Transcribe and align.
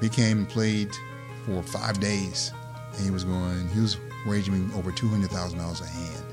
He 0.00 0.08
came 0.08 0.38
and 0.38 0.48
played 0.48 0.88
for 1.44 1.62
five 1.62 2.00
days, 2.00 2.52
and 2.94 3.04
he 3.04 3.10
was 3.10 3.24
going. 3.24 3.68
He 3.74 3.80
was 3.80 3.98
waging 4.26 4.70
over 4.74 4.90
two 4.90 5.08
hundred 5.08 5.28
thousand 5.28 5.58
dollars 5.58 5.82
a 5.82 5.86
hand. 5.86 6.24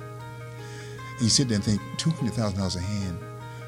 And 1.15 1.23
you 1.23 1.27
sit 1.27 1.49
there 1.49 1.55
and 1.55 1.63
think, 1.65 1.81
two 1.97 2.11
hundred 2.11 2.35
thousand 2.35 2.59
dollars 2.59 2.77
a 2.77 2.79
hand. 2.79 3.17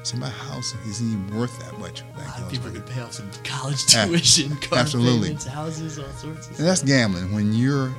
See, 0.04 0.16
my 0.16 0.28
house 0.30 0.74
isn't 0.88 1.06
even 1.06 1.38
worth 1.38 1.56
that 1.60 1.78
much. 1.78 2.02
A 2.16 2.18
lot 2.28 2.40
of 2.40 2.50
people 2.50 2.70
could 2.72 2.84
pay 2.86 3.00
off 3.00 3.12
some 3.12 3.30
college 3.44 3.86
tuition, 3.86 4.56
car 4.56 4.80
absolutely. 4.80 5.28
payments, 5.28 5.46
houses, 5.46 5.96
all 5.98 6.04
sorts 6.14 6.48
of 6.50 6.58
And 6.58 6.66
that's 6.68 6.80
stuff. 6.80 6.88
gambling 6.88 7.32
when 7.32 7.52
you're 7.52 7.94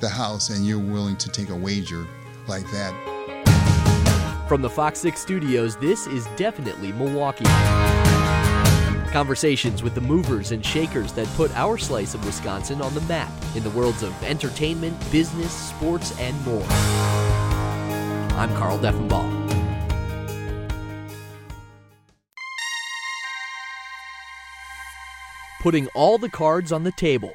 the 0.00 0.08
house 0.08 0.50
and 0.50 0.66
you're 0.66 0.80
willing 0.80 1.16
to 1.16 1.28
take 1.30 1.50
a 1.50 1.54
wager 1.54 2.08
like 2.48 2.64
that. 2.72 2.92
From 4.48 4.62
the 4.62 4.68
Fox 4.70 4.98
6 4.98 5.20
studios, 5.20 5.76
this 5.76 6.08
is 6.08 6.26
definitely 6.36 6.90
Milwaukee. 6.92 7.44
Conversations 9.12 9.80
with 9.84 9.94
the 9.94 10.00
movers 10.00 10.50
and 10.50 10.64
shakers 10.66 11.12
that 11.12 11.28
put 11.36 11.52
our 11.56 11.78
slice 11.78 12.14
of 12.14 12.26
Wisconsin 12.26 12.82
on 12.82 12.92
the 12.94 13.00
map 13.02 13.30
in 13.54 13.62
the 13.62 13.70
worlds 13.70 14.02
of 14.02 14.12
entertainment, 14.24 14.96
business, 15.12 15.52
sports, 15.52 16.18
and 16.18 16.34
more. 16.44 16.66
I'm 18.36 18.52
Carl 18.56 18.76
Deffenbaugh. 18.80 19.43
Putting 25.64 25.88
all 25.94 26.18
the 26.18 26.28
cards 26.28 26.72
on 26.72 26.84
the 26.84 26.92
table. 26.92 27.32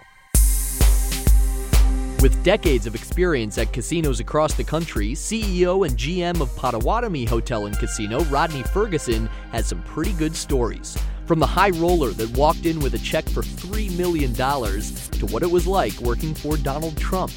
With 2.21 2.39
decades 2.43 2.85
of 2.85 2.93
experience 2.93 3.57
at 3.57 3.73
casinos 3.73 4.19
across 4.19 4.53
the 4.53 4.63
country, 4.63 5.13
CEO 5.13 5.83
and 5.87 5.97
GM 5.97 6.39
of 6.39 6.55
Potawatomi 6.55 7.25
Hotel 7.25 7.65
and 7.65 7.75
Casino, 7.79 8.23
Rodney 8.25 8.61
Ferguson, 8.61 9.25
has 9.51 9.65
some 9.65 9.81
pretty 9.81 10.13
good 10.13 10.35
stories. 10.35 10.95
From 11.25 11.39
the 11.39 11.47
high 11.47 11.71
roller 11.71 12.11
that 12.11 12.29
walked 12.37 12.67
in 12.67 12.79
with 12.81 12.93
a 12.93 12.99
check 12.99 13.27
for 13.27 13.41
$3 13.41 13.97
million 13.97 14.31
to 14.31 15.25
what 15.33 15.41
it 15.41 15.49
was 15.49 15.65
like 15.65 15.99
working 15.99 16.35
for 16.35 16.55
Donald 16.55 16.97
Trump. 16.97 17.31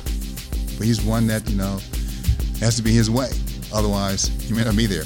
But 0.76 0.84
he's 0.84 1.00
one 1.00 1.26
that, 1.28 1.48
you 1.48 1.56
know, 1.56 1.80
has 2.60 2.76
to 2.76 2.82
be 2.82 2.92
his 2.92 3.10
way. 3.10 3.30
Otherwise, 3.72 4.26
he 4.46 4.52
may 4.52 4.64
not 4.64 4.76
be 4.76 4.84
there. 4.84 5.04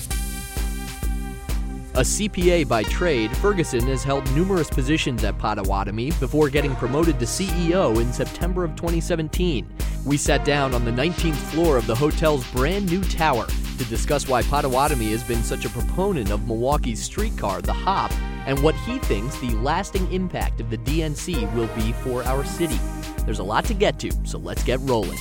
A 1.97 2.00
CPA 2.00 2.69
by 2.69 2.83
trade, 2.83 3.34
Ferguson 3.39 3.80
has 3.86 4.05
held 4.05 4.30
numerous 4.33 4.69
positions 4.69 5.25
at 5.25 5.39
Potawatomi 5.39 6.11
before 6.20 6.50
getting 6.50 6.77
promoted 6.77 7.19
to 7.19 7.25
CEO 7.25 7.98
in 7.98 8.12
September 8.12 8.64
of 8.64 8.77
2017. 8.77 9.66
We 10.05 10.19
sat 10.19 10.44
down 10.44 10.74
on 10.74 10.84
the 10.84 10.91
19th 10.91 11.36
floor 11.36 11.78
of 11.78 11.86
the 11.86 11.94
hotel's 11.94 12.47
brand 12.50 12.91
new 12.91 13.02
tower 13.02 13.47
to 13.47 13.84
discuss 13.86 14.28
why 14.28 14.42
Potawatomi 14.42 15.11
has 15.12 15.22
been 15.22 15.42
such 15.42 15.64
a 15.64 15.70
proponent 15.70 16.30
of 16.30 16.47
Milwaukee's 16.47 17.02
streetcar, 17.02 17.62
the 17.62 17.73
Hop, 17.73 18.12
and 18.46 18.62
what 18.62 18.74
he 18.74 18.98
thinks 18.98 19.39
the 19.39 19.55
lasting 19.55 20.12
impact 20.12 20.61
of 20.61 20.68
the 20.68 20.77
DNC 20.77 21.51
will 21.55 21.68
be 21.68 21.92
for 21.92 22.23
our 22.24 22.45
city. 22.45 22.79
There's 23.24 23.39
a 23.39 23.42
lot 23.42 23.64
to 23.64 23.74
get 23.74 23.98
to, 24.01 24.12
so 24.24 24.36
let's 24.36 24.62
get 24.64 24.80
rolling. 24.83 25.18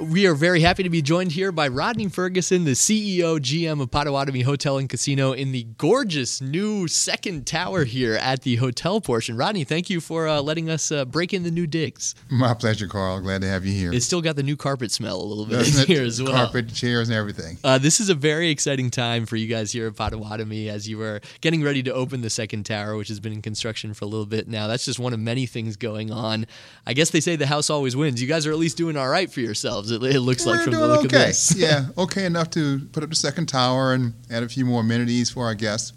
We 0.00 0.26
are 0.26 0.34
very 0.34 0.58
happy 0.58 0.82
to 0.82 0.90
be 0.90 1.02
joined 1.02 1.30
here 1.30 1.52
by 1.52 1.68
Rodney 1.68 2.08
Ferguson, 2.08 2.64
the 2.64 2.72
CEO, 2.72 3.38
GM 3.38 3.80
of 3.80 3.92
Potawatomi 3.92 4.40
Hotel 4.40 4.76
and 4.78 4.88
Casino 4.88 5.30
in 5.30 5.52
the 5.52 5.62
gorgeous 5.78 6.40
new 6.40 6.88
second 6.88 7.46
tower 7.46 7.84
here 7.84 8.14
at 8.14 8.42
the 8.42 8.56
hotel 8.56 9.00
portion. 9.00 9.36
Rodney, 9.36 9.62
thank 9.62 9.88
you 9.88 10.00
for 10.00 10.26
uh, 10.26 10.40
letting 10.40 10.68
us 10.68 10.90
uh, 10.90 11.04
break 11.04 11.32
in 11.32 11.44
the 11.44 11.50
new 11.52 11.68
digs. 11.68 12.16
My 12.28 12.54
pleasure, 12.54 12.88
Carl. 12.88 13.20
Glad 13.20 13.42
to 13.42 13.48
have 13.48 13.64
you 13.64 13.72
here. 13.72 13.92
It's 13.92 14.04
still 14.04 14.20
got 14.20 14.34
the 14.34 14.42
new 14.42 14.56
carpet 14.56 14.90
smell 14.90 15.22
a 15.22 15.22
little 15.22 15.46
bit 15.46 15.58
Doesn't 15.58 15.86
here 15.86 16.02
as 16.02 16.20
well. 16.20 16.32
Carpet, 16.32 16.74
chairs, 16.74 17.08
and 17.08 17.16
everything. 17.16 17.58
Uh, 17.62 17.78
this 17.78 18.00
is 18.00 18.08
a 18.08 18.16
very 18.16 18.50
exciting 18.50 18.90
time 18.90 19.26
for 19.26 19.36
you 19.36 19.46
guys 19.46 19.70
here 19.70 19.86
at 19.86 19.94
Potawatomi 19.94 20.68
as 20.70 20.88
you 20.88 21.00
are 21.02 21.20
getting 21.40 21.62
ready 21.62 21.84
to 21.84 21.94
open 21.94 22.20
the 22.20 22.30
second 22.30 22.66
tower, 22.66 22.96
which 22.96 23.08
has 23.08 23.20
been 23.20 23.32
in 23.32 23.42
construction 23.42 23.94
for 23.94 24.06
a 24.06 24.08
little 24.08 24.26
bit 24.26 24.48
now. 24.48 24.66
That's 24.66 24.84
just 24.84 24.98
one 24.98 25.12
of 25.12 25.20
many 25.20 25.46
things 25.46 25.76
going 25.76 26.10
on. 26.10 26.46
I 26.84 26.94
guess 26.94 27.10
they 27.10 27.20
say 27.20 27.36
the 27.36 27.46
house 27.46 27.70
always 27.70 27.94
wins. 27.94 28.20
You 28.20 28.26
guys 28.26 28.44
are 28.44 28.50
at 28.50 28.58
least 28.58 28.76
doing 28.76 28.96
all 28.96 29.08
right 29.08 29.30
for 29.30 29.38
yourselves. 29.38 29.83
It, 29.90 30.02
it 30.02 30.20
looks 30.20 30.46
like 30.46 30.62
from 30.62 30.72
the 30.72 30.86
look 30.86 31.06
okay. 31.06 31.06
of 31.06 31.10
this. 31.10 31.54
yeah, 31.56 31.86
okay 31.98 32.24
enough 32.24 32.50
to 32.50 32.80
put 32.92 33.02
up 33.02 33.10
the 33.10 33.16
second 33.16 33.46
tower 33.46 33.94
and 33.94 34.14
add 34.30 34.42
a 34.42 34.48
few 34.48 34.64
more 34.64 34.80
amenities 34.80 35.30
for 35.30 35.44
our 35.44 35.54
guests. 35.54 35.92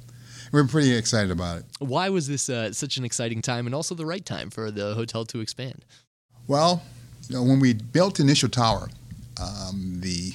We're 0.52 0.66
pretty 0.66 0.96
excited 0.96 1.32
about 1.32 1.60
it. 1.60 1.66
Why 1.80 2.10
was 2.10 2.28
this 2.28 2.50
uh, 2.50 2.72
such 2.72 2.98
an 2.98 3.04
exciting 3.04 3.42
time 3.42 3.66
and 3.66 3.76
also 3.76 3.96
the 3.96 4.06
right 4.06 4.26
time 4.26 4.50
for 4.50 4.72
the 4.72 4.94
hotel 4.94 5.26
to 5.26 5.42
expand? 5.42 5.84
Well, 6.48 6.82
you 7.28 7.36
know, 7.36 7.44
when 7.44 7.60
we 7.60 7.74
built 7.74 8.16
the 8.16 8.24
initial 8.24 8.50
tower, 8.50 8.90
um, 9.42 9.98
the 10.00 10.34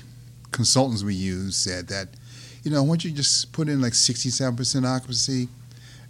consultants 0.51 1.03
we 1.03 1.15
used 1.15 1.55
said 1.55 1.89
that, 1.89 2.09
you 2.62 2.71
know, 2.71 2.83
why 2.83 2.91
don't 2.91 3.05
you 3.05 3.11
just 3.11 3.53
put 3.53 3.69
in 3.69 3.81
like 3.81 3.95
67% 3.95 4.87
occupancy 4.87 5.49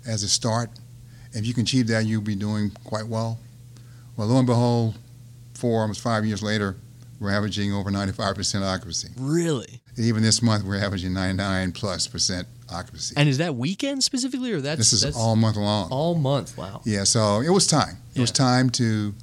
as 0.07 0.23
a 0.25 0.29
start? 0.29 0.71
If 1.33 1.47
you 1.47 1.55
can 1.55 1.63
achieve 1.63 1.87
that, 1.87 2.05
you'll 2.05 2.23
be 2.23 2.35
doing 2.35 2.73
quite 2.85 3.07
well. 3.07 3.39
Well, 4.17 4.27
lo 4.27 4.39
and 4.39 4.47
behold, 4.47 4.99
four, 5.55 5.81
almost 5.83 6.01
five 6.01 6.27
years 6.27 6.43
later, 6.43 6.77
we're 7.23 7.31
averaging 7.31 7.73
over 7.73 7.91
95% 7.91 8.63
occupancy. 8.63 9.09
Really? 9.17 9.81
Even 9.97 10.23
this 10.23 10.43
month, 10.43 10.65
we're 10.65 10.83
averaging 10.83 11.15
99 11.15 11.73
plus 11.73 12.09
percent 12.09 12.49
occupancy. 12.71 13.15
And 13.17 13.29
is 13.29 13.39
that 13.39 13.55
weekend 13.55 14.03
specifically, 14.03 14.53
or 14.53 14.61
that's 14.61 14.79
this 14.79 14.93
is 14.93 15.03
that's 15.03 15.17
all 15.17 15.37
month 15.37 15.57
long. 15.57 15.89
all 15.91 16.15
month? 16.17 16.59
Wow. 16.59 16.83
Yeah, 16.85 17.05
so 17.05 17.41
it 17.41 17.51
was 17.51 17.67
time. 17.67 17.99
It 18.15 18.21
was 18.21 18.33
time 18.33 18.71
to, 18.71 19.15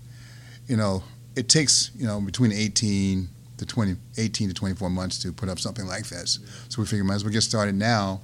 you 0.67 0.77
know, 0.77 1.03
it 1.35 1.49
takes, 1.49 1.91
you 1.95 2.07
know, 2.07 2.21
between 2.21 2.51
18 2.51 3.27
to 3.57 3.65
20, 3.65 3.95
18 4.17 4.47
to 4.47 4.53
24 4.53 4.89
months 4.89 5.19
to 5.19 5.33
put 5.33 5.49
up 5.49 5.59
something 5.59 5.85
like 5.85 6.07
this. 6.07 6.39
So 6.69 6.81
we 6.81 6.87
figured 6.87 7.05
might 7.05 7.15
as 7.15 7.23
well 7.23 7.33
get 7.33 7.41
started 7.41 7.75
now 7.75 8.21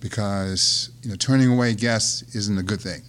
because, 0.00 0.90
you 1.02 1.10
know, 1.10 1.16
turning 1.16 1.52
away 1.52 1.74
guests 1.74 2.34
isn't 2.34 2.58
a 2.58 2.62
good 2.62 2.80
thing. 2.80 3.02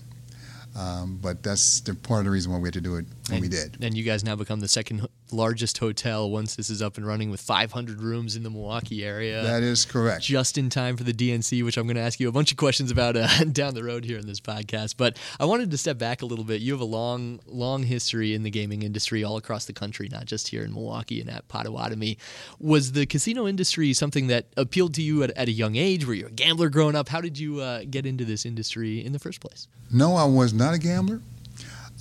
Um, 0.78 1.20
but 1.22 1.42
that's 1.42 1.80
the 1.80 1.96
part 1.96 2.20
of 2.20 2.26
the 2.26 2.32
reason 2.32 2.52
why 2.52 2.60
we 2.60 2.68
had 2.68 2.74
to 2.74 2.82
do 2.82 2.98
it 2.98 3.06
when 3.30 3.40
we 3.40 3.48
did. 3.48 3.78
And 3.82 3.96
you 3.96 4.04
guys 4.04 4.24
now 4.24 4.36
become 4.36 4.60
the 4.60 4.68
second 4.68 5.08
largest 5.32 5.78
hotel 5.78 6.30
once 6.30 6.56
this 6.56 6.70
is 6.70 6.82
up 6.82 6.98
and 6.98 7.06
running 7.06 7.30
with 7.32 7.42
500 7.42 8.02
rooms 8.02 8.36
in 8.36 8.44
the 8.44 8.50
Milwaukee 8.50 9.04
area. 9.04 9.42
That 9.44 9.64
is 9.64 9.86
correct. 9.86 10.24
just 10.24 10.58
in 10.58 10.70
time 10.70 10.98
for 10.98 11.04
the 11.04 11.14
DNC, 11.14 11.64
which 11.64 11.78
I'm 11.78 11.86
going 11.88 11.96
to 11.96 12.02
ask 12.02 12.20
you 12.20 12.30
a 12.30 12.32
bunch 12.32 12.52
of 12.52 12.58
questions 12.58 12.92
about 12.92 13.16
uh, 13.18 13.28
down 13.52 13.74
the 13.74 13.84
road 13.84 14.06
here 14.06 14.18
in 14.18 14.28
this 14.28 14.40
podcast. 14.40 14.96
But 14.98 15.18
I 15.40 15.46
wanted 15.46 15.72
to 15.72 15.78
step 15.78 15.98
back 15.98 16.22
a 16.22 16.26
little 16.26 16.46
bit. 16.46 16.62
You 16.62 16.74
have 16.74 16.82
a 16.82 16.86
long, 16.86 17.40
long 17.46 17.84
history 17.84 18.34
in 18.34 18.44
the 18.44 18.52
gaming 18.52 18.84
industry 18.84 19.24
all 19.24 19.38
across 19.38 19.66
the 19.66 19.74
country, 19.74 20.10
not 20.12 20.26
just 20.26 20.50
here 20.50 20.64
in 20.64 20.74
Milwaukee 20.74 21.22
and 21.22 21.30
at 21.30 21.48
Potawatomi. 21.48 22.18
Was 22.60 22.92
the 22.92 23.06
casino 23.06 23.48
industry 23.48 23.94
something 23.94 24.28
that 24.28 24.48
appealed 24.58 24.94
to 24.96 25.02
you 25.02 25.24
at, 25.24 25.32
at 25.32 25.48
a 25.48 25.52
young 25.52 25.76
age? 25.76 26.06
Were 26.06 26.14
you 26.14 26.28
a 26.28 26.32
gambler 26.32 26.70
growing 26.70 26.96
up? 26.96 27.10
How 27.10 27.22
did 27.22 27.38
you 27.40 27.62
uh, 27.62 27.84
get 27.90 28.06
into 28.06 28.26
this 28.26 28.46
industry 28.46 29.04
in 29.04 29.12
the 29.12 29.20
first 29.20 29.40
place? 29.42 29.68
No, 29.92 30.16
I 30.16 30.26
was 30.26 30.54
not 30.54 30.74
a 30.74 30.78
gambler. 30.78 31.22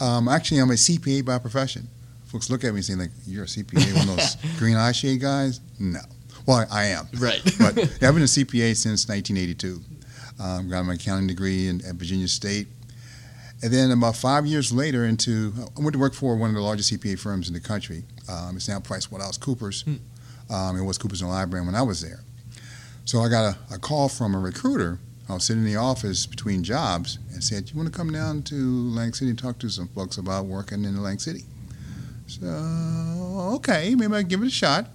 Um, 0.00 0.28
actually, 0.28 0.58
I'm 0.58 0.70
a 0.70 0.74
CPA 0.74 1.24
by 1.24 1.38
profession. 1.38 1.88
Folks 2.34 2.50
look 2.50 2.64
at 2.64 2.72
me 2.72 2.78
and 2.78 2.84
say, 2.84 2.96
like, 2.96 3.12
you're 3.28 3.44
a 3.44 3.46
CPA, 3.46 3.94
one 3.94 4.08
of 4.08 4.16
those 4.16 4.36
green 4.58 4.74
eye 4.74 4.90
shade 4.90 5.20
guys? 5.20 5.60
No. 5.78 6.00
Well, 6.46 6.66
I, 6.68 6.86
am. 6.86 7.06
Right. 7.16 7.40
but 7.60 7.78
I've 7.78 8.00
been 8.00 8.22
a 8.22 8.24
CPA 8.24 8.74
since 8.74 9.08
1982. 9.08 9.80
Um, 10.42 10.68
got 10.68 10.84
my 10.84 10.94
accounting 10.94 11.28
degree 11.28 11.68
in, 11.68 11.76
at 11.86 11.94
Virginia 11.94 12.26
State. 12.26 12.66
And 13.62 13.72
then 13.72 13.92
about 13.92 14.16
five 14.16 14.46
years 14.46 14.72
later, 14.72 15.04
into 15.04 15.52
I 15.78 15.80
went 15.80 15.92
to 15.92 16.00
work 16.00 16.12
for 16.12 16.34
one 16.34 16.50
of 16.50 16.56
the 16.56 16.60
largest 16.60 16.92
CPA 16.92 17.20
firms 17.20 17.46
in 17.46 17.54
the 17.54 17.60
country. 17.60 18.02
Um, 18.28 18.56
it's 18.56 18.68
now 18.68 18.80
PricewaterhouseCoopers. 18.80 20.00
Um, 20.50 20.76
it 20.76 20.82
was 20.82 20.98
Coopers 20.98 21.22
and 21.22 21.30
Lybrand 21.30 21.66
when 21.66 21.76
I 21.76 21.82
was 21.82 22.00
there. 22.00 22.24
So 23.04 23.20
I 23.20 23.28
got 23.28 23.54
a, 23.70 23.74
a 23.76 23.78
call 23.78 24.08
from 24.08 24.34
a 24.34 24.40
recruiter. 24.40 24.98
I 25.28 25.34
was 25.34 25.44
sitting 25.44 25.62
in 25.62 25.72
the 25.72 25.78
office 25.78 26.26
between 26.26 26.64
jobs 26.64 27.20
and 27.32 27.44
said, 27.44 27.70
"You 27.70 27.76
want 27.76 27.92
to 27.92 27.96
come 27.96 28.10
down 28.10 28.42
to 28.42 28.56
Atlantic 28.56 29.14
City 29.14 29.30
and 29.30 29.38
talk 29.38 29.60
to 29.60 29.68
some 29.68 29.86
folks 29.86 30.18
about 30.18 30.46
working 30.46 30.84
in 30.84 30.96
Atlantic 30.96 31.20
City?" 31.20 31.44
So 32.26 33.52
okay, 33.56 33.94
maybe 33.94 34.14
I 34.14 34.20
can 34.20 34.28
give 34.28 34.42
it 34.42 34.46
a 34.46 34.50
shot. 34.50 34.86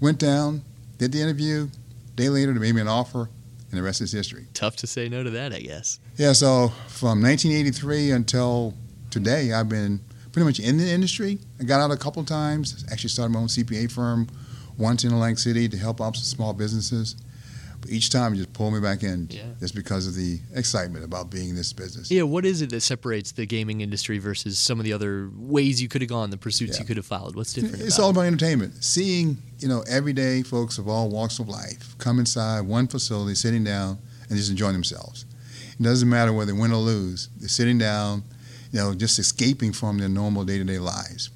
Went 0.00 0.18
down, 0.18 0.62
did 0.98 1.12
the 1.12 1.20
interview. 1.20 1.68
Day 2.16 2.28
later, 2.28 2.52
they 2.52 2.58
made 2.58 2.74
me 2.74 2.80
an 2.80 2.88
offer, 2.88 3.28
and 3.70 3.78
the 3.78 3.82
rest 3.82 4.00
is 4.00 4.12
history. 4.12 4.46
Tough 4.54 4.76
to 4.76 4.86
say 4.86 5.08
no 5.08 5.22
to 5.22 5.30
that, 5.30 5.52
I 5.52 5.60
guess. 5.60 6.00
Yeah, 6.16 6.32
so 6.32 6.68
from 6.88 7.22
1983 7.22 8.10
until 8.10 8.74
today 9.10 9.52
I've 9.52 9.68
been 9.68 10.00
pretty 10.32 10.44
much 10.46 10.60
in 10.60 10.78
the 10.78 10.88
industry. 10.88 11.38
I 11.60 11.64
got 11.64 11.80
out 11.80 11.90
a 11.90 11.96
couple 11.96 12.22
times. 12.24 12.84
Actually 12.90 13.10
started 13.10 13.32
my 13.32 13.40
own 13.40 13.48
CPA 13.48 13.90
firm 13.90 14.28
once 14.78 15.04
in 15.04 15.12
Atlantic 15.12 15.38
City 15.38 15.68
to 15.68 15.76
help 15.76 16.00
out 16.00 16.16
some 16.16 16.24
small 16.24 16.52
businesses. 16.52 17.16
But 17.80 17.90
each 17.90 18.10
time 18.10 18.34
you 18.34 18.38
just 18.42 18.52
pull 18.52 18.70
me 18.70 18.80
back 18.80 19.02
in 19.02 19.28
Yeah. 19.30 19.42
just 19.60 19.74
because 19.74 20.06
of 20.06 20.14
the 20.14 20.40
excitement 20.54 21.04
about 21.04 21.30
being 21.30 21.50
in 21.50 21.56
this 21.56 21.72
business. 21.72 22.10
Yeah, 22.10 22.22
what 22.22 22.44
is 22.46 22.62
it 22.62 22.70
that 22.70 22.80
separates 22.80 23.32
the 23.32 23.46
gaming 23.46 23.80
industry 23.80 24.18
versus 24.18 24.58
some 24.58 24.78
of 24.80 24.84
the 24.84 24.92
other 24.92 25.30
ways 25.36 25.80
you 25.80 25.88
could 25.88 26.00
have 26.02 26.08
gone, 26.08 26.30
the 26.30 26.36
pursuits 26.38 26.76
Yeah. 26.76 26.80
you 26.82 26.86
could 26.86 26.96
have 26.96 27.06
followed? 27.06 27.36
What's 27.36 27.52
different? 27.52 27.80
It's 27.82 27.96
about 27.96 28.02
all 28.04 28.08
it? 28.10 28.12
about 28.12 28.22
entertainment. 28.22 28.82
Seeing, 28.84 29.38
you 29.58 29.68
know, 29.68 29.82
everyday 29.88 30.42
folks 30.42 30.78
of 30.78 30.88
all 30.88 31.08
walks 31.10 31.38
of 31.38 31.48
life 31.48 31.94
come 31.98 32.18
inside 32.18 32.62
one 32.62 32.88
facility, 32.88 33.34
sitting 33.34 33.64
down, 33.64 33.98
and 34.28 34.36
just 34.36 34.50
enjoying 34.50 34.72
themselves. 34.72 35.24
It 35.78 35.82
doesn't 35.82 36.08
matter 36.08 36.32
whether 36.32 36.52
they 36.52 36.58
win 36.58 36.72
or 36.72 36.78
lose. 36.78 37.28
They're 37.38 37.48
sitting 37.48 37.78
down, 37.78 38.24
you 38.72 38.78
know, 38.78 38.94
just 38.94 39.18
escaping 39.18 39.72
from 39.72 39.98
their 39.98 40.08
normal 40.08 40.44
day-to-day 40.44 40.78
lives. 40.78 41.30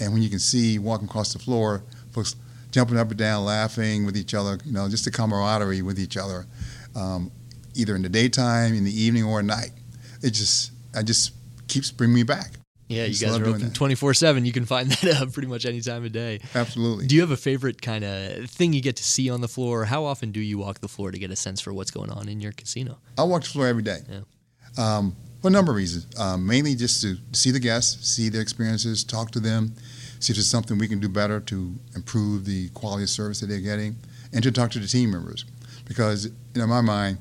And 0.00 0.12
when 0.12 0.22
you 0.22 0.28
can 0.28 0.40
see 0.40 0.78
walking 0.78 1.06
across 1.08 1.32
the 1.32 1.38
floor, 1.38 1.82
folks 2.10 2.34
jumping 2.76 2.98
up 2.98 3.08
and 3.08 3.16
down, 3.16 3.42
laughing 3.42 4.04
with 4.04 4.18
each 4.18 4.34
other, 4.34 4.58
you 4.66 4.70
know, 4.70 4.86
just 4.86 5.06
the 5.06 5.10
camaraderie 5.10 5.80
with 5.80 5.98
each 5.98 6.18
other, 6.18 6.44
um, 6.94 7.30
either 7.74 7.96
in 7.96 8.02
the 8.02 8.08
daytime, 8.10 8.74
in 8.74 8.84
the 8.84 8.92
evening, 8.92 9.24
or 9.24 9.38
at 9.38 9.46
night. 9.46 9.70
It 10.22 10.32
just, 10.32 10.72
I 10.94 11.02
just 11.02 11.32
keeps 11.68 11.90
bringing 11.90 12.14
me 12.14 12.22
back. 12.22 12.50
Yeah, 12.88 13.06
you 13.06 13.18
guys 13.18 13.38
are 13.38 13.46
open 13.46 13.72
24 13.72 14.12
7. 14.12 14.44
You 14.44 14.52
can 14.52 14.66
find 14.66 14.90
that 15.02 15.22
uh, 15.22 15.24
pretty 15.24 15.48
much 15.48 15.64
any 15.64 15.80
time 15.80 16.04
of 16.04 16.12
day. 16.12 16.40
Absolutely. 16.54 17.06
Do 17.06 17.14
you 17.14 17.22
have 17.22 17.30
a 17.30 17.36
favorite 17.38 17.80
kind 17.80 18.04
of 18.04 18.50
thing 18.50 18.74
you 18.74 18.82
get 18.82 18.96
to 18.96 19.04
see 19.04 19.30
on 19.30 19.40
the 19.40 19.48
floor? 19.48 19.86
How 19.86 20.04
often 20.04 20.30
do 20.30 20.40
you 20.40 20.58
walk 20.58 20.80
the 20.80 20.88
floor 20.88 21.10
to 21.10 21.18
get 21.18 21.30
a 21.30 21.36
sense 21.36 21.62
for 21.62 21.72
what's 21.72 21.90
going 21.90 22.10
on 22.10 22.28
in 22.28 22.42
your 22.42 22.52
casino? 22.52 22.98
I 23.16 23.22
walk 23.22 23.44
the 23.44 23.48
floor 23.48 23.68
every 23.68 23.84
day. 23.84 24.00
Um, 24.76 25.16
for 25.40 25.48
a 25.48 25.50
number 25.50 25.72
of 25.72 25.76
reasons. 25.76 26.14
Um, 26.20 26.46
mainly 26.46 26.74
just 26.74 27.00
to 27.00 27.16
see 27.32 27.50
the 27.50 27.58
guests, 27.58 28.06
see 28.06 28.28
their 28.28 28.42
experiences, 28.42 29.02
talk 29.02 29.30
to 29.30 29.40
them, 29.40 29.72
see 30.26 30.32
if 30.32 30.36
there's 30.36 30.48
something 30.48 30.76
we 30.76 30.88
can 30.88 30.98
do 30.98 31.08
better 31.08 31.38
to 31.38 31.74
improve 31.94 32.44
the 32.44 32.68
quality 32.70 33.04
of 33.04 33.08
service 33.08 33.40
that 33.40 33.46
they're 33.46 33.60
getting, 33.60 33.96
and 34.32 34.42
to 34.42 34.50
talk 34.50 34.72
to 34.72 34.80
the 34.80 34.86
team 34.86 35.12
members. 35.12 35.44
Because, 35.84 36.26
you 36.26 36.32
know, 36.56 36.64
in 36.64 36.70
my 36.70 36.80
mind, 36.80 37.18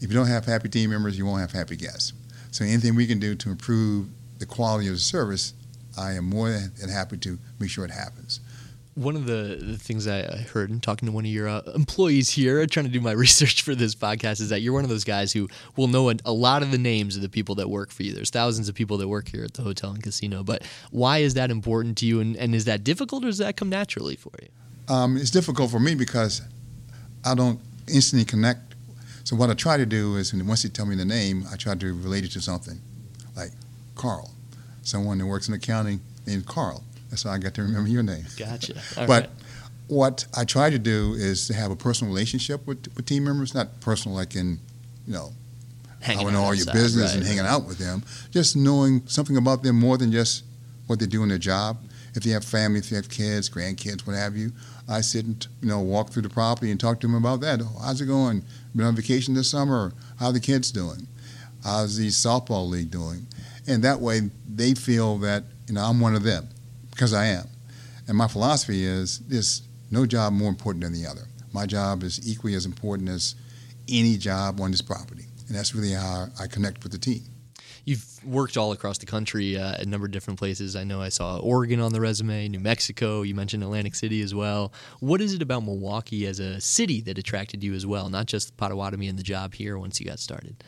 if 0.00 0.08
you 0.08 0.14
don't 0.14 0.28
have 0.28 0.44
happy 0.44 0.68
team 0.68 0.90
members, 0.90 1.18
you 1.18 1.26
won't 1.26 1.40
have 1.40 1.50
happy 1.50 1.74
guests. 1.74 2.12
So 2.52 2.64
anything 2.64 2.94
we 2.94 3.08
can 3.08 3.18
do 3.18 3.34
to 3.34 3.50
improve 3.50 4.08
the 4.38 4.46
quality 4.46 4.86
of 4.86 4.94
the 4.94 5.00
service, 5.00 5.52
I 5.98 6.12
am 6.12 6.26
more 6.26 6.48
than 6.50 6.88
happy 6.88 7.16
to 7.18 7.38
make 7.58 7.70
sure 7.70 7.84
it 7.84 7.90
happens. 7.90 8.38
One 8.94 9.16
of 9.16 9.26
the, 9.26 9.58
the 9.60 9.76
things 9.76 10.06
I 10.06 10.22
heard 10.22 10.70
in 10.70 10.80
talking 10.80 11.06
to 11.06 11.12
one 11.12 11.24
of 11.24 11.30
your 11.30 11.48
uh, 11.48 11.62
employees 11.74 12.30
here, 12.30 12.64
trying 12.66 12.86
to 12.86 12.92
do 12.92 13.00
my 13.00 13.12
research 13.26 13.62
for 13.62 13.74
this 13.74 13.94
podcast, 13.94 14.40
is 14.40 14.50
that 14.50 14.60
you're 14.60 14.72
one 14.72 14.84
of 14.84 14.90
those 14.90 15.04
guys 15.04 15.32
who 15.32 15.48
will 15.76 15.88
know 15.88 16.10
a, 16.10 16.14
a 16.24 16.32
lot 16.32 16.62
of 16.62 16.70
the 16.70 16.78
names 16.78 17.16
of 17.16 17.22
the 17.22 17.28
people 17.28 17.56
that 17.56 17.68
work 17.68 17.90
for 17.90 18.04
you. 18.04 18.12
There's 18.12 18.30
thousands 18.30 18.68
of 18.68 18.74
people 18.74 18.96
that 18.98 19.08
work 19.08 19.28
here 19.28 19.44
at 19.44 19.54
the 19.54 19.62
hotel 19.62 19.90
and 19.90 20.02
casino, 20.02 20.44
but 20.44 20.62
why 20.90 21.18
is 21.18 21.34
that 21.34 21.50
important 21.50 21.98
to 21.98 22.06
you? 22.06 22.20
And, 22.20 22.36
and 22.36 22.54
is 22.54 22.66
that 22.66 22.84
difficult 22.84 23.24
or 23.24 23.26
does 23.26 23.38
that 23.38 23.56
come 23.56 23.68
naturally 23.68 24.16
for 24.16 24.32
you? 24.40 24.48
Um, 24.94 25.16
it's 25.16 25.30
difficult 25.30 25.70
for 25.70 25.80
me 25.80 25.94
because 25.94 26.42
I 27.24 27.34
don't 27.34 27.58
instantly 27.88 28.24
connect. 28.24 28.74
So 29.24 29.36
what 29.36 29.48
I 29.50 29.54
try 29.54 29.76
to 29.76 29.86
do 29.86 30.16
is, 30.16 30.34
once 30.34 30.64
you 30.64 30.70
tell 30.70 30.86
me 30.86 30.96
the 30.96 31.04
name, 31.04 31.44
I 31.50 31.56
try 31.56 31.74
to 31.74 31.86
relate 31.94 32.24
it 32.24 32.32
to 32.32 32.40
something, 32.40 32.78
like 33.34 33.50
Carl, 33.94 34.30
someone 34.82 35.18
that 35.18 35.26
works 35.26 35.48
in 35.48 35.54
accounting 35.54 36.00
named 36.26 36.46
Carl. 36.46 36.84
That's 37.14 37.22
how 37.22 37.30
I 37.30 37.38
got 37.38 37.54
to 37.54 37.62
remember 37.62 37.88
your 37.88 38.02
name. 38.02 38.24
Gotcha. 38.36 38.74
All 38.98 39.06
but 39.06 39.22
right. 39.22 39.30
what 39.86 40.26
I 40.36 40.44
try 40.44 40.68
to 40.68 40.80
do 40.80 41.14
is 41.14 41.46
to 41.46 41.54
have 41.54 41.70
a 41.70 41.76
personal 41.76 42.12
relationship 42.12 42.66
with, 42.66 42.88
with 42.96 43.06
team 43.06 43.22
members, 43.22 43.54
not 43.54 43.80
personal 43.80 44.16
like 44.16 44.34
in, 44.34 44.58
you 45.06 45.12
know, 45.12 45.32
Hanging 46.00 46.20
I 46.20 46.24
would 46.24 46.32
know 46.32 46.40
out 46.40 46.46
all 46.46 46.54
your 46.54 46.66
business 46.66 47.12
right, 47.12 47.18
and 47.18 47.24
hanging 47.24 47.46
out 47.46 47.66
with 47.66 47.78
them. 47.78 48.02
Just 48.30 48.56
knowing 48.56 49.06
something 49.06 49.36
about 49.36 49.62
them 49.62 49.78
more 49.78 49.96
than 49.96 50.10
just 50.10 50.42
what 50.88 50.98
they 50.98 51.06
do 51.06 51.22
in 51.22 51.28
their 51.28 51.38
job. 51.38 51.78
If 52.14 52.24
they 52.24 52.30
have 52.30 52.44
family, 52.44 52.80
if 52.80 52.90
they 52.90 52.96
have 52.96 53.08
kids, 53.08 53.48
grandkids, 53.48 54.06
what 54.06 54.14
have 54.14 54.36
you, 54.36 54.52
I 54.88 55.00
sit 55.00 55.24
and 55.24 55.46
you 55.62 55.68
know 55.68 55.80
walk 55.80 56.10
through 56.10 56.22
the 56.22 56.28
property 56.28 56.70
and 56.70 56.78
talk 56.78 57.00
to 57.00 57.06
them 57.06 57.14
about 57.14 57.40
that. 57.40 57.62
Oh, 57.62 57.78
how's 57.80 58.02
it 58.02 58.06
going? 58.06 58.42
Been 58.74 58.84
on 58.84 58.96
vacation 58.96 59.32
this 59.32 59.50
summer? 59.50 59.94
How 60.18 60.26
are 60.26 60.32
the 60.32 60.40
kids 60.40 60.70
doing? 60.70 61.06
How's 61.62 61.96
the 61.96 62.08
softball 62.08 62.68
league 62.68 62.90
doing? 62.90 63.26
And 63.66 63.82
that 63.84 64.00
way 64.00 64.30
they 64.46 64.74
feel 64.74 65.16
that 65.18 65.44
you 65.68 65.74
know 65.74 65.84
I'm 65.84 66.00
one 66.00 66.14
of 66.14 66.22
them 66.22 66.48
because 66.94 67.12
I 67.12 67.26
am. 67.26 67.46
And 68.06 68.16
my 68.16 68.28
philosophy 68.28 68.84
is 68.84 69.18
there's 69.20 69.62
no 69.90 70.06
job 70.06 70.32
more 70.32 70.48
important 70.48 70.84
than 70.84 70.92
the 70.92 71.06
other. 71.06 71.22
My 71.52 71.66
job 71.66 72.02
is 72.02 72.28
equally 72.28 72.54
as 72.54 72.66
important 72.66 73.08
as 73.08 73.34
any 73.88 74.16
job 74.16 74.60
on 74.60 74.70
this 74.70 74.82
property. 74.82 75.24
And 75.48 75.56
that's 75.56 75.74
really 75.74 75.92
how 75.92 76.26
I 76.40 76.46
connect 76.46 76.82
with 76.82 76.92
the 76.92 76.98
team. 76.98 77.22
You've 77.84 78.04
worked 78.24 78.56
all 78.56 78.72
across 78.72 78.96
the 78.96 79.04
country 79.04 79.58
uh, 79.58 79.72
at 79.72 79.82
a 79.82 79.86
number 79.86 80.06
of 80.06 80.10
different 80.10 80.38
places. 80.38 80.74
I 80.74 80.84
know 80.84 81.02
I 81.02 81.10
saw 81.10 81.36
Oregon 81.38 81.80
on 81.80 81.92
the 81.92 82.00
resume, 82.00 82.48
New 82.48 82.60
Mexico. 82.60 83.20
You 83.22 83.34
mentioned 83.34 83.62
Atlantic 83.62 83.94
City 83.94 84.22
as 84.22 84.34
well. 84.34 84.72
What 85.00 85.20
is 85.20 85.34
it 85.34 85.42
about 85.42 85.64
Milwaukee 85.64 86.26
as 86.26 86.40
a 86.40 86.60
city 86.62 87.02
that 87.02 87.18
attracted 87.18 87.62
you 87.62 87.74
as 87.74 87.84
well? 87.84 88.08
Not 88.08 88.24
just 88.24 88.56
Potawatomi 88.56 89.06
and 89.06 89.18
the 89.18 89.22
job 89.22 89.52
here 89.52 89.78
once 89.78 90.00
you 90.00 90.06
got 90.06 90.18
started. 90.18 90.64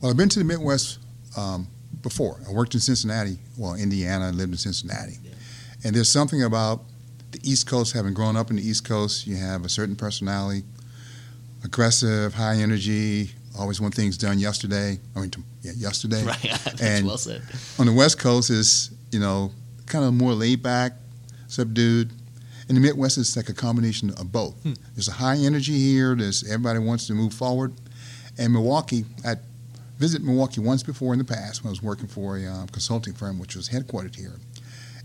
Well, 0.00 0.12
I've 0.12 0.16
been 0.16 0.28
to 0.28 0.38
the 0.38 0.44
Midwest 0.44 1.00
um, 1.36 1.66
before. 2.00 2.40
I 2.48 2.52
worked 2.52 2.74
in 2.74 2.80
Cincinnati, 2.80 3.38
well, 3.58 3.74
Indiana, 3.74 4.28
and 4.28 4.38
lived 4.38 4.52
in 4.52 4.58
Cincinnati. 4.58 5.18
And 5.84 5.94
there's 5.94 6.08
something 6.08 6.42
about 6.42 6.82
the 7.32 7.40
East 7.42 7.66
Coast, 7.66 7.92
having 7.94 8.12
grown 8.14 8.36
up 8.36 8.50
in 8.50 8.56
the 8.56 8.62
East 8.66 8.84
Coast, 8.84 9.26
you 9.26 9.36
have 9.36 9.64
a 9.64 9.68
certain 9.68 9.96
personality, 9.96 10.64
aggressive, 11.64 12.34
high 12.34 12.56
energy, 12.56 13.30
always 13.58 13.80
want 13.80 13.94
things 13.94 14.16
done 14.16 14.38
yesterday. 14.38 14.98
I 15.16 15.20
mean, 15.20 15.30
t- 15.30 15.42
yeah, 15.62 15.72
yesterday. 15.76 16.24
Right. 16.24 16.40
That's 16.64 16.80
And- 16.82 17.06
well 17.06 17.18
said. 17.18 17.42
On 17.78 17.86
the 17.86 17.92
West 17.92 18.18
Coast 18.18 18.50
is, 18.50 18.90
you 19.12 19.20
know, 19.20 19.52
kind 19.86 20.04
of 20.04 20.14
more 20.14 20.32
laid 20.32 20.62
back, 20.62 20.92
subdued. 21.48 22.12
In 22.68 22.76
the 22.76 22.80
Midwest, 22.80 23.18
it's 23.18 23.36
like 23.36 23.48
a 23.48 23.52
combination 23.54 24.10
of 24.10 24.30
both. 24.30 24.54
Hmm. 24.62 24.74
There's 24.94 25.08
a 25.08 25.12
high 25.12 25.36
energy 25.36 25.76
here. 25.76 26.14
There's 26.14 26.44
everybody 26.48 26.78
wants 26.78 27.08
to 27.08 27.14
move 27.14 27.34
forward. 27.34 27.74
And 28.38 28.52
Milwaukee, 28.52 29.04
I 29.26 29.34
visited 29.98 30.24
Milwaukee 30.24 30.60
once 30.60 30.84
before 30.84 31.12
in 31.12 31.18
the 31.18 31.24
past 31.24 31.64
when 31.64 31.68
I 31.68 31.72
was 31.72 31.82
working 31.82 32.06
for 32.06 32.38
a 32.38 32.46
um, 32.46 32.68
consulting 32.68 33.12
firm, 33.12 33.40
which 33.40 33.56
was 33.56 33.68
headquartered 33.68 34.14
here, 34.14 34.34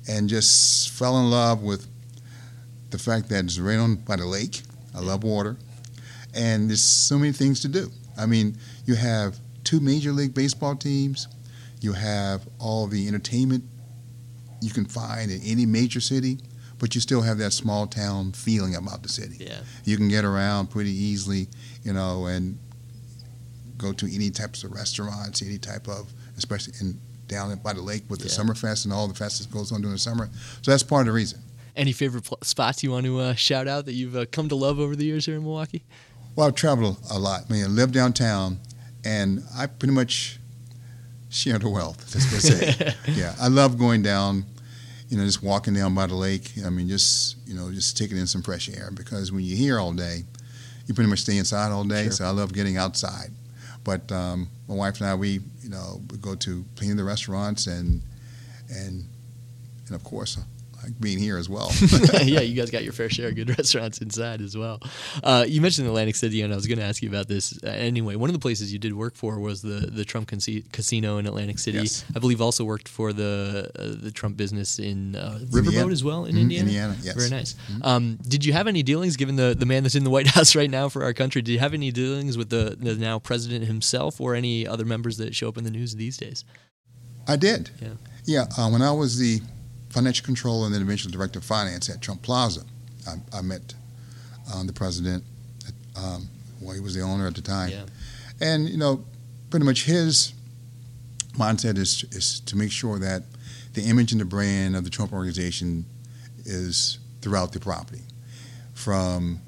and 0.08 0.30
just 0.30 0.90
fell 0.92 1.20
in 1.20 1.30
love 1.30 1.62
with 1.62 1.88
the 2.92 2.98
fact 2.98 3.30
that 3.30 3.46
it's 3.46 3.60
right 3.60 3.78
on 3.78 3.96
by 3.96 4.16
the 4.16 4.26
lake. 4.26 4.62
I 4.96 5.00
love 5.00 5.24
water, 5.24 5.58
and 6.34 6.70
there's 6.70 6.82
so 6.82 7.18
many 7.18 7.34
things 7.34 7.62
to 7.62 7.68
do. 7.68 7.92
I 8.18 8.26
mean, 8.26 8.58
you 8.86 8.96
have 8.96 9.38
two 9.64 9.80
major 9.80 10.12
league 10.12 10.34
baseball 10.34 10.76
teams. 10.76 11.28
You 11.82 11.94
have 11.94 12.48
all 12.60 12.88
the 12.88 13.08
entertainment 13.08 13.64
you 14.62 14.72
can 14.72 14.86
find 14.86 15.30
in 15.30 15.42
any 15.44 15.66
major 15.66 16.00
city, 16.00 16.40
but 16.80 16.96
you 16.96 17.02
still 17.02 17.22
have 17.22 17.38
that 17.40 17.52
small 17.52 17.88
town 17.88 18.32
feeling 18.32 18.76
about 18.76 19.04
the 19.04 19.10
city. 19.10 19.38
Yeah. 19.40 19.60
You 19.84 19.98
can 19.98 20.08
get 20.08 20.24
around 20.24 20.70
pretty 20.72 20.92
easily, 20.92 21.48
you 21.84 21.94
know, 21.94 22.26
and 22.26 22.58
go 23.78 23.92
to 23.94 24.16
any 24.16 24.30
types 24.32 24.64
of 24.64 24.72
restaurants, 24.72 25.42
any 25.42 25.58
type 25.58 25.88
of, 25.88 26.12
especially 26.38 26.74
in 26.80 27.00
down 27.28 27.56
by 27.64 27.74
the 27.74 27.82
lake 27.82 28.04
with 28.10 28.20
the 28.20 28.28
Yeah. 28.28 28.34
Summerfest 28.36 28.86
and 28.86 28.94
all 28.94 29.08
the 29.08 29.14
fest 29.14 29.42
that 29.42 29.52
goes 29.52 29.72
on 29.72 29.82
during 29.82 29.94
the 29.96 30.00
summer. 30.00 30.30
So 30.62 30.72
that's 30.72 30.84
part 30.84 31.02
of 31.02 31.06
the 31.08 31.12
reason. 31.14 31.40
Any 31.76 31.92
favorite 31.92 32.24
pl- 32.24 32.38
spots 32.42 32.84
you 32.84 32.92
want 32.92 33.06
to 33.06 33.20
uh, 33.20 33.34
shout 33.36 33.68
out 33.68 33.86
that 33.86 33.94
you've 33.94 34.16
uh, 34.16 34.26
come 34.32 34.48
to 34.50 34.56
love 34.56 34.80
over 34.80 34.96
the 34.96 35.04
years 35.06 35.26
here 35.26 35.36
in 35.36 35.44
Milwaukee? 35.44 35.84
Well, 36.36 36.48
I've 36.48 36.56
traveled 36.56 36.98
a 37.12 37.20
lot. 37.20 37.42
I 37.50 37.54
mean, 37.54 37.64
I 37.64 37.68
live 37.68 37.92
downtown, 37.92 38.60
and 39.04 39.44
I 39.58 39.68
pretty 39.68 39.94
much 39.94 40.40
share 41.30 41.60
the 41.60 41.70
wealth. 41.70 42.12
That's 42.12 42.26
what 42.26 42.36
I 42.36 42.74
say. 42.94 42.96
yeah, 43.14 43.36
I 43.40 43.48
love 43.48 43.78
going 43.78 44.02
down. 44.04 44.46
You 45.10 45.18
know, 45.18 45.26
just 45.26 45.44
walking 45.44 45.74
down 45.74 45.94
by 45.94 46.08
the 46.08 46.16
lake. 46.16 46.52
I 46.66 46.70
mean, 46.70 46.88
just 46.90 47.38
you 47.48 47.54
know, 47.56 47.72
just 47.72 47.98
taking 47.98 48.18
in 48.18 48.26
some 48.28 48.42
fresh 48.42 48.70
air 48.70 48.90
because 48.94 49.32
when 49.32 49.44
you're 49.44 49.58
here 49.58 49.80
all 49.80 49.94
day, 49.94 50.24
you 50.88 50.94
pretty 50.94 51.10
much 51.10 51.20
stay 51.22 51.38
inside 51.38 51.72
all 51.72 51.84
day. 51.84 52.04
Sure. 52.04 52.12
So 52.12 52.26
I 52.26 52.30
love 52.30 52.54
getting 52.54 52.78
outside. 52.78 53.32
But 53.86 54.12
um, 54.12 54.50
my 54.68 54.76
wife 54.76 55.00
and 55.00 55.10
I, 55.10 55.16
we 55.16 55.40
you 55.62 55.70
know, 55.70 56.02
we 56.12 56.18
go 56.18 56.36
to 56.36 56.66
of 56.76 56.98
the 56.98 57.06
restaurants 57.06 57.68
and 57.68 58.02
and 58.70 59.06
and 59.88 59.96
of 59.96 60.04
course, 60.04 60.38
like 60.38 60.48
being 61.00 61.20
here 61.20 61.38
as 61.38 61.50
well. 61.50 61.72
yeah, 62.24 62.42
you 62.42 62.56
guys 62.56 62.70
got 62.72 62.84
your 62.84 62.94
fair 62.94 63.10
share 63.10 63.30
of 63.30 63.36
good 63.36 63.50
restaurants 63.58 64.00
inside 64.00 64.42
as 64.42 64.56
well. 64.58 64.80
Uh, 65.24 65.46
you 65.48 65.62
mentioned 65.62 65.88
Atlantic 65.88 66.16
City, 66.16 66.42
and 66.42 66.52
I 66.52 66.56
was 66.56 66.68
going 66.68 66.80
to 66.80 66.86
ask 66.86 67.02
you 67.02 67.10
about 67.10 67.28
this 67.28 67.58
uh, 67.64 67.68
anyway. 67.68 68.16
One 68.16 68.30
of 68.30 68.34
the 68.34 68.40
places 68.40 68.72
you 68.74 68.80
did 68.80 68.94
work 68.94 69.16
for 69.16 69.40
was 69.40 69.62
the 69.62 69.88
the 69.92 70.04
Trump 70.06 70.30
Conce- 70.30 70.72
Casino 70.72 71.18
in 71.18 71.26
Atlantic 71.28 71.60
City. 71.60 71.80
Yes. 71.80 72.06
I 72.16 72.20
believe 72.20 72.42
also 72.42 72.64
worked 72.64 72.88
for 72.88 73.14
the 73.14 73.72
uh, 73.78 74.02
the 74.04 74.12
Trump 74.12 74.38
business 74.38 74.80
in 74.80 75.16
uh, 75.16 75.40
Riverboat 75.50 75.92
as 75.92 76.04
well 76.04 76.26
in 76.26 76.36
Mhm, 76.36 76.42
Indiana. 76.42 76.68
Indiana, 76.68 76.98
yes. 77.02 77.16
Very 77.16 77.30
nice. 77.30 77.56
Um, 77.82 78.18
did 78.28 78.46
you 78.46 78.54
have 78.54 78.68
any 78.68 78.84
dealings, 78.84 79.16
given 79.18 79.36
the, 79.36 79.56
the 79.58 79.66
man 79.66 79.84
that's 79.84 79.96
in 79.96 80.04
the 80.04 80.10
White 80.10 80.28
House 80.36 80.56
right 80.56 80.70
now 80.70 80.90
for 80.90 81.04
our 81.04 81.14
country? 81.14 81.42
Did 81.42 81.52
you 81.54 81.60
have 81.60 81.74
any 81.74 81.92
dealings 81.92 82.38
with 82.38 82.50
the, 82.50 82.76
the 82.80 82.96
now 82.96 83.20
president 83.20 83.66
himself 83.66 84.20
or 84.22 84.36
any 84.36 84.68
other 84.68 84.86
members 84.86 85.18
that 85.18 85.36
show 85.36 85.48
up 85.50 85.58
in 85.58 85.64
the 85.64 85.72
news 85.72 85.96
these 85.96 86.18
days? 86.18 86.44
I 87.28 87.36
did. 87.36 87.70
Yeah. 87.82 87.90
Yeah. 88.26 88.46
Uh, 88.58 88.70
when 88.70 88.82
I 88.82 88.92
was 88.92 89.18
the 89.18 89.40
financial 89.96 90.26
controller 90.26 90.66
and 90.66 90.76
then 90.76 90.82
eventually 90.82 91.10
director 91.12 91.40
of 91.40 91.46
finance 91.46 91.90
at 91.90 92.02
Trump 92.02 92.22
Plaza, 92.22 92.62
I, 93.08 93.16
I 93.38 93.42
met 93.42 93.74
um, 94.54 94.68
the 94.68 94.74
president. 94.74 95.24
Um, 95.96 96.28
well, 96.62 96.76
he 96.76 96.82
was 96.82 96.94
the 96.96 97.02
owner 97.02 97.26
at 97.28 97.36
the 97.36 97.42
time, 97.42 97.70
Yeah. 97.70 97.86
and 98.42 98.68
you 98.68 98.78
know, 98.78 99.06
pretty 99.50 99.66
much 99.66 99.86
his 99.86 100.34
mindset 101.38 101.78
is, 101.78 102.04
is 102.12 102.42
to 102.42 102.58
make 102.58 102.72
sure 102.72 103.00
that 103.00 103.24
the 103.74 103.84
image 103.84 104.12
and 104.12 104.20
the 104.20 104.26
brand 104.26 104.76
of 104.76 104.84
the 104.84 104.90
Trump 104.90 105.14
organization 105.14 105.86
is 106.46 107.00
throughout 107.22 107.54
the 107.54 107.60
property. 107.60 108.02
From 108.74 109.40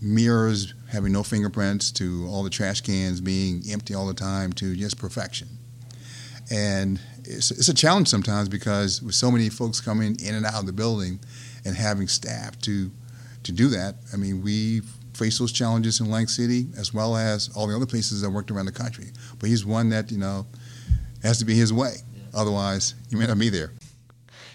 mirrors 0.00 0.74
having 0.90 1.12
no 1.12 1.22
fingerprints 1.22 1.92
to 1.92 2.26
all 2.28 2.42
the 2.42 2.50
trash 2.50 2.80
cans 2.80 3.20
being 3.20 3.62
empty 3.70 3.94
all 3.94 4.06
the 4.08 4.14
time 4.14 4.52
to 4.54 4.74
just 4.74 4.98
perfection. 4.98 5.48
And 6.50 7.00
it's, 7.24 7.50
it's 7.50 7.68
a 7.68 7.74
challenge 7.74 8.08
sometimes 8.08 8.48
because 8.48 9.02
with 9.02 9.14
so 9.14 9.30
many 9.30 9.48
folks 9.48 9.80
coming 9.80 10.16
in 10.20 10.34
and 10.34 10.46
out 10.46 10.60
of 10.60 10.66
the 10.66 10.72
building 10.72 11.20
and 11.64 11.76
having 11.76 12.08
staff 12.08 12.58
to 12.62 12.90
to 13.44 13.50
do 13.50 13.68
that, 13.68 13.96
I 14.12 14.16
mean, 14.16 14.40
we 14.40 14.82
face 15.14 15.38
those 15.38 15.50
challenges 15.50 16.00
in 16.00 16.06
Atlantic 16.06 16.28
City 16.28 16.66
as 16.76 16.94
well 16.94 17.16
as 17.16 17.50
all 17.56 17.66
the 17.66 17.74
other 17.74 17.86
places 17.86 18.22
I 18.22 18.28
worked 18.28 18.50
around 18.50 18.66
the 18.66 18.72
country. 18.72 19.06
But 19.40 19.48
he's 19.48 19.66
one 19.66 19.88
that, 19.90 20.12
you 20.12 20.18
know, 20.18 20.46
has 21.22 21.38
to 21.38 21.44
be 21.44 21.54
his 21.54 21.72
way. 21.72 21.96
Otherwise, 22.34 22.94
you 23.10 23.18
may 23.18 23.26
not 23.26 23.38
be 23.38 23.48
there. 23.48 23.72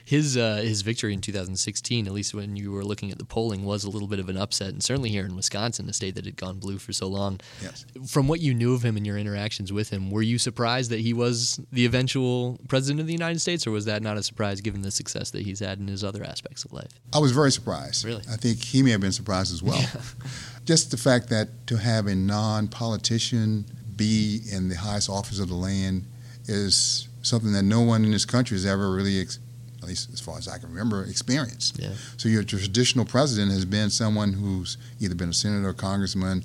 His 0.07 0.37
uh, 0.37 0.61
his 0.63 0.83
victory 0.83 1.13
in 1.13 1.19
2016, 1.19 2.07
at 2.07 2.13
least 2.13 2.33
when 2.33 2.55
you 2.55 2.71
were 2.71 2.85
looking 2.85 3.11
at 3.11 3.17
the 3.17 3.25
polling, 3.25 3.65
was 3.65 3.83
a 3.83 3.89
little 3.89 4.07
bit 4.07 4.19
of 4.19 4.29
an 4.29 4.37
upset, 4.37 4.69
and 4.69 4.81
certainly 4.81 5.09
here 5.09 5.25
in 5.25 5.35
Wisconsin, 5.35 5.89
a 5.89 5.91
state 5.91 6.15
that 6.15 6.23
had 6.23 6.37
gone 6.37 6.59
blue 6.59 6.77
for 6.77 6.93
so 6.93 7.07
long. 7.07 7.41
Yes. 7.61 7.85
From 8.07 8.29
what 8.29 8.39
you 8.39 8.53
knew 8.53 8.73
of 8.73 8.85
him 8.85 8.95
and 8.95 9.05
your 9.05 9.17
interactions 9.17 9.73
with 9.73 9.89
him, 9.89 10.09
were 10.09 10.21
you 10.21 10.37
surprised 10.37 10.91
that 10.91 11.01
he 11.01 11.11
was 11.11 11.59
the 11.73 11.85
eventual 11.85 12.57
president 12.69 13.01
of 13.01 13.07
the 13.07 13.11
United 13.11 13.41
States, 13.41 13.67
or 13.67 13.71
was 13.71 13.83
that 13.83 14.01
not 14.01 14.15
a 14.15 14.23
surprise 14.23 14.61
given 14.61 14.81
the 14.81 14.91
success 14.91 15.29
that 15.31 15.41
he's 15.41 15.59
had 15.59 15.77
in 15.77 15.89
his 15.89 16.05
other 16.05 16.23
aspects 16.23 16.63
of 16.63 16.71
life? 16.71 16.93
I 17.13 17.19
was 17.19 17.33
very 17.33 17.51
surprised. 17.51 18.05
Really? 18.05 18.23
I 18.31 18.37
think 18.37 18.63
he 18.63 18.83
may 18.83 18.91
have 18.91 19.01
been 19.01 19.11
surprised 19.11 19.53
as 19.53 19.61
well. 19.61 19.83
Just 20.63 20.89
the 20.89 20.97
fact 20.97 21.27
that 21.31 21.67
to 21.67 21.75
have 21.75 22.07
a 22.07 22.15
non 22.15 22.69
politician 22.69 23.65
be 23.97 24.39
in 24.49 24.69
the 24.69 24.77
highest 24.77 25.09
office 25.09 25.41
of 25.41 25.49
the 25.49 25.55
land 25.55 26.05
is 26.45 27.09
something 27.23 27.51
that 27.51 27.63
no 27.63 27.81
one 27.81 28.05
in 28.05 28.11
this 28.11 28.23
country 28.23 28.55
has 28.55 28.65
ever 28.65 28.89
really, 28.89 29.19
ex- 29.19 29.39
at 29.87 29.89
least 29.89 30.11
as 30.11 30.19
far 30.19 30.37
as 30.37 30.49
I 30.49 30.57
can 30.57 30.67
remember, 30.69 31.03
experienced. 31.05 31.79
Yeah. 31.79 31.91
So 32.17 32.27
your 32.27 32.43
traditional 32.43 33.05
president 33.05 33.53
has 33.53 33.63
been 33.63 33.89
someone 33.89 34.33
who's 34.33 34.77
either 34.99 35.15
been 35.15 35.29
a 35.29 35.33
senator, 35.33 35.69
or 35.69 35.73
congressman, 35.73 36.43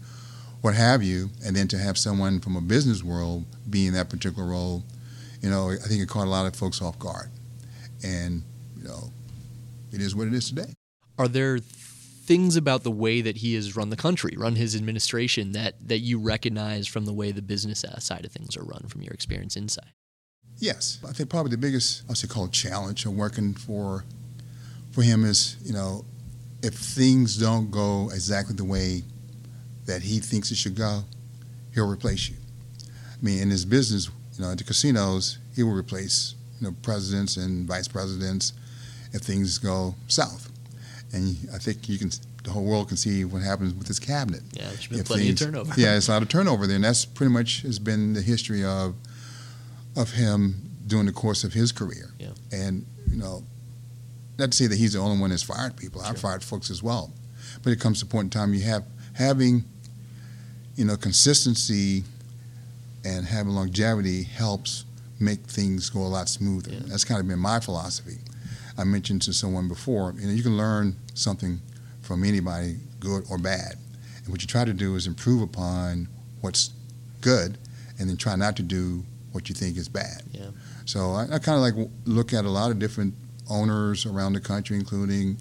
what 0.60 0.74
have 0.76 1.02
you, 1.02 1.30
and 1.44 1.56
then 1.56 1.66
to 1.68 1.78
have 1.78 1.98
someone 1.98 2.38
from 2.38 2.54
a 2.54 2.60
business 2.60 3.02
world 3.02 3.44
be 3.68 3.88
in 3.88 3.94
that 3.94 4.08
particular 4.08 4.48
role, 4.48 4.84
you 5.40 5.50
know, 5.50 5.70
I 5.72 5.88
think 5.88 6.00
it 6.00 6.08
caught 6.08 6.28
a 6.28 6.30
lot 6.30 6.46
of 6.46 6.54
folks 6.54 6.80
off 6.80 7.00
guard. 7.00 7.30
And, 8.04 8.42
you 8.76 8.84
know, 8.84 9.10
it 9.90 10.00
is 10.00 10.14
what 10.14 10.28
it 10.28 10.34
is 10.34 10.48
today. 10.48 10.72
Are 11.18 11.26
there 11.26 11.58
things 11.58 12.54
about 12.54 12.84
the 12.84 12.92
way 12.92 13.22
that 13.22 13.38
he 13.38 13.56
has 13.56 13.74
run 13.74 13.90
the 13.90 13.96
country, 13.96 14.36
run 14.36 14.54
his 14.54 14.76
administration, 14.76 15.50
that 15.52 15.74
that 15.88 15.98
you 15.98 16.20
recognize 16.20 16.86
from 16.86 17.06
the 17.06 17.12
way 17.12 17.32
the 17.32 17.42
business 17.42 17.82
uh, 17.82 17.98
side 17.98 18.24
of 18.24 18.30
things 18.30 18.56
are 18.56 18.62
run 18.62 18.84
from 18.86 19.02
your 19.02 19.12
experience 19.12 19.56
inside? 19.56 19.90
Yes, 20.62 20.98
I 21.04 21.10
think 21.10 21.28
probably 21.28 21.50
the 21.50 21.56
biggest 21.56 22.04
I 22.08 22.14
should 22.14 22.30
call 22.30 22.44
it 22.44 22.52
challenge 22.52 23.04
of 23.04 23.14
working 23.14 23.52
for 23.52 24.04
for 24.92 25.02
him 25.02 25.24
is 25.24 25.56
you 25.64 25.72
know 25.72 26.04
if 26.62 26.74
things 26.74 27.36
don't 27.36 27.72
go 27.72 28.10
exactly 28.14 28.54
the 28.54 28.62
way 28.64 29.02
that 29.86 30.02
he 30.02 30.20
thinks 30.20 30.52
it 30.52 30.56
should 30.56 30.76
go, 30.76 31.02
he'll 31.74 31.90
replace 31.90 32.28
you. 32.30 32.36
I 32.80 33.24
mean, 33.24 33.42
in 33.42 33.50
his 33.50 33.64
business, 33.64 34.08
you 34.38 34.44
know, 34.44 34.52
at 34.52 34.58
the 34.58 34.62
casinos, 34.62 35.38
he 35.56 35.64
will 35.64 35.72
replace 35.74 36.36
you 36.60 36.68
know 36.68 36.76
presidents 36.82 37.36
and 37.36 37.66
vice 37.66 37.88
presidents 37.88 38.52
if 39.12 39.22
things 39.22 39.58
go 39.58 39.96
south. 40.06 40.48
And 41.12 41.36
I 41.52 41.58
think 41.58 41.88
you 41.88 41.98
can 41.98 42.12
the 42.44 42.50
whole 42.52 42.64
world 42.64 42.86
can 42.86 42.96
see 42.96 43.24
what 43.24 43.42
happens 43.42 43.74
with 43.74 43.88
his 43.88 43.98
cabinet. 43.98 44.42
Yeah, 44.52 44.68
there's 44.68 44.86
been 44.86 45.00
If 45.00 45.06
plenty 45.06 45.24
things- 45.24 45.42
of 45.42 45.48
turnover. 45.48 45.74
Yeah, 45.76 45.96
it's 45.96 46.06
a 46.06 46.12
lot 46.12 46.22
of 46.22 46.28
turnover 46.28 46.68
there, 46.68 46.76
and 46.76 46.84
that's 46.84 47.04
pretty 47.04 47.32
much 47.32 47.62
has 47.62 47.80
been 47.80 48.12
the 48.12 48.22
history 48.22 48.62
of 48.64 48.94
of 49.96 50.12
him 50.12 50.70
during 50.86 51.06
the 51.06 51.12
course 51.12 51.44
of 51.44 51.52
his 51.52 51.72
career. 51.72 52.10
Yeah. 52.18 52.30
And 52.50 52.84
you 53.10 53.16
know, 53.16 53.42
not 54.38 54.52
to 54.52 54.56
say 54.56 54.66
that 54.66 54.76
he's 54.76 54.94
the 54.94 54.98
only 54.98 55.20
one 55.20 55.30
that's 55.30 55.42
fired 55.42 55.76
people. 55.76 56.00
I've 56.00 56.18
fired 56.18 56.42
folks 56.42 56.70
as 56.70 56.82
well, 56.82 57.12
but 57.62 57.72
it 57.72 57.80
comes 57.80 58.00
to 58.00 58.06
a 58.06 58.08
point 58.08 58.26
in 58.34 58.40
time 58.40 58.54
you 58.54 58.62
have 58.62 58.84
having 59.14 59.64
you 60.76 60.84
know 60.84 60.96
consistency 60.96 62.04
and 63.04 63.26
having 63.26 63.52
longevity 63.52 64.22
helps 64.22 64.84
make 65.20 65.40
things 65.40 65.90
go 65.90 66.00
a 66.00 66.08
lot 66.08 66.28
smoother. 66.28 66.72
Yeah. 66.72 66.80
That's 66.86 67.04
kind 67.04 67.20
of 67.20 67.28
been 67.28 67.38
my 67.38 67.60
philosophy. 67.60 68.18
I 68.78 68.84
mentioned 68.84 69.22
to 69.22 69.32
someone 69.32 69.68
before, 69.68 70.14
you 70.18 70.26
know, 70.26 70.32
you 70.32 70.42
can 70.42 70.56
learn 70.56 70.96
something 71.14 71.60
from 72.00 72.24
anybody, 72.24 72.76
good 73.00 73.24
or 73.30 73.38
bad. 73.38 73.74
And 74.24 74.28
what 74.28 74.40
you 74.40 74.48
try 74.48 74.64
to 74.64 74.72
do 74.72 74.96
is 74.96 75.06
improve 75.06 75.42
upon 75.42 76.08
what's 76.40 76.70
good 77.20 77.58
and 77.98 78.08
then 78.08 78.16
try 78.16 78.34
not 78.36 78.56
to 78.56 78.62
do 78.62 79.04
what 79.32 79.48
you 79.48 79.54
think 79.54 79.76
is 79.76 79.88
bad. 79.88 80.22
Yeah. 80.30 80.46
So 80.84 81.12
I, 81.12 81.24
I 81.24 81.38
kind 81.38 81.56
of 81.56 81.60
like 81.60 81.90
look 82.04 82.32
at 82.32 82.44
a 82.44 82.50
lot 82.50 82.70
of 82.70 82.78
different 82.78 83.14
owners 83.50 84.06
around 84.06 84.34
the 84.34 84.40
country, 84.40 84.76
including 84.76 85.36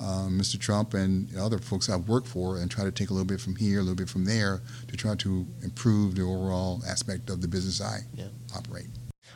um, 0.00 0.38
Mr. 0.38 0.58
Trump 0.60 0.92
and 0.94 1.34
other 1.36 1.58
folks 1.58 1.88
I've 1.88 2.08
worked 2.08 2.26
for, 2.28 2.58
and 2.58 2.70
try 2.70 2.84
to 2.84 2.90
take 2.90 3.08
a 3.10 3.12
little 3.14 3.26
bit 3.26 3.40
from 3.40 3.56
here, 3.56 3.78
a 3.78 3.82
little 3.82 3.94
bit 3.96 4.08
from 4.08 4.24
there, 4.24 4.60
to 4.88 4.96
try 4.96 5.14
to 5.16 5.46
improve 5.62 6.16
the 6.16 6.22
overall 6.22 6.82
aspect 6.86 7.30
of 7.30 7.40
the 7.40 7.48
business 7.48 7.80
I 7.80 8.00
Yeah. 8.14 8.26
operate. 8.54 8.88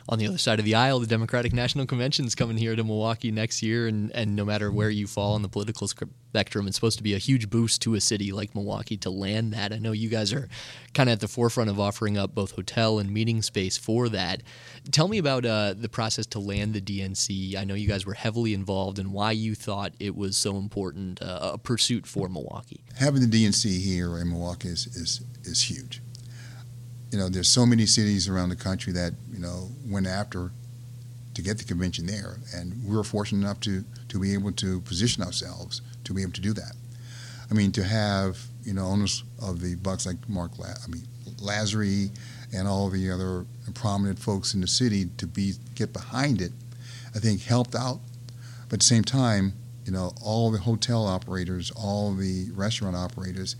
On 0.09 0.19
the 0.19 0.27
other 0.27 0.37
side 0.37 0.59
of 0.59 0.65
the 0.65 0.75
aisle, 0.75 0.99
the 0.99 1.07
Democratic 1.07 1.53
National 1.53 1.85
Convention 1.85 2.25
is 2.25 2.35
coming 2.35 2.57
here 2.57 2.75
to 2.75 2.83
Milwaukee 2.83 3.31
next 3.31 3.61
year, 3.61 3.87
and, 3.87 4.11
and 4.11 4.35
no 4.35 4.45
matter 4.45 4.71
where 4.71 4.89
you 4.89 5.07
fall 5.07 5.33
on 5.33 5.41
the 5.41 5.49
political 5.49 5.87
spectrum, 5.87 6.67
it's 6.67 6.75
supposed 6.75 6.97
to 6.97 7.03
be 7.03 7.13
a 7.13 7.17
huge 7.17 7.49
boost 7.49 7.81
to 7.83 7.95
a 7.95 8.01
city 8.01 8.31
like 8.31 8.55
Milwaukee 8.55 8.97
to 8.97 9.09
land 9.09 9.53
that. 9.53 9.71
I 9.73 9.77
know 9.77 9.91
you 9.91 10.09
guys 10.09 10.33
are 10.33 10.47
kind 10.93 11.09
of 11.09 11.13
at 11.13 11.19
the 11.19 11.27
forefront 11.27 11.69
of 11.69 11.79
offering 11.79 12.17
up 12.17 12.33
both 12.33 12.51
hotel 12.51 12.99
and 12.99 13.11
meeting 13.11 13.41
space 13.41 13.77
for 13.77 14.09
that. 14.09 14.43
Tell 14.91 15.07
me 15.07 15.17
about 15.17 15.45
uh, 15.45 15.73
the 15.77 15.89
process 15.89 16.25
to 16.27 16.39
land 16.39 16.73
the 16.73 16.81
DNC. 16.81 17.55
I 17.55 17.63
know 17.63 17.75
you 17.75 17.87
guys 17.87 18.05
were 18.05 18.13
heavily 18.13 18.53
involved, 18.53 18.99
and 18.99 19.13
why 19.13 19.31
you 19.31 19.55
thought 19.55 19.93
it 19.99 20.15
was 20.15 20.37
so 20.37 20.57
important 20.57 21.21
uh, 21.21 21.51
a 21.53 21.57
pursuit 21.57 22.07
for 22.07 22.27
Milwaukee. 22.27 22.83
Having 22.97 23.29
the 23.29 23.45
DNC 23.45 23.79
here 23.79 24.17
in 24.17 24.29
Milwaukee 24.29 24.69
is, 24.69 24.87
is, 24.87 25.21
is 25.43 25.61
huge. 25.61 26.01
You 27.11 27.17
know, 27.19 27.27
there's 27.27 27.49
so 27.49 27.65
many 27.65 27.85
cities 27.85 28.29
around 28.29 28.49
the 28.49 28.55
country 28.55 28.93
that, 28.93 29.13
you 29.31 29.39
know, 29.39 29.69
went 29.85 30.07
after 30.07 30.51
to 31.33 31.41
get 31.41 31.57
the 31.57 31.63
convention 31.65 32.05
there. 32.05 32.37
And 32.55 32.83
we 32.85 32.95
were 32.95 33.03
fortunate 33.03 33.45
enough 33.45 33.59
to, 33.61 33.83
to 34.09 34.19
be 34.19 34.33
able 34.33 34.53
to 34.53 34.79
position 34.81 35.21
ourselves 35.21 35.81
to 36.05 36.13
be 36.13 36.21
able 36.21 36.33
to 36.33 36.41
do 36.41 36.53
that. 36.53 36.73
I 37.49 37.53
mean, 37.53 37.71
to 37.73 37.83
have, 37.83 38.39
you 38.63 38.73
know, 38.73 38.85
owners 38.85 39.23
of 39.41 39.61
the 39.61 39.75
Bucks 39.75 40.05
like 40.05 40.17
Mark, 40.29 40.57
La- 40.57 40.67
I 40.67 40.87
mean, 40.87 41.03
Lasry 41.37 42.11
and 42.53 42.67
all 42.67 42.89
the 42.89 43.11
other 43.11 43.45
prominent 43.73 44.19
folks 44.19 44.53
in 44.53 44.61
the 44.61 44.67
city 44.67 45.09
to 45.17 45.27
be 45.27 45.53
get 45.75 45.93
behind 45.93 46.41
it, 46.41 46.51
I 47.15 47.19
think 47.19 47.41
helped 47.43 47.75
out. 47.75 47.99
But 48.69 48.75
at 48.75 48.79
the 48.79 48.85
same 48.85 49.03
time, 49.03 49.53
you 49.85 49.91
know, 49.91 50.13
all 50.23 50.51
the 50.51 50.59
hotel 50.59 51.05
operators, 51.05 51.71
all 51.71 52.13
the 52.13 52.49
restaurant 52.51 52.95
operators, 52.95 53.55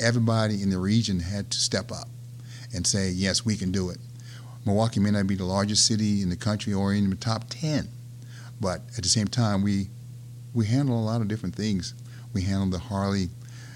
everybody 0.00 0.62
in 0.62 0.70
the 0.70 0.78
region 0.78 1.20
had 1.20 1.50
to 1.50 1.58
step 1.58 1.92
up 1.92 2.08
and 2.76 2.86
say, 2.86 3.10
yes, 3.10 3.44
we 3.44 3.56
can 3.56 3.72
do 3.72 3.90
it. 3.90 3.98
Milwaukee 4.64 5.00
may 5.00 5.10
not 5.10 5.26
be 5.26 5.34
the 5.34 5.44
largest 5.44 5.86
city 5.86 6.22
in 6.22 6.28
the 6.28 6.36
country 6.36 6.72
or 6.72 6.92
in 6.92 7.08
the 7.10 7.16
top 7.16 7.44
10, 7.48 7.88
but 8.60 8.82
at 8.96 9.02
the 9.02 9.08
same 9.08 9.28
time, 9.28 9.62
we 9.62 9.88
we 10.54 10.64
handle 10.64 10.98
a 10.98 11.04
lot 11.04 11.20
of 11.20 11.28
different 11.28 11.54
things. 11.54 11.92
We 12.32 12.40
handle 12.42 12.70
the 12.70 12.78
Harley, 12.78 13.28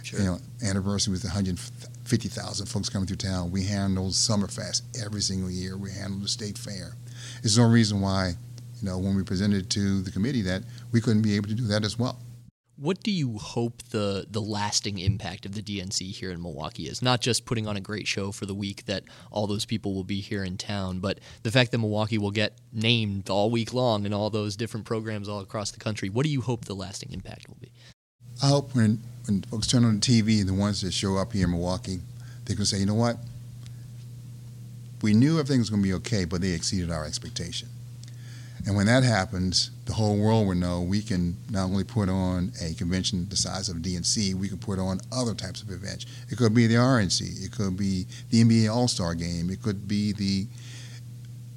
you 0.04 0.18
know, 0.20 0.38
anniversary 0.64 1.12
with 1.12 1.22
150,000 1.24 2.66
folks 2.66 2.88
coming 2.88 3.06
through 3.06 3.18
town. 3.18 3.50
We 3.50 3.64
handle 3.64 4.06
Summerfest 4.06 4.82
every 5.04 5.20
single 5.20 5.50
year. 5.50 5.76
We 5.76 5.90
handle 5.90 6.20
the 6.20 6.28
state 6.28 6.56
fair. 6.56 6.94
There's 7.42 7.58
no 7.58 7.68
reason 7.68 8.00
why, 8.00 8.32
you 8.80 8.88
know, 8.88 8.96
when 8.96 9.14
we 9.14 9.22
presented 9.22 9.68
to 9.70 10.00
the 10.00 10.10
committee 10.10 10.40
that 10.42 10.62
we 10.90 11.02
couldn't 11.02 11.20
be 11.20 11.36
able 11.36 11.48
to 11.48 11.54
do 11.54 11.64
that 11.64 11.84
as 11.84 11.98
well. 11.98 12.18
What 12.80 13.02
do 13.02 13.10
you 13.10 13.36
hope 13.36 13.82
the 13.90 14.24
the 14.30 14.40
lasting 14.40 14.98
impact 14.98 15.44
of 15.44 15.54
the 15.54 15.60
DNC 15.60 16.12
here 16.12 16.30
in 16.30 16.40
Milwaukee 16.40 16.84
is? 16.84 17.02
Not 17.02 17.20
just 17.20 17.44
putting 17.44 17.66
on 17.66 17.76
a 17.76 17.80
great 17.80 18.06
show 18.06 18.32
for 18.32 18.46
the 18.46 18.54
week 18.54 18.86
that 18.86 19.04
all 19.30 19.46
those 19.46 19.66
people 19.66 19.94
will 19.94 20.04
be 20.04 20.22
here 20.22 20.42
in 20.42 20.56
town, 20.56 20.98
but 20.98 21.20
the 21.42 21.50
fact 21.50 21.72
that 21.72 21.78
Milwaukee 21.78 22.16
will 22.16 22.30
get 22.30 22.56
named 22.72 23.28
all 23.28 23.50
week 23.50 23.74
long 23.74 24.06
in 24.06 24.14
all 24.14 24.30
those 24.30 24.56
different 24.56 24.86
programs 24.86 25.28
all 25.28 25.40
across 25.40 25.70
the 25.70 25.78
country. 25.78 26.08
What 26.08 26.24
do 26.24 26.32
you 26.32 26.40
hope 26.40 26.64
the 26.64 26.74
lasting 26.74 27.12
impact 27.12 27.48
will 27.48 27.58
be? 27.60 27.70
I 28.42 28.46
hope 28.46 28.74
when, 28.74 29.02
when 29.26 29.42
folks 29.42 29.66
turn 29.66 29.84
on 29.84 30.00
the 30.00 30.00
TV, 30.00 30.40
and 30.40 30.48
the 30.48 30.54
ones 30.54 30.80
that 30.80 30.94
show 30.94 31.18
up 31.18 31.34
here 31.34 31.44
in 31.44 31.50
Milwaukee, 31.50 32.00
they 32.46 32.54
can 32.54 32.64
say, 32.64 32.78
you 32.78 32.86
know 32.86 32.94
what? 32.94 33.18
We 35.02 35.12
knew 35.12 35.38
everything 35.38 35.58
was 35.58 35.68
going 35.68 35.82
to 35.82 35.86
be 35.86 35.94
okay, 35.94 36.24
but 36.24 36.40
they 36.40 36.52
exceeded 36.52 36.90
our 36.90 37.04
expectation. 37.04 37.68
And 38.66 38.76
when 38.76 38.86
that 38.86 39.02
happens, 39.02 39.70
the 39.86 39.92
whole 39.92 40.18
world 40.18 40.46
will 40.46 40.54
know 40.54 40.82
we 40.82 41.02
can 41.02 41.36
not 41.50 41.64
only 41.64 41.84
put 41.84 42.08
on 42.08 42.52
a 42.62 42.74
convention 42.74 43.26
the 43.28 43.36
size 43.36 43.68
of 43.68 43.78
DNC, 43.78 44.34
we 44.34 44.48
can 44.48 44.58
put 44.58 44.78
on 44.78 45.00
other 45.10 45.34
types 45.34 45.62
of 45.62 45.70
events. 45.70 46.06
It 46.28 46.36
could 46.36 46.54
be 46.54 46.66
the 46.66 46.74
RNC, 46.74 47.44
it 47.44 47.52
could 47.52 47.76
be 47.76 48.06
the 48.30 48.42
NBA 48.42 48.72
All 48.72 48.88
Star 48.88 49.14
Game, 49.14 49.50
it 49.50 49.62
could 49.62 49.88
be 49.88 50.12
the 50.12 50.46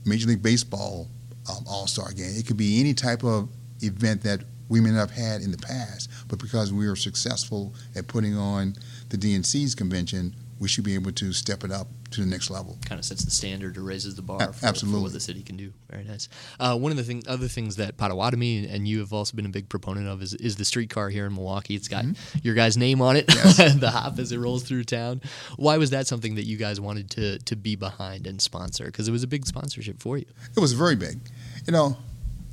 Major 0.05 0.27
League 0.27 0.43
Baseball 0.43 1.07
um, 1.50 1.63
All 1.67 1.88
Star 1.88 2.12
Game. 2.13 2.33
It 2.36 2.48
could 2.48 2.57
be 2.57 2.79
any 2.79 2.93
type 2.93 3.24
of 3.24 3.50
event 3.81 4.24
that 4.24 4.41
we 4.69 4.79
may 4.79 4.89
not 4.89 5.10
have 5.10 5.12
had 5.12 5.41
in 5.41 5.51
the 5.51 5.57
past, 5.57 6.10
but 6.29 6.39
because 6.39 6.72
we 6.72 6.88
were 6.88 6.95
successful 6.95 7.74
at 7.95 8.07
putting 8.07 8.36
on 8.38 8.75
the 9.10 9.17
DNC's 9.17 9.75
convention, 9.75 10.33
we 10.60 10.67
should 10.67 10.83
be 10.83 10.93
able 10.93 11.12
to 11.12 11.33
step 11.33 11.63
it 11.63 11.72
up 11.72 11.88
to 12.12 12.22
the 12.22 12.27
next 12.27 12.50
level. 12.50 12.77
kind 12.86 13.00
of 13.00 13.05
sets 13.05 13.25
the 13.25 13.31
standard 13.31 13.75
or 13.77 13.81
raises 13.81 14.15
the 14.15 14.22
bar 14.22 14.41
A- 14.41 14.48
for, 14.48 14.53
for 14.53 14.65
absolutely. 14.67 15.01
what 15.01 15.13
the 15.13 15.19
city 15.19 15.41
can 15.41 15.57
do. 15.57 15.74
Very 15.89 16.03
nice. 16.03 16.29
Uh, 16.60 16.77
one 16.77 16.91
of 16.91 16.98
the 16.98 17.03
thing, 17.03 17.24
other 17.27 17.48
things 17.48 17.75
that 17.77 17.98
Potawatomi 17.98 18.67
and 18.67 18.88
you 18.88 19.00
have 19.00 19.12
also 19.12 19.36
been 19.36 19.45
a 19.45 19.50
big 19.50 19.67
proponent 19.67 20.07
of 20.07 20.22
is, 20.22 20.33
is 20.36 20.55
the 20.55 20.65
streetcar 20.65 21.10
here 21.10 21.25
in 21.25 21.33
Milwaukee. 21.33 21.75
It's 21.75 21.88
got 21.88 22.05
your 22.43 22.53
guys' 22.55 22.77
name 22.77 23.01
on 23.01 23.17
it, 23.17 23.27
the 23.27 23.89
hop 23.91 24.19
as 24.19 24.31
it 24.31 24.38
rolls 24.38 24.63
through 24.63 24.83
town. 24.83 25.22
Why 25.57 25.77
was 25.77 25.89
that 25.89 26.07
something 26.07 26.36
that 26.36 26.45
you 26.45 26.57
guys 26.57 26.79
wanted 26.79 27.10
to 27.12 27.39
to 27.39 27.55
be 27.55 27.75
behind 27.75 28.27
and 28.27 28.41
sponsor? 28.41 28.86
Because 28.86 29.07
it 29.07 29.12
was 29.12 29.24
a 29.24 29.27
big 29.27 29.45
sponsorship 29.45 30.00
for 30.01 30.17
you. 30.17 30.25
It 30.55 30.60
was 30.60 30.74
very 30.74 30.95
big. 30.95 31.19
You 31.65 31.74
know, 31.74 31.98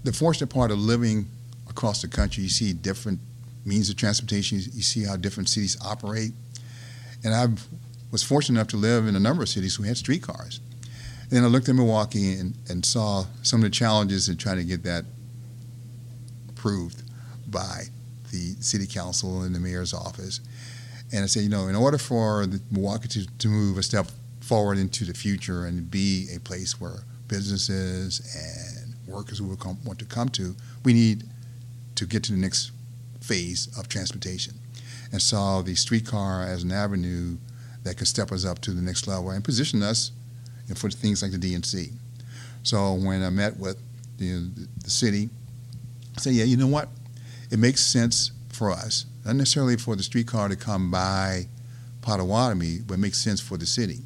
the 0.04 0.12
fortunate 0.12 0.48
part 0.48 0.70
of 0.70 0.78
living 0.78 1.26
across 1.68 2.00
the 2.02 2.08
country, 2.08 2.42
you 2.42 2.48
see 2.48 2.72
different 2.72 3.20
means 3.64 3.90
of 3.90 3.96
transportation. 3.96 4.58
You 4.58 4.82
see 4.82 5.04
how 5.04 5.16
different 5.16 5.48
cities 5.50 5.76
operate. 5.84 6.32
And 7.22 7.34
I 7.34 7.48
was 8.10 8.22
fortunate 8.22 8.58
enough 8.58 8.68
to 8.68 8.76
live 8.76 9.06
in 9.06 9.16
a 9.16 9.20
number 9.20 9.42
of 9.42 9.48
cities 9.48 9.76
who 9.76 9.84
had 9.84 9.96
streetcars. 9.96 10.60
Then 11.28 11.44
I 11.44 11.46
looked 11.46 11.68
at 11.68 11.76
Milwaukee 11.76 12.34
and, 12.34 12.54
and 12.68 12.84
saw 12.84 13.24
some 13.42 13.60
of 13.60 13.64
the 13.64 13.70
challenges 13.70 14.28
in 14.28 14.36
trying 14.36 14.56
to 14.56 14.64
get 14.64 14.82
that 14.82 15.04
approved 16.48 17.02
by 17.48 17.84
the 18.32 18.54
city 18.60 18.86
council 18.86 19.42
and 19.42 19.54
the 19.54 19.60
mayor's 19.60 19.94
office. 19.94 20.40
And 21.12 21.22
I 21.22 21.26
said, 21.26 21.42
you 21.42 21.48
know, 21.48 21.68
in 21.68 21.76
order 21.76 21.98
for 21.98 22.46
Milwaukee 22.70 23.08
to, 23.08 23.26
to 23.26 23.48
move 23.48 23.78
a 23.78 23.82
step 23.82 24.06
forward 24.40 24.78
into 24.78 25.04
the 25.04 25.14
future 25.14 25.64
and 25.66 25.90
be 25.90 26.28
a 26.34 26.40
place 26.40 26.80
where 26.80 27.04
businesses 27.28 28.20
and 28.34 28.94
workers 29.06 29.38
who 29.38 29.56
come, 29.56 29.78
want 29.84 29.98
to 30.00 30.04
come 30.04 30.28
to, 30.30 30.56
we 30.84 30.92
need 30.92 31.24
to 31.94 32.06
get 32.06 32.24
to 32.24 32.32
the 32.32 32.38
next 32.38 32.72
phase 33.20 33.68
of 33.78 33.88
transportation. 33.88 34.54
And 35.12 35.20
saw 35.20 35.62
the 35.62 35.74
streetcar 35.74 36.44
as 36.44 36.62
an 36.62 36.72
avenue 36.72 37.36
that 37.84 37.96
could 37.96 38.08
step 38.08 38.32
us 38.32 38.44
up 38.44 38.60
to 38.60 38.72
the 38.72 38.82
next 38.82 39.06
level 39.06 39.30
and 39.30 39.44
position 39.44 39.82
us 39.82 40.12
for 40.74 40.90
things 40.90 41.22
like 41.22 41.32
the 41.32 41.38
DNC. 41.38 41.92
So 42.62 42.94
when 42.94 43.22
I 43.22 43.30
met 43.30 43.58
with 43.58 43.78
the, 44.18 44.50
the 44.82 44.90
city, 44.90 45.30
I 46.16 46.20
said, 46.20 46.34
yeah, 46.34 46.44
you 46.44 46.56
know 46.56 46.66
what? 46.66 46.88
It 47.50 47.58
makes 47.58 47.84
sense 47.84 48.32
for 48.50 48.70
us, 48.70 49.06
not 49.24 49.36
necessarily 49.36 49.76
for 49.76 49.96
the 49.96 50.02
streetcar 50.02 50.48
to 50.48 50.56
come 50.56 50.90
by 50.90 51.46
Potawatomi, 52.02 52.80
but 52.86 52.94
it 52.94 53.00
makes 53.00 53.18
sense 53.18 53.40
for 53.40 53.56
the 53.56 53.66
city. 53.66 53.98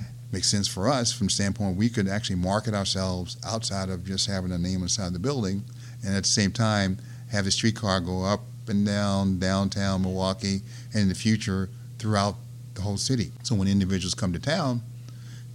It 0.00 0.32
Makes 0.32 0.48
sense 0.48 0.68
for 0.68 0.88
us 0.88 1.12
from 1.12 1.28
the 1.28 1.32
standpoint 1.32 1.76
we 1.76 1.88
could 1.88 2.08
actually 2.08 2.36
market 2.36 2.74
ourselves 2.74 3.36
outside 3.46 3.88
of 3.88 4.04
just 4.04 4.26
having 4.26 4.52
a 4.52 4.58
name 4.58 4.82
inside 4.82 5.12
the 5.12 5.18
building, 5.18 5.62
and 6.04 6.14
at 6.14 6.24
the 6.24 6.28
same 6.28 6.52
time 6.52 6.98
have 7.30 7.44
the 7.44 7.50
streetcar 7.50 8.00
go 8.00 8.24
up 8.24 8.40
and 8.68 8.86
down 8.86 9.38
downtown 9.38 10.02
Milwaukee, 10.02 10.60
and 10.92 11.02
in 11.02 11.08
the 11.08 11.14
future 11.14 11.68
throughout 11.98 12.36
the 12.82 12.88
whole 12.88 12.96
city. 12.96 13.30
So 13.44 13.54
when 13.54 13.68
individuals 13.68 14.14
come 14.14 14.32
to 14.32 14.40
town, 14.40 14.82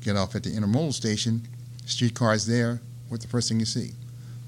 get 0.02 0.16
off 0.16 0.36
at 0.36 0.44
the 0.44 0.50
intermodal 0.50 0.94
station, 0.94 1.46
streetcar 1.86 2.34
is 2.34 2.48
there. 2.48 2.80
What's 3.10 3.26
the 3.26 3.30
first 3.30 3.50
thing 3.50 3.60
you 3.60 3.66
see? 3.66 3.92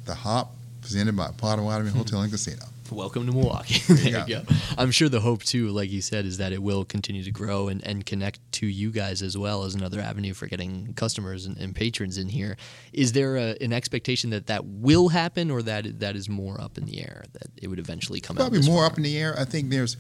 The 0.05 0.15
hop 0.15 0.55
presented 0.81 1.15
by 1.15 1.31
Potawatomi 1.38 1.91
hmm. 1.91 1.98
Hotel 1.98 2.21
and 2.21 2.31
Casino. 2.31 2.63
Welcome 2.89 3.27
to 3.27 3.33
Milwaukee. 3.33 3.79
there 3.93 3.98
you 3.98 4.12
Yeah. 4.27 4.41
go. 4.43 4.55
I'm 4.77 4.89
sure 4.91 5.09
the 5.09 5.19
hope 5.19 5.43
too, 5.43 5.69
like 5.69 5.91
you 5.91 6.01
said, 6.01 6.25
is 6.25 6.38
that 6.38 6.53
it 6.53 6.63
will 6.63 6.86
continue 6.86 7.24
to 7.24 7.31
grow 7.31 7.67
and, 7.67 7.86
and 7.86 8.03
connect 8.03 8.39
to 8.53 8.65
you 8.65 8.91
guys 8.91 9.21
as 9.21 9.38
well 9.38 9.63
as 9.63 9.75
another 9.75 10.00
avenue 10.00 10.33
for 10.33 10.48
getting 10.48 10.93
customers 10.93 11.45
and, 11.45 11.57
and 11.57 11.75
patrons 11.75 12.17
in 12.17 12.29
here. 12.29 12.57
Is 12.93 13.12
there 13.12 13.36
a, 13.36 13.57
an 13.62 13.74
expectation 13.74 14.31
that 14.31 14.48
that 14.48 14.65
will 14.65 15.09
happen, 15.09 15.51
or 15.51 15.62
that 15.63 16.00
that 16.00 16.15
is 16.15 16.29
more 16.29 16.59
up 16.59 16.77
in 16.77 16.86
the 16.86 17.01
air 17.01 17.25
that 17.33 17.48
it 17.62 17.67
would 17.67 17.77
eventually 17.79 18.21
come 18.21 18.38
out? 18.38 18.50
Probably 18.50 18.62
more 18.62 18.83
far? 18.83 18.86
up 18.86 18.98
in 18.98 19.03
the 19.03 19.17
air. 19.17 19.36
I 19.38 19.45
think 19.45 19.69
there's 19.69 19.98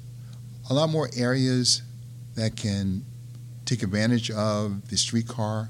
a 0.69 0.73
lot 0.73 0.89
more 0.89 1.09
areas 1.15 1.83
that 2.39 2.55
can 2.55 3.05
take 3.65 3.83
advantage 3.83 4.31
of 4.31 4.89
the 4.89 4.97
streetcar 4.97 5.69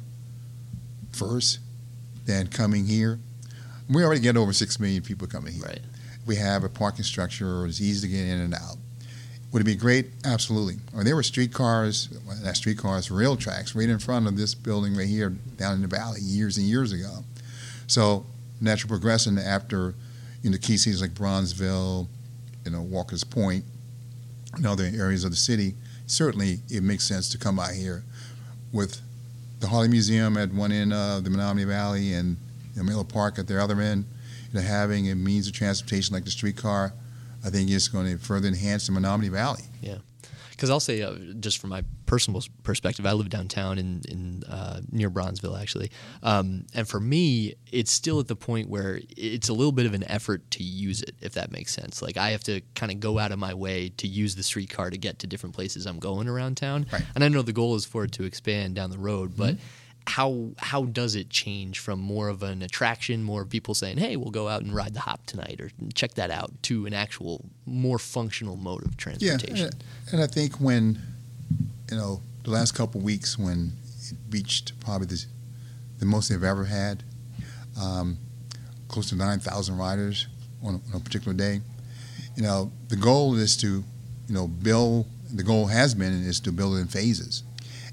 first 1.11 1.59
than 2.25 2.47
coming 2.47 2.85
here. 2.85 3.19
We 3.89 4.03
already 4.03 4.21
get 4.21 4.37
over 4.37 4.53
six 4.53 4.79
million 4.79 5.01
people 5.01 5.27
coming 5.27 5.53
here. 5.53 5.63
Right. 5.65 5.79
We 6.27 6.35
have 6.35 6.63
a 6.63 6.69
parking 6.69 7.03
structure. 7.03 7.65
It's 7.65 7.81
easy 7.81 8.07
to 8.07 8.13
get 8.13 8.23
in 8.23 8.39
and 8.39 8.53
out. 8.53 8.77
Would 9.51 9.63
it 9.63 9.65
be 9.65 9.75
great? 9.75 10.11
Absolutely. 10.25 10.75
Or 10.95 11.03
there 11.03 11.15
were 11.15 11.23
streetcars, 11.23 12.09
well, 12.27 12.37
not 12.43 12.55
streetcars, 12.55 13.09
rail 13.09 13.35
tracks 13.35 13.73
right 13.73 13.89
in 13.89 13.97
front 13.97 14.27
of 14.27 14.37
this 14.37 14.53
building 14.53 14.95
right 14.95 15.07
here 15.07 15.29
down 15.57 15.73
in 15.73 15.81
the 15.81 15.87
valley 15.87 16.21
years 16.21 16.57
and 16.57 16.67
years 16.67 16.91
ago. 16.91 17.23
So 17.87 18.27
natural 18.61 18.89
progression 18.89 19.39
after 19.39 19.95
you 20.43 20.51
know 20.51 20.57
key 20.61 20.77
cities 20.77 21.01
like 21.01 21.11
Bronzeville, 21.11 22.07
you 22.63 22.71
know 22.71 22.81
Walker's 22.83 23.23
Point, 23.23 23.65
and 24.53 24.67
other 24.67 24.83
areas 24.83 25.23
of 25.23 25.31
the 25.31 25.37
city, 25.37 25.73
certainly 26.09 26.59
it 26.69 26.83
makes 26.83 27.03
sense 27.03 27.29
to 27.29 27.37
come 27.37 27.55
by 27.55 27.73
here 27.73 28.03
with 28.71 29.01
the 29.59 29.67
Harley 29.67 29.87
Museum 29.87 30.37
at 30.37 30.53
one 30.53 30.71
end 30.71 30.93
of 30.93 31.23
the 31.23 31.29
Menominee 31.29 31.65
Valley 31.65 32.13
and 32.13 32.37
know, 32.79 32.83
Miller 32.83 33.03
Park 33.03 33.37
at 33.37 33.47
the 33.47 33.61
other 33.61 33.79
end. 33.79 34.05
You 34.51 34.59
know, 34.59 34.65
having 34.65 35.11
a 35.11 35.15
means 35.15 35.47
of 35.47 35.53
transportation 35.53 36.13
like 36.13 36.25
the 36.25 36.31
streetcar, 36.31 36.93
I 37.45 37.49
think 37.49 37.69
it's 37.69 37.87
going 37.87 38.07
to 38.07 38.17
further 38.17 38.47
enhance 38.47 38.87
the 38.87 38.93
Menominee 38.93 39.29
Valley. 39.29 39.63
Because 40.59 40.69
I'll 40.69 40.81
say, 40.81 41.01
uh, 41.01 41.13
just 41.39 41.57
from 41.59 41.69
my 41.69 41.85
personal 42.05 42.43
perspective, 42.63 43.05
I 43.05 43.13
live 43.13 43.29
downtown 43.29 43.77
in, 43.77 44.01
in 44.09 44.43
uh, 44.43 44.81
near 44.91 45.09
Bronzeville, 45.09 45.57
actually. 45.57 45.89
Um, 46.21 46.65
and 46.73 46.85
for 46.85 46.99
me, 46.99 47.53
it's 47.71 47.91
still 47.91 48.19
at 48.19 48.27
the 48.27 48.35
point 48.35 48.69
where 48.69 48.99
it's 49.15 49.47
a 49.47 49.53
little 49.53 49.71
bit 49.71 49.85
of 49.85 49.93
an 49.93 50.03
effort 50.11 50.51
to 50.51 50.63
use 50.63 51.01
it, 51.01 51.15
if 51.21 51.31
that 51.35 51.49
makes 51.49 51.73
sense. 51.73 52.01
Like, 52.01 52.17
I 52.17 52.31
have 52.31 52.43
to 52.43 52.59
kind 52.75 52.91
of 52.91 52.99
go 52.99 53.19
out 53.19 53.31
of 53.31 53.39
my 53.39 53.53
way 53.53 53.87
to 53.95 54.05
use 54.05 54.35
the 54.35 54.43
streetcar 54.43 54.89
to 54.89 54.97
get 54.97 55.19
to 55.19 55.27
different 55.27 55.55
places 55.55 55.85
I'm 55.85 55.99
going 55.99 56.27
around 56.27 56.57
town. 56.57 56.87
Right. 56.91 57.03
And 57.15 57.23
I 57.23 57.29
know 57.29 57.41
the 57.41 57.53
goal 57.53 57.75
is 57.75 57.85
for 57.85 58.03
it 58.03 58.11
to 58.13 58.25
expand 58.25 58.75
down 58.75 58.89
the 58.89 58.99
road, 58.99 59.37
but. 59.37 59.55
How 60.07 60.51
how 60.57 60.85
does 60.85 61.15
it 61.15 61.29
change 61.29 61.79
from 61.79 61.99
more 61.99 62.29
of 62.29 62.41
an 62.41 62.61
attraction, 62.61 63.23
more 63.23 63.45
people 63.45 63.75
saying, 63.75 63.97
"Hey, 63.97 64.15
we'll 64.15 64.31
go 64.31 64.47
out 64.47 64.63
and 64.63 64.73
ride 64.73 64.93
the 64.93 65.01
hop 65.01 65.25
tonight," 65.25 65.61
or 65.61 65.71
check 65.93 66.15
that 66.15 66.31
out, 66.31 66.51
to 66.63 66.85
an 66.85 66.93
actual 66.93 67.45
more 67.65 67.99
functional 67.99 68.55
mode 68.55 68.83
of 68.85 68.97
transportation? 68.97 69.57
Yeah, 69.57 70.11
and, 70.11 70.21
I 70.21 70.27
think 70.27 70.59
when, 70.59 70.99
you 71.91 71.97
know, 71.97 72.21
the 72.43 72.49
last 72.49 72.73
couple 72.73 73.01
weeks 73.01 73.37
when 73.37 73.73
it 74.09 74.17
reached 74.31 74.79
probably 74.79 75.07
the, 75.07 75.23
the 75.99 76.05
most 76.05 76.29
they've 76.29 76.43
ever 76.43 76.65
had, 76.65 77.03
um, 77.79 78.17
close 78.87 79.09
to 79.09 79.15
9,000 79.15 79.77
riders 79.77 80.27
on 80.63 80.75
a, 80.75 80.95
on 80.95 80.95
a 80.95 80.99
particular 80.99 81.37
day, 81.37 81.61
you 82.35 82.43
know, 82.43 82.71
the 82.87 82.95
goal 82.95 83.35
is 83.35 83.55
to, 83.57 83.83
you 84.27 84.33
know, 84.33 84.47
build, 84.47 85.05
the 85.31 85.43
goal 85.43 85.67
has 85.67 85.93
been 85.93 86.13
is 86.23 86.39
to 86.41 86.51
build 86.51 86.77
it 86.77 86.79
in 86.79 86.87
phases. 86.87 87.43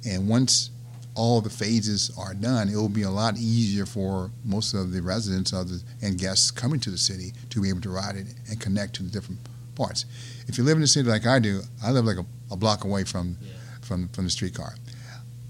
And 0.06 0.28
once 0.28 0.70
all 1.16 1.40
the 1.40 1.50
phases 1.50 2.10
are 2.18 2.34
done, 2.34 2.68
it 2.68 2.76
will 2.76 2.88
be 2.88 3.02
a 3.02 3.10
lot 3.10 3.36
easier 3.38 3.86
for 3.86 4.30
most 4.44 4.74
of 4.74 4.92
the 4.92 5.00
residents 5.02 5.52
of 5.52 5.68
the, 5.68 5.82
and 6.02 6.18
guests 6.18 6.50
coming 6.50 6.78
to 6.80 6.90
the 6.90 6.98
city 6.98 7.32
to 7.50 7.60
be 7.60 7.68
able 7.70 7.80
to 7.80 7.90
ride 7.90 8.16
it 8.16 8.26
and 8.48 8.60
connect 8.60 8.94
to 8.94 9.02
the 9.02 9.10
different 9.10 9.40
parts. 9.74 10.04
If 10.46 10.58
you 10.58 10.64
live 10.64 10.76
in 10.76 10.82
a 10.82 10.86
city 10.86 11.08
like 11.08 11.26
I 11.26 11.38
do, 11.38 11.62
I 11.82 11.90
live 11.90 12.04
like 12.04 12.18
a, 12.18 12.26
a 12.52 12.56
block 12.56 12.84
away 12.84 13.04
from, 13.04 13.36
from 13.82 14.08
from 14.08 14.24
the 14.24 14.30
streetcar. 14.30 14.74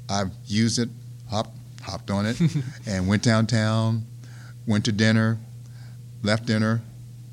I've 0.08 0.30
used 0.46 0.78
it, 0.78 0.88
hopped 1.28 1.56
hopped 1.82 2.10
on 2.10 2.26
it, 2.26 2.40
and 2.86 3.08
went 3.08 3.22
downtown, 3.22 4.04
went 4.66 4.84
to 4.84 4.92
dinner, 4.92 5.38
left 6.22 6.46
dinner, 6.46 6.82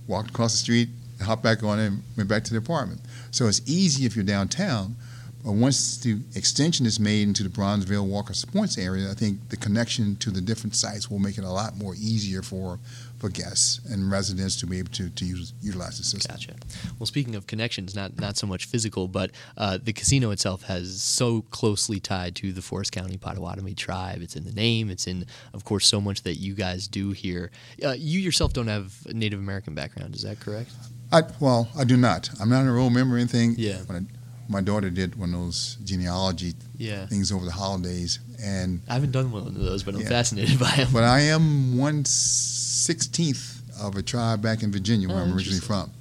walked 0.08 0.30
across 0.30 0.52
the 0.52 0.58
street, 0.58 0.89
hopped 1.22 1.43
back 1.43 1.63
on 1.63 1.80
it, 1.80 1.88
and 1.88 2.04
went 2.17 2.30
back 2.30 2.43
to 2.46 2.52
the 2.52 2.60
apartment. 2.60 3.02
So 3.32 3.48
it's 3.48 3.62
easy 3.65 4.06
if 4.06 4.15
you're 4.15 4.26
downtown. 4.26 4.96
But 5.43 5.53
once 5.53 5.97
the 5.97 6.19
extension 6.36 6.86
is 6.86 6.99
made 6.99 7.27
into 7.27 7.43
the 7.43 7.49
Bronzeville 7.49 8.06
Walker 8.08 8.34
Points 8.51 8.77
area, 8.77 9.12
I 9.12 9.13
think 9.13 9.49
the 9.49 9.58
connection 9.58 10.15
to 10.17 10.32
the 10.32 10.39
different 10.39 10.75
sites 10.75 11.12
will 11.12 11.19
make 11.19 11.38
it 11.38 11.43
a 11.43 11.49
lot 11.49 11.75
more 11.75 11.95
easier 11.95 12.41
for, 12.41 12.79
for 13.19 13.27
guests 13.27 13.82
and 13.89 14.10
residents 14.10 14.56
to 14.62 14.65
be 14.65 14.79
able 14.79 14.91
to, 14.91 15.10
to 15.10 15.25
use, 15.25 15.53
utilize 15.62 15.97
the 15.97 16.06
system. 16.06 16.34
Gotcha. 16.34 16.53
Well, 16.97 17.08
speaking 17.08 17.36
of 17.36 17.45
connections, 17.45 17.93
not 17.93 18.17
not 18.17 18.38
so 18.38 18.47
much 18.47 18.65
physical, 18.65 19.10
but 19.10 19.32
uh, 19.58 19.79
the 19.84 19.91
casino 19.91 20.32
itself 20.32 20.63
has 20.63 21.01
so 21.01 21.41
closely 21.51 21.99
tied 21.99 22.36
to 22.38 22.53
the 22.53 22.62
Forest 22.62 22.93
County 22.93 23.17
Potawatomi 23.17 23.73
tribe. 23.73 24.21
It's 24.21 24.38
in 24.38 24.45
the 24.45 24.53
name. 24.53 24.89
It's 24.89 25.08
in, 25.08 25.25
of 25.53 25.65
course, 25.65 25.86
so 25.86 25.99
much 25.99 26.23
that 26.23 26.36
you 26.36 26.53
guys 26.53 26.88
do 26.88 27.12
here. 27.12 27.51
Uh, 27.84 27.95
you 27.97 28.21
yourself 28.21 28.53
don't 28.53 28.67
have 28.67 28.93
a 29.08 29.13
Native 29.13 29.39
American 29.39 29.75
background, 29.75 30.15
is 30.15 30.21
that 30.21 30.39
correct? 30.39 30.71
I, 31.12 31.23
well, 31.41 31.67
I 31.77 31.84
do 31.84 31.97
not. 31.97 32.29
I'm 32.39 32.49
not 32.49 32.62
an 32.62 32.67
enrolled 32.69 32.93
member 32.93 33.15
or 33.15 33.19
anything. 33.19 33.56
Yeah. 33.58 33.79
When 33.88 33.97
I, 33.97 34.22
my 34.53 34.61
daughter 34.61 34.89
did 34.89 35.15
one 35.15 35.33
of 35.33 35.39
those 35.41 35.77
genealogy 35.83 36.53
Yeah. 36.77 37.07
things 37.07 37.31
over 37.31 37.43
the 37.43 37.51
holidays, 37.51 38.19
and 38.41 38.81
I 38.87 38.93
haven't 38.93 39.11
done 39.11 39.31
one 39.31 39.47
of 39.47 39.55
those, 39.55 39.83
but 39.83 39.95
I'm 39.95 40.01
Yeah. 40.01 40.09
fascinated 40.09 40.59
by 40.59 40.73
them. 40.77 40.89
but 40.93 41.03
I 41.03 41.21
am 41.21 41.75
one 41.77 42.05
sixteenth 42.05 43.61
of 43.79 43.95
a 43.95 44.01
tribe 44.01 44.41
back 44.41 44.61
in 44.63 44.71
Virginia, 44.71 45.07
where 45.09 45.17
Oh, 45.17 45.23
I'm 45.23 45.33
originally 45.33 45.59
from. 45.59 45.91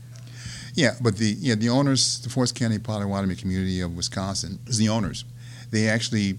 Yeah, 0.75 0.95
but 1.01 1.17
the 1.17 1.37
yeah 1.41 1.55
the 1.55 1.69
owners, 1.71 2.19
the 2.21 2.29
Forest 2.31 2.55
County 2.55 2.79
Potawatomi 2.79 3.35
community 3.37 3.81
of 3.81 3.95
Wisconsin, 3.97 4.59
is 4.67 4.77
the 4.79 4.89
owners. 4.89 5.25
They 5.71 5.89
actually 5.89 6.39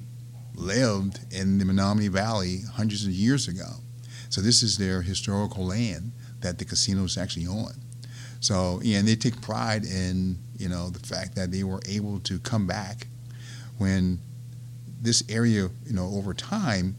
lived 0.55 1.19
in 1.31 1.57
the 1.57 1.65
Menominee 1.65 2.07
Valley 2.09 2.61
hundreds 2.73 3.05
of 3.05 3.11
years 3.11 3.47
ago, 3.47 3.81
so 4.29 4.41
this 4.41 4.61
is 4.63 4.77
their 4.77 5.01
historical 5.01 5.65
land 5.65 6.11
that 6.41 6.57
the 6.59 6.65
casino 6.65 7.03
is 7.05 7.17
actually 7.17 7.47
on. 7.47 7.73
So 8.43 8.81
yeah, 8.83 8.99
and 8.99 9.07
they 9.07 9.15
take 9.15 9.41
pride 9.41 9.85
in 9.85 10.37
you 10.57 10.67
know 10.67 10.89
the 10.89 10.99
fact 10.99 11.33
that 11.37 11.49
they 11.49 11.63
were 11.63 11.79
able 11.87 12.19
to 12.19 12.39
come 12.39 12.67
back 12.67 13.07
when 13.77 14.19
this 15.01 15.23
area, 15.29 15.69
you 15.85 15.93
know, 15.93 16.11
over 16.13 16.33
time, 16.33 16.95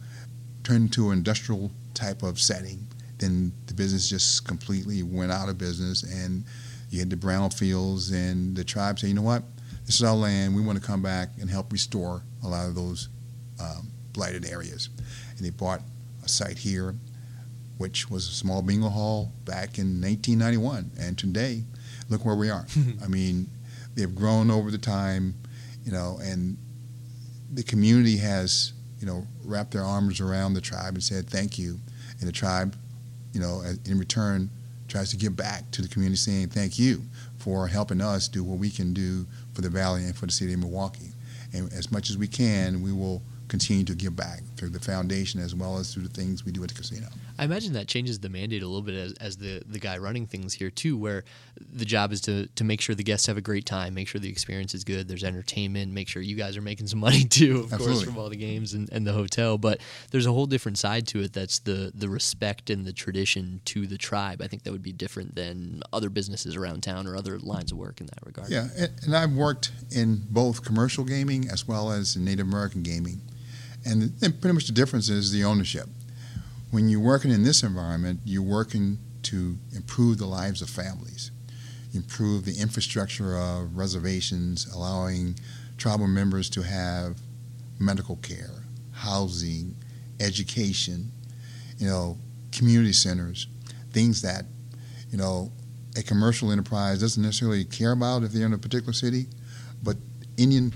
turned 0.63 0.87
into 0.87 1.11
an 1.11 1.19
industrial 1.19 1.71
type 1.93 2.23
of 2.23 2.41
setting. 2.41 2.87
Then 3.19 3.53
the 3.67 3.75
business 3.75 4.09
just 4.09 4.47
completely 4.47 5.03
went 5.03 5.33
out 5.33 5.51
of 5.51 5.59
business, 5.59 6.03
and 6.03 6.45
you 6.89 6.99
had 6.99 7.11
the 7.11 7.17
brownfields, 7.17 8.11
and 8.11 8.57
the 8.57 8.65
tribe 8.65 8.99
said, 8.99 9.09
you 9.09 9.15
know 9.15 9.21
what, 9.23 9.43
this 9.85 9.97
is 9.97 10.03
our 10.03 10.15
land. 10.15 10.57
We 10.57 10.63
want 10.63 10.81
to 10.81 10.87
come 10.87 11.03
back 11.03 11.29
and 11.39 11.51
help 11.51 11.71
restore 11.71 12.23
a 12.43 12.49
lot 12.49 12.67
of 12.67 12.75
those 12.75 13.11
um, 13.61 13.91
blighted 14.15 14.47
areas. 14.47 14.89
And 15.37 15.45
they 15.45 15.51
bought 15.51 15.83
a 16.25 16.29
site 16.29 16.57
here, 16.57 16.95
which 17.79 18.11
was 18.11 18.29
a 18.29 18.33
small 18.33 18.63
bingo 18.63 18.89
hall 18.89 19.33
back 19.45 19.79
in 19.79 20.01
1991. 20.01 20.91
And 20.99 21.19
today, 21.19 21.63
look 22.09 22.25
where 22.25 22.37
we 22.37 22.51
are. 22.51 22.67
I 23.05 23.09
mean, 23.09 23.49
they've 23.95 24.15
grown 24.15 24.51
over 24.51 24.71
the 24.71 24.79
time, 24.79 25.35
you 25.85 25.93
know, 25.93 26.19
and 26.23 26.57
the 27.53 27.63
community 27.63 28.17
has, 28.19 28.73
you 29.01 29.07
know, 29.07 29.27
wrapped 29.45 29.73
their 29.73 29.85
arms 29.85 30.21
around 30.21 30.55
the 30.55 30.61
tribe 30.61 30.95
and 30.95 31.03
said 31.03 31.29
thank 31.29 31.59
you. 31.59 31.79
And 32.21 32.29
the 32.29 32.33
tribe, 32.33 32.77
you 33.33 33.41
know, 33.41 33.63
in 33.85 33.99
return, 33.99 34.51
tries 34.89 35.11
to 35.11 35.17
give 35.17 35.37
back 35.37 35.71
to 35.73 35.83
the 35.83 35.89
community 35.89 36.17
saying 36.17 36.49
thank 36.49 36.79
you 36.79 37.03
for 37.39 37.67
helping 37.67 38.01
us 38.01 38.29
do 38.29 38.45
what 38.45 38.59
we 38.59 38.71
can 38.71 38.93
do 38.93 39.27
for 39.53 39.61
the 39.61 39.69
valley 39.69 40.05
and 40.05 40.17
for 40.17 40.27
the 40.27 40.33
city 40.33 40.53
of 40.53 40.61
Milwaukee. 40.61 41.11
And 41.53 41.73
as 41.73 41.91
much 41.91 42.11
as 42.11 42.19
we 42.19 42.27
can, 42.27 42.83
we 42.83 42.93
will 42.93 43.23
continue 43.49 43.85
to 43.85 43.95
give 43.95 44.17
back 44.17 44.41
through 44.57 44.71
the 44.71 44.81
foundation 44.81 45.41
as 45.41 45.55
well 45.55 45.79
as 45.79 45.93
through 45.93 46.05
the 46.05 46.09
things 46.09 46.45
we 46.45 46.53
do 46.53 46.63
at 46.63 46.69
the 46.69 46.75
casino. 46.75 47.07
I 47.39 47.45
imagine 47.45 47.73
that 47.73 47.89
changes 47.89 48.21
the 48.21 48.29
mandate 48.29 48.63
a 48.63 48.67
little 48.67 48.83
bit 48.83 48.95
as, 48.95 49.13
as 49.15 49.37
the, 49.37 49.63
the 49.67 49.79
guy 49.79 49.99
running 49.99 50.27
things 50.27 50.55
here 50.55 50.71
too, 50.71 50.97
where 50.97 51.25
the 51.59 51.85
job 51.85 52.13
is 52.13 52.21
to, 52.23 52.47
to 52.47 52.65
make 52.65 52.81
sure 52.81 52.95
the 52.95 53.03
guests 53.03 53.27
have 53.27 53.37
a 53.37 53.41
great 53.41 53.67
time, 53.67 53.95
make 53.95 54.07
sure 54.07 54.21
the 54.21 54.29
experience 54.29 54.75
is 54.75 54.85
good, 54.85 55.09
there's 55.09 55.25
entertainment, 55.25 55.93
make 55.93 56.09
sure 56.09 56.23
you 56.23 56.37
guys 56.37 56.57
are 56.57 56.63
making 56.63 56.87
some 56.87 57.01
money 57.01 57.25
too, 57.29 57.61
of 57.61 57.73
Absolutely. 57.73 57.95
course, 57.95 58.05
from 58.05 58.19
all 58.19 58.29
the 58.29 58.37
games 58.37 58.75
and, 58.75 58.91
and 58.93 59.07
the 59.07 59.13
hotel. 59.13 59.59
But 59.59 59.81
there's 60.11 60.27
a 60.27 60.33
whole 60.33 60.47
different 60.47 60.79
side 60.79 61.07
to 61.09 61.21
it 61.23 61.33
that's 61.33 61.59
the 61.61 61.93
the 61.95 62.09
respect 62.09 62.71
and 62.71 62.85
the 62.85 62.93
tradition 62.93 63.61
to 63.67 63.87
the 63.87 63.99
tribe. 63.99 64.41
I 64.43 64.47
think 64.47 64.63
that 64.63 64.73
would 64.73 64.83
be 64.83 64.93
different 64.93 65.35
than 65.35 65.83
other 65.93 66.11
businesses 66.11 66.57
around 66.57 66.83
town 66.83 67.07
or 67.07 67.17
other 67.17 67.39
lines 67.39 67.73
of 67.73 67.79
work 67.79 68.01
in 68.01 68.07
that 68.07 68.25
regard. 68.25 68.49
Yeah, 68.49 68.69
and, 68.77 68.93
and 69.03 69.17
I've 69.17 69.33
worked 69.33 69.73
in 69.91 70.23
both 70.31 70.65
commercial 70.65 71.05
gaming 71.05 71.49
as 71.49 71.67
well 71.67 71.91
as 71.91 72.17
in 72.17 72.25
Native 72.25 72.47
American 72.47 72.83
gaming. 72.83 73.21
And, 73.85 74.13
and 74.23 74.41
pretty 74.41 74.55
much 74.55 74.67
the 74.67 74.73
difference 74.73 75.09
is 75.09 75.31
the 75.31 75.45
ownership. 75.45 75.89
When 76.71 76.89
you're 76.89 77.01
working 77.01 77.31
in 77.31 77.45
this 77.45 77.63
environment, 77.63 78.21
you're 78.25 78.43
working 78.43 78.99
to 79.25 79.57
improve 79.75 80.19
the 80.19 80.27
lives 80.27 80.63
of 80.63 80.69
families, 80.69 81.31
improve 81.93 82.45
the 82.45 82.61
infrastructure 82.61 83.37
of 83.37 83.77
reservations, 83.77 84.67
allowing 84.73 85.39
tribal 85.77 86.07
members 86.07 86.51
to 86.51 86.63
have 86.63 87.19
medical 87.79 88.17
care, 88.17 88.65
housing, 88.93 89.77
education, 90.21 91.11
you 91.79 91.87
know, 91.87 92.17
community 92.53 92.93
centers, 92.93 93.49
things 93.93 94.23
that, 94.23 94.45
you 95.11 95.19
know, 95.19 95.51
a 95.97 96.03
commercial 96.03 96.51
enterprise 96.51 97.01
doesn't 97.01 97.23
necessarily 97.23 97.65
care 97.65 97.93
about 97.93 98.23
if 98.23 98.33
they're 98.33 98.47
in 98.47 98.53
a 98.53 98.59
particular 98.59 98.93
city, 98.93 99.27
but 99.83 99.97
Indian 100.37 100.73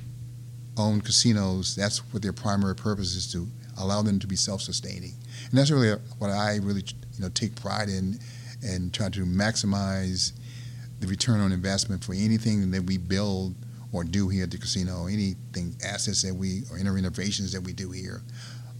owned 0.79 1.05
casinos, 1.05 1.75
that's 1.75 1.99
what 2.13 2.23
their 2.23 2.33
primary 2.33 2.75
purpose 2.75 3.15
is 3.15 3.31
to 3.33 3.47
allow 3.79 4.03
them 4.03 4.19
to 4.19 4.27
be 4.27 4.37
self 4.37 4.61
sustaining. 4.61 5.15
And 5.51 5.59
that's 5.59 5.71
really 5.71 5.97
what 6.19 6.31
I 6.31 6.57
really 6.57 6.83
you 7.15 7.23
know 7.23 7.29
take 7.31 7.55
pride 7.57 7.89
in 7.89 8.19
and 8.63 8.93
try 8.93 9.09
to 9.09 9.25
maximize 9.25 10.33
the 11.01 11.07
return 11.07 11.41
on 11.41 11.53
investment 11.53 12.03
for 12.03 12.13
anything 12.13 12.71
that 12.73 12.83
we 12.83 12.99
build 12.99 13.55
or 13.93 14.05
do 14.05 14.29
here 14.29 14.45
at 14.45 14.51
the 14.51 14.59
casino, 14.59 15.07
anything 15.07 15.75
assets 15.85 16.23
that 16.23 16.35
we 16.35 16.63
or 16.71 16.79
any 16.79 16.91
renovations 16.91 17.53
that 17.53 17.61
we 17.63 17.73
do 17.73 17.91
here. 17.91 18.23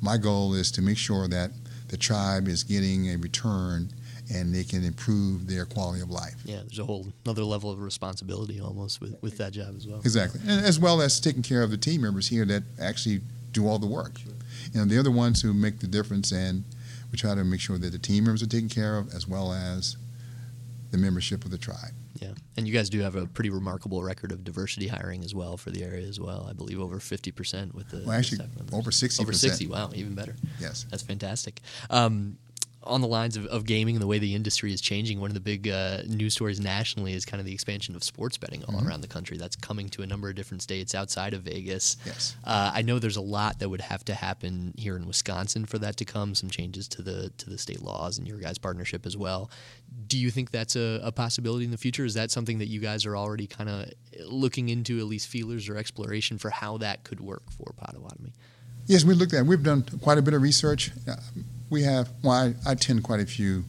My 0.01 0.17
goal 0.17 0.55
is 0.55 0.71
to 0.73 0.83
make 0.83 0.99
sure 0.99 1.29
that 1.29 1.51
the 1.89 1.97
tribe 1.97 2.49
is 2.49 2.63
getting 2.63 3.11
a 3.11 3.17
return 3.17 3.91
and 4.33 4.55
they 4.55 4.65
can 4.65 4.85
improve 4.85 5.47
their 5.47 5.65
quality 5.65 6.01
of 6.03 6.11
life. 6.11 6.35
Yeah, 6.45 6.57
there's 6.67 6.79
a 6.79 6.85
whole 6.85 7.07
another 7.25 7.45
level 7.45 7.71
of 7.71 7.81
responsibility 7.81 8.61
almost 8.61 9.01
with, 9.01 9.17
with 9.23 9.39
that 9.39 9.53
job 9.53 9.75
as 9.77 9.87
well. 9.87 10.01
Exactly, 10.01 10.41
and 10.47 10.65
as 10.65 10.79
well 10.79 11.01
as 11.01 11.19
taking 11.21 11.43
care 11.43 11.63
of 11.63 11.71
the 11.71 11.79
team 11.79 12.03
members 12.03 12.29
here 12.29 12.45
that 12.47 12.63
actually 12.81 13.21
do 13.53 13.67
all 13.67 13.79
the 13.79 13.87
work. 13.87 14.21
You 14.73 14.81
know, 14.81 14.85
they're 14.85 15.03
the 15.03 15.11
ones 15.11 15.41
who 15.43 15.55
make 15.55 15.81
the 15.81 15.87
difference, 15.87 16.33
and 16.33 16.65
we 17.11 17.17
try 17.19 17.35
to 17.35 17.45
make 17.45 17.61
sure 17.61 17.79
that 17.79 17.91
the 17.91 17.99
team 17.99 18.25
members 18.25 18.43
are 18.43 18.47
taken 18.47 18.69
care 18.69 18.99
of 18.99 19.15
as 19.15 19.27
well 19.27 19.53
as 19.53 19.97
the 20.91 20.99
membership 20.99 21.45
of 21.45 21.51
the 21.51 21.59
tribe. 21.59 21.93
Yeah, 22.21 22.33
and 22.57 22.67
you 22.67 22.75
guys 22.75 22.91
do 22.91 22.99
have 23.01 23.15
a 23.15 23.27
pretty 23.27 23.49
remarkable 23.51 24.03
record 24.03 24.33
of 24.33 24.43
diversity 24.43 24.89
hiring 24.89 25.23
as 25.23 25.35
well 25.37 25.57
for 25.57 25.71
the 25.71 25.85
area 25.85 26.05
as 26.07 26.19
well. 26.19 26.47
I 26.51 26.53
believe 26.53 26.81
over 26.81 26.99
fifty 26.99 27.31
percent 27.31 27.75
with 27.77 27.89
the 27.91 27.99
Well, 27.99 28.11
actually, 28.13 28.39
the 28.39 28.45
staff 28.45 28.57
members. 28.57 28.75
over 28.75 28.91
60%. 28.91 29.21
Over 29.23 29.33
sixty. 29.33 29.67
Wow, 29.69 29.91
even 29.95 30.15
better. 30.17 30.35
Yes. 30.61 30.85
That's 30.91 31.03
fantastic. 31.05 31.61
Um, 31.91 32.37
on 32.89 33.01
the 33.01 33.07
lines 33.07 33.37
of, 33.37 33.47
of 33.47 33.65
gaming 33.67 33.95
and 33.95 34.03
the 34.03 34.07
way 34.07 34.19
the 34.19 34.35
industry 34.35 34.73
is 34.73 34.81
changing, 34.81 35.21
one 35.21 35.31
of 35.31 35.35
the 35.35 35.41
big 35.41 35.69
uh, 35.69 35.99
news 36.07 36.35
stories 36.35 36.59
nationally 36.59 37.13
is 37.13 37.25
kind 37.25 37.39
of 37.41 37.47
the 37.47 37.53
expansion 37.53 37.95
of 37.95 38.03
sports 38.03 38.37
betting 38.39 38.65
all 38.65 38.75
Mm-hmm. 38.79 38.89
around 38.89 39.01
the 39.01 39.09
country. 39.09 39.37
That's 39.37 39.57
coming 39.57 39.89
to 39.91 40.03
a 40.03 40.07
number 40.07 40.29
of 40.29 40.35
different 40.37 40.63
states 40.63 40.95
outside 40.95 41.35
of 41.35 41.43
Vegas. 41.43 41.97
Yes. 42.07 42.37
Uh, 42.45 42.71
I 42.75 42.83
know 42.83 42.99
there's 42.99 43.17
a 43.17 43.21
lot 43.21 43.59
that 43.59 43.69
would 43.69 43.81
have 43.81 44.05
to 44.07 44.15
happen 44.15 44.73
here 44.77 44.97
in 44.97 45.07
Wisconsin 45.07 45.67
for 45.67 45.79
that 45.79 45.97
to 45.97 46.05
come. 46.05 46.35
Some 46.35 46.49
changes 46.49 46.87
to 46.89 47.03
the 47.03 47.31
to 47.39 47.51
the 47.51 47.59
state 47.59 47.83
laws 47.83 48.19
and 48.19 48.27
your 48.29 48.39
guys' 48.39 48.57
partnership 48.59 49.05
as 49.05 49.17
well. 49.17 49.51
Do 50.07 50.17
you 50.17 50.31
think 50.31 50.51
that's 50.53 50.77
a, 50.77 51.01
a 51.03 51.11
possibility 51.13 51.65
in 51.65 51.71
the 51.73 51.77
future? 51.77 52.05
Is 52.05 52.15
that 52.15 52.31
something 52.31 52.59
that 52.59 52.69
you 52.69 52.81
guys 52.81 53.05
are 53.07 53.17
already 53.17 53.47
kind 53.47 53.69
of 53.69 53.91
looking 54.27 54.69
into, 54.69 54.99
at 54.99 55.07
least 55.07 55.27
feelers 55.29 55.69
or 55.69 55.77
exploration 55.77 56.39
for 56.39 56.51
how 56.51 56.79
that 56.79 57.05
could 57.05 57.21
work 57.21 57.51
for 57.51 57.73
Potawatomi? 57.77 58.33
Yes, 58.87 59.05
we 59.05 59.15
looked 59.15 59.35
at. 59.35 59.41
It. 59.41 59.47
We've 59.47 59.63
done 59.63 59.83
quite 60.01 60.19
a 60.19 60.23
bit 60.23 60.35
of 60.35 60.41
research. 60.43 60.93
Uh, 61.07 61.17
We 61.71 61.83
have. 61.83 62.09
Well, 62.23 62.33
I, 62.33 62.55
I 62.69 62.73
attend 62.73 63.03
quite 63.05 63.21
a 63.21 63.27
few 63.27 63.65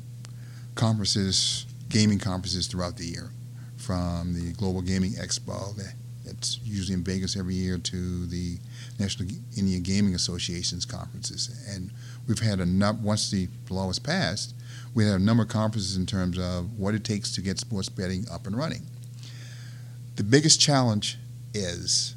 conferences, 0.76 1.66
gaming 1.90 2.20
conferences 2.20 2.68
throughout 2.68 2.98
the 2.98 3.06
year, 3.06 3.32
from 3.78 4.34
the 4.34 4.54
Global 4.54 4.82
Gaming 4.82 5.12
Expo 5.14 5.76
that 5.76 5.94
that's 6.24 6.60
usually 6.64 6.94
in 6.94 7.04
Vegas 7.04 7.36
every 7.36 7.56
year 7.56 7.78
to 7.78 8.26
the 8.28 8.58
National 9.00 9.30
Indian 9.58 9.82
Gaming 9.82 10.14
Association's 10.16 10.86
conferences, 10.86 11.50
and 11.68 11.92
we've 12.28 12.40
had 12.40 12.60
a 12.60 12.66
num- 12.66 13.04
once 13.04 13.32
the 13.32 13.48
law 13.70 13.88
was 13.88 14.00
passed, 14.00 14.54
we 14.94 15.06
had 15.06 15.16
a 15.16 15.24
number 15.24 15.44
of 15.44 15.50
conferences 15.50 15.98
in 15.98 16.06
terms 16.06 16.38
of 16.38 16.78
what 16.78 16.94
it 16.94 17.04
takes 17.04 17.32
to 17.34 17.42
get 17.42 17.60
sports 17.60 17.90
betting 17.90 18.26
up 18.32 18.46
and 18.48 18.56
running. 18.58 18.84
The 20.16 20.24
biggest 20.24 20.62
challenge 20.62 21.18
is 21.54 22.16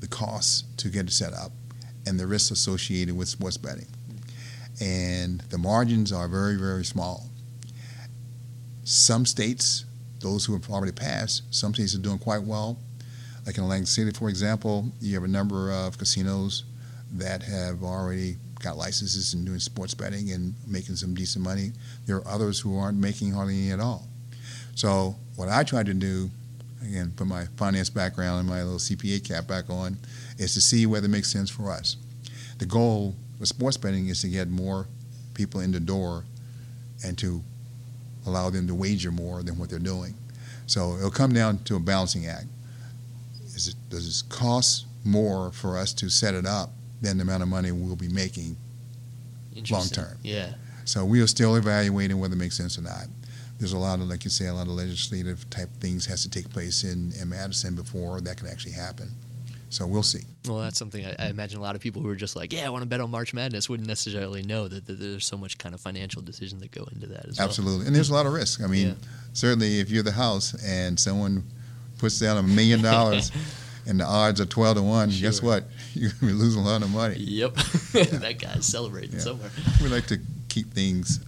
the 0.00 0.06
costs 0.06 0.64
to 0.76 0.88
get 0.88 1.06
it 1.06 1.12
set 1.12 1.32
up 1.32 1.52
and 2.06 2.20
the 2.20 2.26
risks 2.26 2.50
associated 2.50 3.16
with 3.16 3.28
sports 3.28 3.56
betting. 3.56 3.86
And 4.80 5.40
the 5.50 5.58
margins 5.58 6.12
are 6.12 6.28
very, 6.28 6.56
very 6.56 6.84
small. 6.84 7.30
Some 8.84 9.26
states, 9.26 9.84
those 10.20 10.44
who 10.44 10.52
have 10.52 10.68
already 10.70 10.92
passed, 10.92 11.42
some 11.50 11.74
states 11.74 11.94
are 11.94 11.98
doing 11.98 12.18
quite 12.18 12.42
well. 12.42 12.78
Like 13.46 13.58
in 13.58 13.64
Atlantic 13.64 13.88
City, 13.88 14.10
for 14.10 14.28
example, 14.28 14.90
you 15.00 15.14
have 15.14 15.24
a 15.24 15.28
number 15.28 15.72
of 15.72 15.98
casinos 15.98 16.64
that 17.12 17.42
have 17.42 17.82
already 17.82 18.36
got 18.60 18.76
licenses 18.76 19.34
and 19.34 19.46
doing 19.46 19.60
sports 19.60 19.94
betting 19.94 20.32
and 20.32 20.54
making 20.66 20.96
some 20.96 21.14
decent 21.14 21.44
money. 21.44 21.72
There 22.06 22.16
are 22.16 22.28
others 22.28 22.58
who 22.58 22.78
aren't 22.78 22.98
making 22.98 23.32
hardly 23.32 23.54
any 23.54 23.70
at 23.70 23.80
all. 23.80 24.08
So 24.74 25.16
what 25.36 25.48
I 25.48 25.62
try 25.62 25.82
to 25.82 25.94
do, 25.94 26.30
again, 26.82 27.12
put 27.16 27.26
my 27.26 27.46
finance 27.56 27.90
background 27.90 28.40
and 28.40 28.48
my 28.48 28.62
little 28.62 28.78
CPA 28.78 29.26
cap 29.26 29.46
back 29.46 29.70
on, 29.70 29.96
is 30.38 30.54
to 30.54 30.60
see 30.60 30.86
whether 30.86 31.06
it 31.06 31.10
makes 31.10 31.30
sense 31.30 31.48
for 31.48 31.70
us. 31.70 31.96
The 32.58 32.66
goal 32.66 33.14
with 33.38 33.48
sports 33.48 33.76
betting 33.76 34.08
is 34.08 34.22
to 34.22 34.28
get 34.28 34.48
more 34.48 34.86
people 35.34 35.60
in 35.60 35.72
the 35.72 35.80
door 35.80 36.24
and 37.04 37.16
to 37.18 37.42
allow 38.26 38.50
them 38.50 38.66
to 38.66 38.74
wager 38.74 39.12
more 39.12 39.42
than 39.42 39.58
what 39.58 39.70
they're 39.70 39.78
doing. 39.78 40.14
So 40.66 40.96
it'll 40.96 41.10
come 41.10 41.32
down 41.32 41.58
to 41.64 41.76
a 41.76 41.80
balancing 41.80 42.26
act. 42.26 42.46
Is 43.54 43.68
it, 43.68 43.74
does 43.88 44.22
it 44.22 44.28
cost 44.28 44.86
more 45.04 45.52
for 45.52 45.78
us 45.78 45.92
to 45.94 46.08
set 46.10 46.34
it 46.34 46.46
up 46.46 46.70
than 47.00 47.18
the 47.18 47.22
amount 47.22 47.42
of 47.42 47.48
money 47.48 47.70
we'll 47.72 47.96
be 47.96 48.08
making? 48.08 48.56
long 49.70 49.86
term. 49.88 50.18
Yeah. 50.22 50.52
So 50.84 51.04
we 51.04 51.20
are 51.20 51.26
still 51.26 51.56
evaluating 51.56 52.18
whether 52.18 52.34
it 52.34 52.38
makes 52.38 52.56
sense 52.56 52.78
or 52.78 52.82
not. 52.82 53.06
There's 53.58 53.72
a 53.72 53.78
lot 53.78 54.00
of, 54.00 54.08
like 54.08 54.24
you 54.24 54.30
say, 54.30 54.46
a 54.46 54.54
lot 54.54 54.66
of 54.66 54.74
legislative 54.74 55.48
type 55.48 55.70
things 55.80 56.06
has 56.06 56.22
to 56.24 56.30
take 56.30 56.50
place 56.50 56.84
in, 56.84 57.12
in 57.20 57.30
Madison 57.30 57.74
before 57.74 58.20
that 58.20 58.36
can 58.36 58.46
actually 58.46 58.72
happen. 58.72 59.10
So 59.68 59.86
we'll 59.86 60.02
see. 60.04 60.20
Well, 60.46 60.58
that's 60.60 60.78
something 60.78 61.04
I, 61.04 61.16
I 61.18 61.26
imagine 61.28 61.58
a 61.58 61.62
lot 61.62 61.74
of 61.74 61.80
people 61.82 62.00
who 62.00 62.08
are 62.08 62.14
just 62.16 62.36
like, 62.36 62.52
yeah, 62.52 62.66
I 62.66 62.68
want 62.70 62.82
to 62.82 62.88
bet 62.88 63.00
on 63.00 63.10
March 63.10 63.34
Madness 63.34 63.68
wouldn't 63.68 63.88
necessarily 63.88 64.42
know 64.42 64.68
that, 64.68 64.86
that 64.86 65.00
there's 65.00 65.26
so 65.26 65.36
much 65.36 65.58
kind 65.58 65.74
of 65.74 65.80
financial 65.80 66.22
decisions 66.22 66.62
that 66.62 66.70
go 66.70 66.86
into 66.92 67.06
that 67.08 67.26
as 67.26 67.38
well. 67.38 67.48
Absolutely. 67.48 67.86
And 67.86 67.94
there's 67.96 68.10
a 68.10 68.14
lot 68.14 68.26
of 68.26 68.32
risk. 68.32 68.62
I 68.62 68.68
mean, 68.68 68.88
Yeah. 68.88 68.94
certainly 69.32 69.80
if 69.80 69.90
you're 69.90 70.04
the 70.04 70.12
house 70.12 70.54
and 70.64 70.98
someone 70.98 71.42
puts 71.98 72.18
down 72.20 72.36
a 72.36 72.42
million 72.44 72.80
dollars 72.80 73.32
and 73.86 73.98
the 73.98 74.04
odds 74.04 74.40
are 74.40 74.46
12 74.46 74.76
to 74.76 74.82
1, 74.82 75.10
guess 75.20 75.42
what? 75.42 75.64
You're 75.94 76.10
going 76.20 76.32
to 76.32 76.38
lose 76.38 76.54
a 76.56 76.60
lot 76.60 76.82
of 76.82 76.90
money. 76.90 77.16
Yep. 77.18 77.54
that 77.92 78.36
guy's 78.38 78.66
celebrating 78.66 79.12
Yeah. 79.14 79.20
somewhere. 79.20 79.50
We 79.82 79.88
like 79.88 80.06
to 80.08 80.18
keep 80.48 80.72
things 80.74 81.20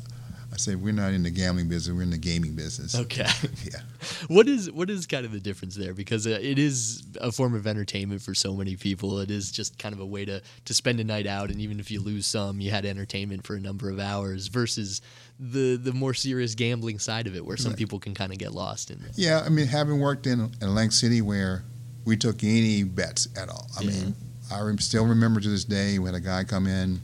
say 0.58 0.74
we're 0.74 0.92
not 0.92 1.12
in 1.12 1.22
the 1.22 1.30
gambling 1.30 1.68
business; 1.68 1.94
we're 1.96 2.02
in 2.02 2.10
the 2.10 2.18
gaming 2.18 2.54
business. 2.54 2.94
Okay. 2.94 3.26
Yeah. 3.64 3.80
What 4.28 4.48
is 4.48 4.70
what 4.70 4.90
is 4.90 5.06
kind 5.06 5.24
of 5.26 5.32
the 5.32 5.40
difference 5.40 5.74
there? 5.74 5.92
Because 5.94 6.26
uh, 6.26 6.38
it 6.40 6.58
is 6.58 7.02
a 7.20 7.30
form 7.32 7.54
of 7.54 7.66
entertainment 7.66 8.22
for 8.22 8.34
so 8.34 8.54
many 8.54 8.76
people. 8.76 9.18
It 9.18 9.30
is 9.30 9.50
just 9.50 9.78
kind 9.78 9.92
of 9.94 10.00
a 10.00 10.06
way 10.06 10.24
to 10.24 10.40
to 10.66 10.74
spend 10.74 11.00
a 11.00 11.04
night 11.04 11.26
out, 11.26 11.50
and 11.50 11.60
even 11.60 11.80
if 11.80 11.90
you 11.90 12.00
lose 12.00 12.26
some, 12.26 12.60
you 12.60 12.70
had 12.70 12.84
entertainment 12.84 13.46
for 13.46 13.54
a 13.56 13.60
number 13.60 13.90
of 13.90 13.98
hours. 13.98 14.46
Versus 14.48 15.00
the 15.40 15.76
the 15.76 15.92
more 15.92 16.14
serious 16.14 16.54
gambling 16.54 16.98
side 16.98 17.26
of 17.26 17.34
it, 17.36 17.44
where 17.44 17.56
some 17.56 17.72
Right. 17.72 17.78
people 17.78 17.98
can 17.98 18.14
kind 18.14 18.32
of 18.32 18.38
get 18.38 18.52
lost 18.52 18.90
in. 18.90 19.00
Yeah, 19.14 19.42
I 19.44 19.48
mean, 19.48 19.66
having 19.66 19.98
worked 20.00 20.26
in 20.26 20.40
Atlantic 20.62 20.92
City 20.92 21.20
where 21.20 21.64
we 22.04 22.16
took 22.16 22.42
any 22.44 22.82
bets 22.84 23.28
at 23.36 23.48
all. 23.48 23.68
I 23.78 23.84
mean, 23.84 24.14
I 24.50 24.74
still 24.76 25.06
remember 25.06 25.40
to 25.40 25.48
this 25.48 25.64
day 25.64 25.98
we 25.98 26.06
had 26.06 26.14
a 26.14 26.20
guy 26.20 26.44
come 26.44 26.66
in, 26.66 27.00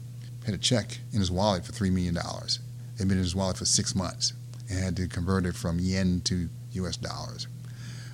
had 0.47 0.55
a 0.55 0.59
check 0.59 0.99
in 1.13 1.19
his 1.21 1.31
wallet 1.31 1.65
for 1.65 1.73
$3 1.73 1.93
million. 1.93 2.17
It 2.17 2.59
had 2.99 3.09
been 3.09 3.19
in 3.19 3.25
his 3.25 3.35
wallet 3.35 3.57
for 3.57 3.65
six 3.65 3.95
months 3.95 4.33
and 4.69 4.79
had 4.79 4.97
to 4.97 5.09
convert 5.09 5.47
it 5.47 5.55
from 5.55 5.79
yen 5.79 6.21
to 6.25 6.49
US 6.73 6.97
dollars. 6.97 7.47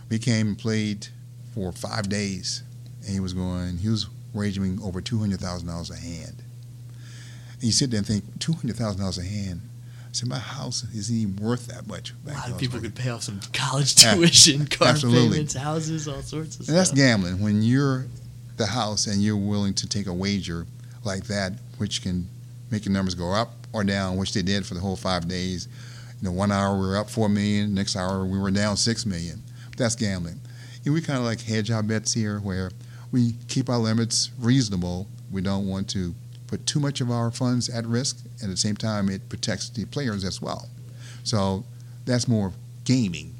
We 0.09 0.19
came 0.19 0.49
and 0.49 0.59
played 0.59 1.09
for 1.55 1.73
five 1.73 2.09
days 2.09 2.63
and 3.03 3.11
he 3.11 3.21
was 3.21 3.33
going, 3.33 3.79
he 3.79 3.89
was 3.89 4.07
wagering 4.33 4.79
over 4.83 5.01
$200,000 5.01 5.91
a 5.91 5.97
hand. 5.97 6.43
And 7.55 7.63
you 7.63 7.73
sit 7.73 7.91
there 7.91 7.99
and 7.99 8.07
think, 8.07 8.25
$200,000 8.39 9.19
a 9.19 9.23
hand? 9.23 9.61
I 10.05 10.13
said, 10.13 10.29
my 10.29 10.39
house 10.39 10.85
isn't 10.95 11.15
even 11.15 11.37
worth 11.37 11.67
that 11.69 11.87
much. 11.87 12.13
A 12.27 12.33
lot 12.33 12.51
of 12.51 12.59
people 12.59 12.81
could 12.81 12.95
pay 12.95 13.11
off 13.11 13.23
some 13.23 13.41
college 13.53 13.95
tuition, 14.03 14.67
car 14.67 14.89
absolutely. 14.89 15.31
payments, 15.31 15.55
houses, 15.55 16.09
all 16.09 16.23
sorts 16.23 16.59
of 16.59 16.69
And 16.69 16.77
that's 16.77 16.91
gambling. 16.93 17.41
When 17.41 17.63
you're 17.63 18.07
the 18.57 18.67
house 18.67 19.07
and 19.07 19.23
you're 19.23 19.37
willing 19.37 19.75
to 19.75 19.89
take 19.89 20.07
a 20.07 20.13
wager 20.13 20.67
like 21.05 21.25
that, 21.25 21.53
which 21.79 22.03
can 22.03 22.29
make 22.71 22.85
your 22.85 22.93
numbers 22.93 23.15
go 23.15 23.33
up 23.33 23.60
or 23.73 23.85
down, 23.85 24.17
which 24.17 24.33
they 24.33 24.43
did 24.43 24.67
for 24.67 24.75
the 24.75 24.81
whole 24.81 24.97
five 24.97 25.29
days. 25.29 25.69
You 26.21 26.29
know, 26.29 26.33
one 26.33 26.53
hour 26.53 26.79
we 26.79 26.87
were 26.87 26.97
up 26.97 27.09
four 27.09 27.29
million, 27.29 27.75
next 27.75 27.97
hour 27.97 28.25
we 28.25 28.39
were 28.39 28.51
down 28.51 28.77
six 28.77 29.07
million. 29.07 29.43
That's 29.77 29.97
gambling. 29.97 30.41
And 30.85 30.95
we 30.95 31.01
kind 31.01 31.19
of 31.19 31.25
like 31.25 31.41
hedge 31.41 31.71
our 31.71 31.83
bets 31.83 32.13
here, 32.13 32.39
where 32.41 32.71
we 33.13 33.35
keep 33.49 33.69
our 33.69 33.79
limits 33.79 34.31
reasonable. 34.39 35.07
We 35.31 35.41
don't 35.41 35.67
want 35.67 35.89
to 35.91 36.15
put 36.47 36.67
too 36.67 36.81
much 36.81 37.01
of 37.01 37.11
our 37.11 37.31
funds 37.31 37.69
at 37.69 37.87
risk. 37.87 38.19
At 38.43 38.51
the 38.51 38.57
same 38.57 38.77
time, 38.77 39.09
it 39.09 39.29
protects 39.29 39.69
the 39.71 39.85
players 39.87 40.25
as 40.25 40.43
well. 40.43 40.69
So 41.23 41.65
that's 42.05 42.27
more 42.27 42.53
gaming 42.85 43.35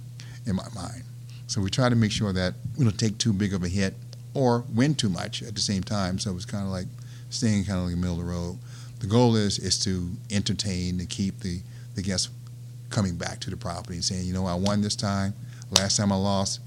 in 0.47 0.57
my 0.57 0.69
mind. 0.75 1.03
So 1.47 1.61
we 1.61 1.71
try 1.71 1.89
to 1.89 1.97
make 1.97 2.13
sure 2.13 2.33
that 2.33 2.55
we 2.79 2.85
don't 2.85 2.99
take 2.99 3.19
too 3.19 3.33
big 3.33 3.53
of 3.53 3.65
a 3.65 3.69
hit 3.69 3.95
or 4.35 4.65
win 4.73 4.95
too 4.95 5.09
much 5.09 5.43
at 5.43 5.55
the 5.55 5.61
same 5.61 5.83
time. 5.83 6.19
So 6.19 6.35
it's 6.37 6.45
kind 6.45 6.65
of 6.65 6.71
like 6.71 6.87
staying 7.31 7.65
kind 7.65 7.79
of 7.79 7.85
like 7.87 7.95
the 7.95 8.01
middle 8.01 8.21
of 8.21 8.27
the 8.27 8.33
road. 8.33 8.59
The 9.01 9.07
goal 9.07 9.37
is 9.37 9.59
is 9.59 9.79
to 9.85 10.11
entertain 10.31 11.01
and 11.01 11.09
keep 11.09 11.41
the, 11.41 11.61
the 11.95 12.03
guests 12.03 12.29
coming 12.91 13.17
back 13.17 13.41
to 13.41 13.51
the 13.51 13.57
property 13.57 13.95
and 13.95 14.05
saying, 14.05 14.27
you 14.27 14.33
know, 14.33 14.47
I 14.47 14.55
won 14.55 14.81
this 14.81 14.97
time. 14.97 15.35
Last 15.71 15.97
time 15.97 16.13
I 16.13 16.17
lost, 16.17 16.61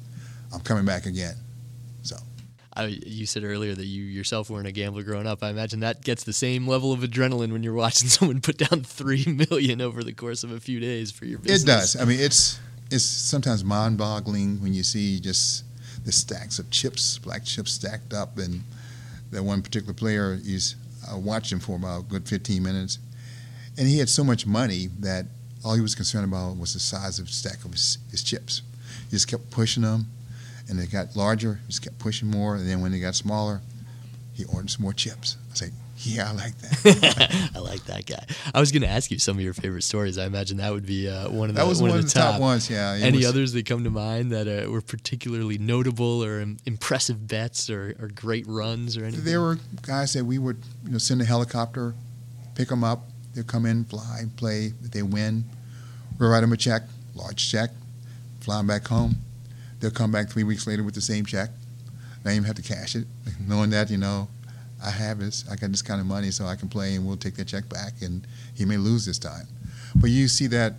I'm 0.53 0.61
coming 0.61 0.85
back 0.85 1.05
again. 1.05 1.35
I, 2.75 2.85
you 3.05 3.25
said 3.25 3.43
earlier 3.43 3.75
that 3.75 3.85
you 3.85 4.03
yourself 4.03 4.49
weren't 4.49 4.67
a 4.67 4.71
gambler 4.71 5.03
growing 5.03 5.27
up. 5.27 5.43
I 5.43 5.49
imagine 5.49 5.81
that 5.81 6.01
gets 6.03 6.23
the 6.23 6.33
same 6.33 6.67
level 6.67 6.91
of 6.91 7.01
adrenaline 7.01 7.51
when 7.51 7.61
you're 7.61 7.73
watching 7.73 8.07
someone 8.09 8.41
put 8.41 8.57
down 8.57 8.83
three 8.83 9.25
million 9.25 9.81
over 9.81 10.03
the 10.03 10.13
course 10.13 10.43
of 10.43 10.51
a 10.51 10.59
few 10.59 10.79
days 10.79 11.11
for 11.11 11.25
your 11.25 11.39
business. 11.39 11.63
It 11.63 11.65
does. 11.67 11.95
I 12.01 12.05
mean, 12.05 12.19
it's 12.19 12.59
it's 12.89 13.05
sometimes 13.05 13.63
mind-boggling 13.63 14.61
when 14.61 14.73
you 14.73 14.83
see 14.83 15.19
just 15.19 15.63
the 16.03 16.11
stacks 16.11 16.59
of 16.59 16.69
chips, 16.69 17.17
black 17.17 17.43
chips 17.43 17.73
stacked 17.73 18.13
up, 18.13 18.37
and 18.37 18.61
that 19.31 19.43
one 19.43 19.61
particular 19.61 19.93
player 19.93 20.39
is 20.43 20.75
I 21.09 21.15
watched 21.15 21.51
him 21.51 21.59
for 21.59 21.75
about 21.75 22.01
a 22.01 22.03
good 22.03 22.27
15 22.27 22.61
minutes, 22.61 22.99
and 23.77 23.87
he 23.87 23.99
had 23.99 24.09
so 24.09 24.23
much 24.23 24.45
money 24.45 24.89
that 24.99 25.25
all 25.63 25.75
he 25.75 25.81
was 25.81 25.95
concerned 25.95 26.25
about 26.25 26.57
was 26.57 26.73
the 26.73 26.79
size 26.79 27.19
of 27.19 27.27
the 27.27 27.31
stack 27.31 27.63
of 27.65 27.71
his, 27.71 27.97
his 28.11 28.23
chips. 28.23 28.61
He 29.05 29.11
just 29.11 29.27
kept 29.27 29.49
pushing 29.49 29.83
them, 29.83 30.07
and 30.69 30.79
they 30.79 30.85
got 30.85 31.15
larger. 31.15 31.59
He 31.61 31.67
just 31.67 31.81
kept 31.81 31.99
pushing 31.99 32.29
more, 32.29 32.55
and 32.55 32.67
then 32.67 32.81
when 32.81 32.91
they 32.91 32.99
got 32.99 33.15
smaller, 33.15 33.61
he 34.33 34.45
ordered 34.45 34.69
some 34.69 34.83
more 34.83 34.93
chips. 34.93 35.37
I 35.51 35.55
said, 35.55 35.71
"Yeah, 35.97 36.29
I 36.29 36.33
like 36.33 36.57
that." 36.57 37.51
I 37.55 37.59
like 37.59 37.83
that 37.85 38.05
guy. 38.05 38.25
I 38.53 38.59
was 38.59 38.71
going 38.71 38.81
to 38.81 38.87
ask 38.87 39.11
you 39.11 39.19
some 39.19 39.37
of 39.37 39.43
your 39.43 39.53
favorite 39.53 39.83
stories. 39.83 40.17
I 40.17 40.25
imagine 40.25 40.57
that 40.57 40.71
would 40.71 40.85
be 40.85 41.09
uh, 41.09 41.29
one 41.29 41.49
of 41.49 41.55
the 41.55 41.61
that 41.61 41.67
was 41.67 41.81
one, 41.81 41.91
one, 41.91 41.99
of 41.99 42.05
the 42.05 42.11
top. 42.11 42.39
ones. 42.39 42.69
Yeah. 42.69 42.97
Any 42.99 43.17
was- 43.17 43.27
others 43.27 43.53
that 43.53 43.65
come 43.65 43.83
to 43.83 43.89
mind 43.89 44.31
that 44.31 44.47
uh, 44.47 44.69
were 44.69 44.81
particularly 44.81 45.57
notable 45.57 46.23
or 46.23 46.41
um, 46.41 46.57
impressive 46.65 47.27
bets 47.27 47.69
or, 47.69 47.95
or 47.99 48.07
great 48.09 48.45
runs 48.47 48.97
or 48.97 49.05
anything? 49.05 49.25
There 49.25 49.41
were 49.41 49.57
guys 49.81 50.13
that 50.13 50.25
we 50.25 50.37
would 50.37 50.57
you 50.85 50.91
know 50.91 50.97
send 50.97 51.21
a 51.21 51.25
helicopter, 51.25 51.93
pick 52.55 52.69
them 52.69 52.83
up. 52.83 53.03
They'll 53.33 53.43
come 53.43 53.65
in, 53.65 53.85
fly, 53.85 54.23
play. 54.37 54.73
They 54.81 55.01
win, 55.01 55.43
we'll 56.19 56.29
write 56.29 56.41
them 56.41 56.53
a 56.53 56.57
check, 56.57 56.83
large 57.15 57.49
check, 57.49 57.71
fly 58.41 58.57
them 58.57 58.67
back 58.67 58.87
home. 58.87 59.15
They'll 59.79 59.91
come 59.91 60.11
back 60.11 60.29
three 60.29 60.43
weeks 60.43 60.67
later 60.67 60.83
with 60.83 60.95
the 60.95 61.01
same 61.01 61.25
check. 61.25 61.49
They 62.23 62.29
don't 62.29 62.35
even 62.37 62.43
have 62.45 62.55
to 62.55 62.61
cash 62.61 62.95
it, 62.95 63.05
knowing 63.47 63.71
that 63.71 63.89
you 63.89 63.97
know 63.97 64.27
I 64.83 64.89
have 64.89 65.19
this, 65.19 65.45
I 65.49 65.55
got 65.55 65.71
this 65.71 65.81
kind 65.81 66.01
of 66.01 66.07
money, 66.07 66.31
so 66.31 66.45
I 66.45 66.55
can 66.55 66.69
play, 66.69 66.95
and 66.95 67.05
we'll 67.05 67.17
take 67.17 67.35
that 67.35 67.47
check 67.47 67.69
back. 67.69 68.01
And 68.01 68.25
he 68.53 68.65
may 68.65 68.77
lose 68.77 69.05
this 69.05 69.19
time, 69.19 69.47
but 69.95 70.09
you 70.09 70.27
see 70.27 70.47
that 70.47 70.73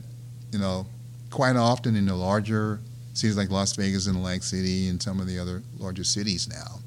you 0.53 0.59
know 0.59 0.87
quite 1.31 1.57
often 1.57 1.97
in 1.97 2.07
the 2.07 2.15
larger 2.15 2.81
cities 3.15 3.37
like 3.37 3.51
Las 3.51 3.75
Vegas 3.75 4.07
and 4.07 4.17
Atlantic 4.17 4.43
City 4.43 4.89
and 4.89 5.03
some 5.03 5.21
of 5.21 5.27
the 5.27 5.39
other 5.39 5.63
larger 5.79 6.05
cities 6.05 6.49
now. 6.49 6.81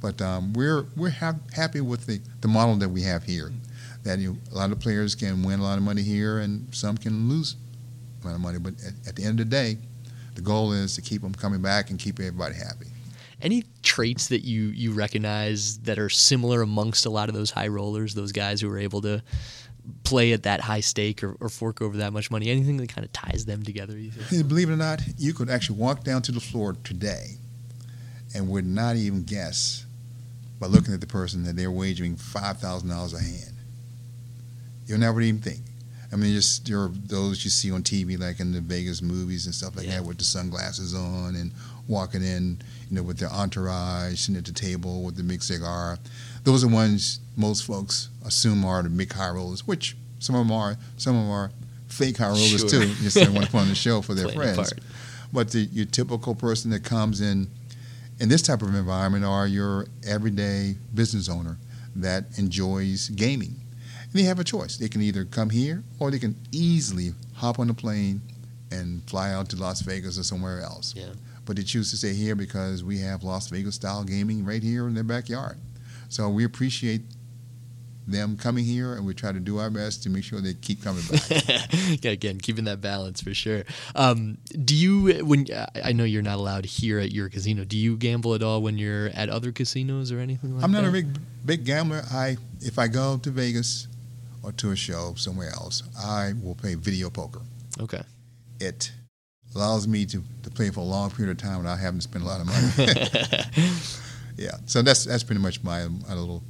But 0.00 0.20
um, 0.20 0.52
we're 0.52 0.86
we're 0.96 1.10
ha- 1.10 1.36
happy 1.52 1.80
with 1.80 2.06
the, 2.06 2.20
the 2.40 2.48
model 2.48 2.76
that 2.76 2.88
we 2.88 3.02
have 3.02 3.24
here. 3.24 3.52
That 4.02 4.18
you, 4.18 4.36
a 4.50 4.56
lot 4.56 4.72
of 4.72 4.80
players 4.80 5.14
can 5.14 5.44
win 5.44 5.60
a 5.60 5.62
lot 5.62 5.78
of 5.78 5.84
money 5.84 6.02
here, 6.02 6.40
and 6.40 6.74
some 6.74 6.96
can 6.96 7.28
lose 7.28 7.54
a 8.22 8.26
lot 8.26 8.34
of 8.34 8.40
money. 8.40 8.58
But 8.58 8.74
at, 8.84 9.08
at 9.08 9.16
the 9.16 9.22
end 9.22 9.38
of 9.38 9.48
the 9.48 9.56
day, 9.56 9.78
the 10.34 10.40
goal 10.40 10.72
is 10.72 10.96
to 10.96 11.02
keep 11.02 11.22
them 11.22 11.34
coming 11.34 11.62
back 11.62 11.90
and 11.90 11.98
keep 12.00 12.18
everybody 12.18 12.56
happy. 12.56 12.86
Any 13.40 13.64
traits 13.82 14.28
that 14.28 14.44
you 14.44 14.64
you 14.66 14.92
recognize 14.92 15.78
that 15.80 15.98
are 15.98 16.08
similar 16.08 16.62
amongst 16.62 17.06
a 17.06 17.10
lot 17.10 17.28
of 17.28 17.34
those 17.34 17.50
high 17.50 17.68
rollers, 17.68 18.14
those 18.14 18.32
guys 18.32 18.60
who 18.60 18.70
are 18.70 18.78
able 18.78 19.00
to 19.02 19.22
play 20.04 20.32
at 20.32 20.44
that 20.44 20.60
high 20.60 20.80
stake 20.80 21.24
or, 21.24 21.36
or 21.40 21.48
fork 21.48 21.82
over 21.82 21.96
that 21.98 22.12
much 22.12 22.30
money? 22.30 22.48
Anything 22.48 22.76
that 22.78 22.88
kind 22.88 23.04
of 23.04 23.12
ties 23.12 23.44
them 23.44 23.62
together? 23.62 23.94
Believe 24.30 24.70
it 24.70 24.72
or 24.72 24.76
not, 24.76 25.00
you 25.18 25.34
could 25.34 25.50
actually 25.50 25.78
walk 25.78 26.04
down 26.04 26.22
to 26.22 26.32
the 26.32 26.40
floor 26.40 26.76
today 26.84 27.36
and 28.34 28.48
would 28.48 28.66
not 28.66 28.96
even 28.96 29.24
guess 29.24 29.84
by 30.60 30.66
looking 30.66 30.94
at 30.94 31.00
the 31.00 31.06
person 31.06 31.42
that 31.44 31.56
they're 31.56 31.70
wagering 31.70 32.16
five 32.16 32.58
thousand 32.58 32.88
dollars 32.88 33.14
a 33.14 33.20
hand. 33.20 33.56
You'll 34.86 34.98
never 34.98 35.20
even 35.20 35.40
think. 35.40 35.60
I 36.12 36.16
mean, 36.16 36.34
just 36.34 36.66
there 36.66 36.78
are 36.82 36.90
those 37.06 37.42
you 37.44 37.50
see 37.50 37.70
on 37.72 37.82
TV, 37.82 38.18
like 38.18 38.38
in 38.40 38.52
the 38.52 38.60
Vegas 38.60 39.00
movies 39.00 39.46
and 39.46 39.54
stuff 39.54 39.76
like 39.76 39.86
Yeah. 39.86 39.96
that, 39.96 40.04
with 40.04 40.18
the 40.18 40.24
sunglasses 40.24 40.94
on 40.94 41.34
and 41.36 41.52
walking 41.88 42.22
in, 42.22 42.60
you 42.90 42.96
know, 42.96 43.02
with 43.02 43.18
their 43.18 43.30
entourage, 43.32 44.18
sitting 44.20 44.36
at 44.36 44.44
the 44.44 44.52
table 44.52 45.02
with 45.02 45.16
the 45.16 45.22
big 45.22 45.42
cigar. 45.42 45.98
Those 46.44 46.64
are 46.64 46.68
ones 46.68 47.20
most 47.36 47.64
folks 47.64 48.08
assume 48.26 48.64
are 48.64 48.82
the 48.82 48.90
big 48.90 49.12
high 49.12 49.30
rollers, 49.30 49.66
which 49.66 49.96
some 50.18 50.36
of 50.36 50.46
them 50.46 50.52
are. 50.52 50.76
Some 50.98 51.16
of 51.16 51.22
them 51.22 51.30
are 51.30 51.50
fake 51.88 52.18
high 52.18 52.28
rollers 52.28 52.60
Sure. 52.60 52.68
too. 52.68 52.94
Just 53.02 53.16
they 53.16 53.28
want 53.28 53.46
to 53.46 53.50
put 53.50 53.60
on 53.62 53.68
the 53.68 53.74
show 53.86 54.02
for 54.02 54.12
their 54.14 54.28
Playing 54.28 54.54
friends. 54.54 54.72
But 55.32 55.50
the, 55.50 55.60
your 55.60 55.86
typical 55.86 56.34
person 56.34 56.70
that 56.72 56.84
comes 56.84 57.20
in 57.22 57.48
in 58.20 58.28
this 58.28 58.42
type 58.42 58.60
of 58.60 58.74
environment 58.74 59.24
are 59.24 59.46
your 59.46 59.86
everyday 60.06 60.76
business 60.94 61.28
owner 61.30 61.56
that 61.96 62.24
enjoys 62.38 63.08
gaming. 63.08 63.56
And 64.12 64.20
they 64.20 64.24
have 64.24 64.38
a 64.38 64.44
choice. 64.44 64.76
They 64.76 64.88
can 64.88 65.00
either 65.02 65.24
come 65.24 65.50
here 65.50 65.82
or 65.98 66.10
they 66.10 66.18
can 66.18 66.36
easily 66.52 67.12
hop 67.34 67.58
on 67.58 67.70
a 67.70 67.74
plane 67.74 68.20
and 68.70 69.02
fly 69.08 69.32
out 69.32 69.48
to 69.50 69.56
Las 69.56 69.80
Vegas 69.82 70.18
or 70.18 70.22
somewhere 70.22 70.60
else. 70.60 70.94
Yeah. 70.96 71.12
But 71.44 71.56
they 71.56 71.62
choose 71.62 71.90
to 71.90 71.96
stay 71.96 72.12
here 72.14 72.34
because 72.36 72.84
we 72.84 72.98
have 72.98 73.22
Las 73.22 73.48
Vegas 73.48 73.74
style 73.74 74.04
gaming 74.04 74.44
right 74.44 74.62
here 74.62 74.86
in 74.86 74.94
their 74.94 75.04
backyard. 75.04 75.56
So 76.08 76.28
we 76.28 76.44
appreciate 76.44 77.02
them 78.06 78.36
coming 78.36 78.64
here 78.64 78.94
and 78.94 79.06
we 79.06 79.14
try 79.14 79.30
to 79.32 79.38
do 79.40 79.58
our 79.58 79.70
best 79.70 80.02
to 80.02 80.10
make 80.10 80.24
sure 80.24 80.40
they 80.40 80.54
keep 80.54 80.82
coming 80.82 81.02
back. 81.10 81.72
again, 82.04 82.38
keeping 82.38 82.64
that 82.64 82.80
balance 82.80 83.22
for 83.22 83.32
sure. 83.32 83.62
Um, 83.94 84.38
do 84.64 84.74
you, 84.74 85.24
when 85.24 85.46
I- 85.54 85.68
I 85.84 85.92
know 85.92 86.04
you're 86.04 86.22
not 86.22 86.36
allowed 86.38 86.64
here 86.66 86.98
at 86.98 87.12
your 87.12 87.28
casino, 87.28 87.64
do 87.64 87.76
you 87.78 87.96
gamble 87.96 88.34
at 88.34 88.42
all 88.42 88.60
when 88.60 88.76
you're 88.76 89.06
at 89.14 89.28
other 89.28 89.52
casinos 89.52 90.10
or 90.12 90.18
anything 90.18 90.52
like 90.52 90.60
that? 90.60 90.64
I'm 90.64 90.72
not 90.72 90.82
that? 90.82 90.88
a 90.88 90.92
big 90.92 91.18
big 91.46 91.64
gambler. 91.64 92.02
I 92.12 92.36
if 92.60 92.78
I 92.78 92.88
go 92.88 93.18
to 93.18 93.30
Vegas 93.30 93.86
or 94.42 94.52
to 94.52 94.70
a 94.70 94.76
show 94.76 95.14
somewhere 95.16 95.50
else, 95.50 95.82
I 95.98 96.32
will 96.42 96.54
play 96.54 96.74
video 96.74 97.10
poker. 97.10 97.40
Okay. 97.80 98.02
It 98.60 98.92
allows 99.54 99.86
me 99.86 100.06
to, 100.06 100.22
to 100.42 100.50
play 100.50 100.70
for 100.70 100.80
a 100.80 100.84
long 100.84 101.10
period 101.10 101.32
of 101.32 101.38
time 101.38 101.58
without 101.58 101.78
having 101.78 101.98
to 101.98 102.02
spend 102.02 102.24
a 102.24 102.26
lot 102.26 102.40
of 102.40 102.46
money. 102.46 102.94
yeah, 104.36 104.56
so 104.66 104.82
that's 104.82 105.04
that's 105.04 105.22
pretty 105.22 105.40
much 105.40 105.62
my, 105.62 105.86
my 106.08 106.14
little 106.14 106.42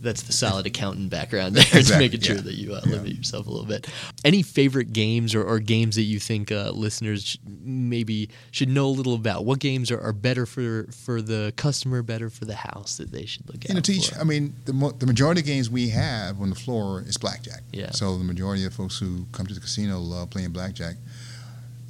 that's 0.00 0.22
the 0.22 0.32
solid 0.32 0.66
accountant 0.66 1.10
background 1.10 1.54
there, 1.56 1.64
to 1.64 1.78
Exactly, 1.78 2.04
making 2.06 2.20
sure 2.20 2.36
yeah. 2.36 2.42
that 2.42 2.54
you 2.54 2.74
uh, 2.74 2.80
Yeah. 2.84 2.92
limit 2.96 3.12
yourself 3.16 3.46
a 3.46 3.50
little 3.50 3.66
bit. 3.66 3.86
Any 4.24 4.42
favorite 4.42 4.92
games 4.92 5.34
or, 5.34 5.42
or 5.42 5.58
games 5.58 5.96
that 5.96 6.02
you 6.02 6.18
think 6.20 6.52
uh, 6.52 6.70
listeners 6.70 7.24
sh- 7.24 7.36
maybe 7.64 8.28
should 8.50 8.68
know 8.68 8.86
a 8.86 8.90
little 8.90 9.14
about? 9.14 9.44
What 9.44 9.58
games 9.58 9.90
are, 9.90 10.00
are 10.00 10.12
better 10.12 10.46
for 10.46 10.86
for 10.92 11.22
the 11.22 11.52
customer, 11.56 12.02
better 12.02 12.28
for 12.30 12.44
the 12.44 12.54
house 12.56 12.96
that 12.98 13.10
they 13.12 13.26
should 13.26 13.46
look 13.48 13.64
at? 13.64 13.68
You 13.70 13.74
know, 13.76 13.80
teach. 13.80 14.10
for? 14.10 14.20
I 14.20 14.24
mean, 14.24 14.54
the 14.64 14.72
mo- 14.72 14.92
the 14.92 15.06
majority 15.06 15.40
of 15.40 15.46
games 15.46 15.70
we 15.70 15.88
have 15.90 16.40
on 16.40 16.50
the 16.50 16.56
floor 16.56 17.02
is 17.06 17.16
blackjack. 17.16 17.62
Yeah. 17.72 17.90
So 17.92 18.16
the 18.18 18.24
majority 18.24 18.64
of 18.66 18.74
folks 18.74 18.98
who 18.98 19.26
come 19.32 19.46
to 19.46 19.54
the 19.54 19.60
casino 19.60 19.98
love 19.98 20.30
playing 20.30 20.50
blackjack. 20.50 20.96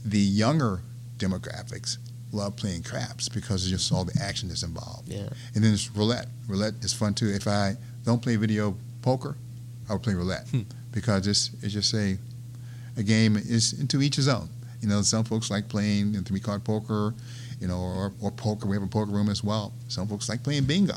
The 0.05 0.19
younger 0.21 0.83
demographics 1.19 1.97
love 2.33 2.57
playing 2.57 2.83
craps 2.83 3.29
because 3.29 3.65
of 3.65 3.71
just 3.71 3.93
all 3.93 4.05
the 4.05 4.19
action 4.23 4.49
that's 4.49 4.63
involved. 4.63 5.09
Yeah. 5.09 5.29
And 5.55 5.65
then 5.65 5.73
it's 5.75 5.91
roulette. 5.91 6.27
Roulette 6.49 6.75
is 6.83 6.93
fun 6.93 7.15
too. 7.15 7.29
If 7.29 7.47
I 7.49 7.77
don't 8.07 8.23
play 8.23 8.37
video 8.37 8.75
poker, 9.03 9.37
I 9.89 9.93
would 9.93 10.03
play 10.03 10.15
roulette 10.15 10.47
Hmm. 10.49 10.63
because 10.93 11.27
it's 11.27 11.51
it's 11.63 11.75
just 11.75 11.93
a 11.95 12.17
a 12.97 13.03
game 13.03 13.37
is 13.37 13.75
into 13.79 14.01
each 14.01 14.17
his 14.17 14.29
own. 14.29 14.49
You 14.81 14.89
know, 14.89 15.03
some 15.03 15.25
folks 15.25 15.51
like 15.51 15.69
playing 15.69 16.15
you 16.15 16.19
know, 16.19 16.23
three 16.25 16.41
card 16.41 16.65
poker, 16.65 17.13
you 17.61 17.67
know, 17.69 17.79
or, 17.79 18.13
or 18.23 18.31
poker. 18.31 18.67
We 18.67 18.77
have 18.77 18.83
a 18.83 18.87
poker 18.87 19.11
room 19.11 19.29
as 19.29 19.43
well. 19.45 19.73
Some 19.89 20.07
folks 20.09 20.29
like 20.29 20.43
playing 20.43 20.65
bingo. 20.65 20.95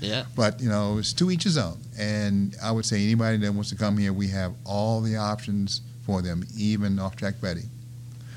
Yeah. 0.00 0.24
But 0.36 0.60
you 0.60 0.68
know, 0.68 0.98
it's 0.98 1.12
to 1.14 1.30
each 1.30 1.42
his 1.44 1.58
own. 1.58 1.78
And 1.98 2.54
I 2.62 2.70
would 2.70 2.84
say 2.84 3.02
anybody 3.02 3.36
that 3.38 3.52
wants 3.52 3.70
to 3.70 3.76
come 3.76 3.98
here, 3.98 4.12
we 4.12 4.28
have 4.28 4.52
all 4.64 5.00
the 5.00 5.16
options 5.16 5.80
for 6.06 6.22
them, 6.22 6.44
even 6.56 6.98
off 6.98 7.16
track 7.16 7.34
betting. 7.40 7.68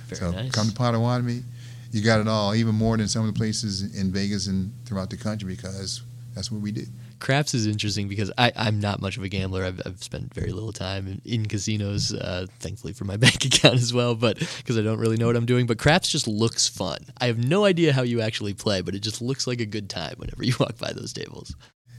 Very 0.08 0.20
so 0.20 0.32
nice. 0.32 0.52
come 0.52 0.68
to 0.68 0.74
Potawatomi, 0.74 1.44
you 1.92 2.02
got 2.02 2.20
it 2.20 2.28
all, 2.28 2.54
even 2.56 2.76
more 2.76 2.98
than 2.98 3.08
some 3.08 3.28
of 3.28 3.34
the 3.34 3.38
places 3.38 3.96
in 3.96 4.12
Vegas 4.12 4.48
and 4.48 4.72
throughout 4.86 5.10
the 5.10 5.18
country 5.18 5.56
because 5.56 6.02
that's 6.36 6.52
what 6.52 6.62
we 6.62 6.72
do. 6.72 6.86
Craps 7.20 7.54
is 7.54 7.68
interesting 7.68 8.08
because 8.08 8.32
I, 8.38 8.52
I'm 8.56 8.80
not 8.80 9.02
much 9.02 9.18
of 9.18 9.24
a 9.24 9.30
gambler. 9.30 9.64
I've, 9.64 9.82
I've 9.86 10.04
spent 10.04 10.34
very 10.34 10.52
little 10.52 10.74
time 10.74 11.08
in, 11.08 11.22
in 11.26 11.46
casinos, 11.46 12.14
uh, 12.14 12.48
thankfully 12.60 12.94
for 12.94 13.06
my 13.06 13.18
bank 13.24 13.46
account 13.46 13.76
as 13.76 13.94
well, 13.94 14.16
but 14.16 14.40
because 14.40 14.78
I 14.78 14.82
don't 14.82 15.00
really 15.00 15.18
know 15.18 15.28
what 15.28 15.36
I'm 15.36 15.46
doing. 15.46 15.66
But 15.66 15.80
craps 15.80 16.10
just 16.10 16.28
looks 16.28 16.68
fun. 16.68 17.00
I 17.20 17.28
have 17.28 17.38
no 17.38 17.66
idea 17.66 17.94
how 17.94 18.02
you 18.04 18.22
actually 18.22 18.54
play, 18.54 18.82
but 18.82 18.96
it 18.96 19.00
just 19.00 19.22
looks 19.22 19.48
like 19.48 19.62
a 19.62 19.66
good 19.66 19.90
time 19.90 20.16
whenever 20.18 20.44
you 20.46 20.54
walk 20.60 20.78
by 20.78 20.92
those 20.92 21.14
tables. 21.14 21.56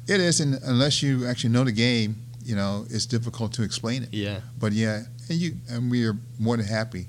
It 0.07 0.20
is, 0.20 0.40
and 0.40 0.59
unless 0.64 1.03
you 1.03 1.27
actually 1.27 1.50
know 1.50 1.64
the 1.64 1.72
game, 1.72 2.16
you 2.44 2.55
know, 2.55 2.85
it's 2.90 3.07
difficult 3.07 3.55
to 3.55 3.62
explain 3.62 4.03
it. 4.03 4.11
Yeah. 4.12 4.40
But 4.59 4.72
yeah, 4.72 5.05
and 5.31 5.38
you 5.38 5.55
and 5.70 5.90
we 5.90 6.07
are 6.07 6.16
more 6.38 6.57
than 6.57 6.66
happy, 6.66 7.07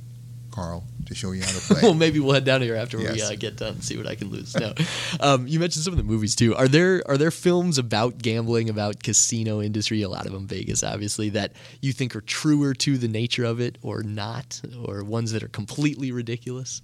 Carl, 0.52 0.86
to 1.06 1.16
show 1.16 1.32
you 1.32 1.42
how 1.42 1.52
to 1.52 1.60
play. 1.68 1.80
well, 1.84 1.94
maybe 1.94 2.20
we'll 2.20 2.34
head 2.34 2.46
down 2.46 2.62
here 2.62 2.76
after 2.76 2.98
we 2.98 3.08
uh, 3.08 3.36
get 3.36 3.58
done 3.58 3.74
and 3.74 3.84
see 3.84 3.98
what 3.98 4.08
I 4.08 4.16
can 4.16 4.30
lose. 4.30 4.56
No, 4.56 4.74
um, 5.20 5.48
you 5.48 5.60
mentioned 5.60 5.84
some 5.84 5.94
of 5.94 5.98
the 5.98 6.04
movies 6.04 6.36
too. 6.36 6.56
Are 6.56 6.68
there 6.68 7.04
are 7.08 7.18
there 7.18 7.32
films 7.32 7.78
about 7.78 8.18
gambling, 8.18 8.70
about 8.70 9.02
casino 9.04 9.62
industry? 9.62 10.02
A 10.02 10.10
lot 10.10 10.26
of 10.26 10.32
them 10.32 10.48
Vegas, 10.48 10.84
obviously, 10.84 11.30
that 11.30 11.54
you 11.82 11.94
think 11.94 12.16
are 12.16 12.22
truer 12.22 12.74
to 12.76 12.98
the 12.98 13.08
nature 13.08 13.44
of 13.46 13.60
it, 13.60 13.78
or 13.82 14.04
not, 14.04 14.62
or 14.84 15.04
ones 15.04 15.32
that 15.32 15.44
are 15.44 15.48
completely 15.50 16.12
ridiculous. 16.12 16.82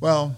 Well, 0.00 0.36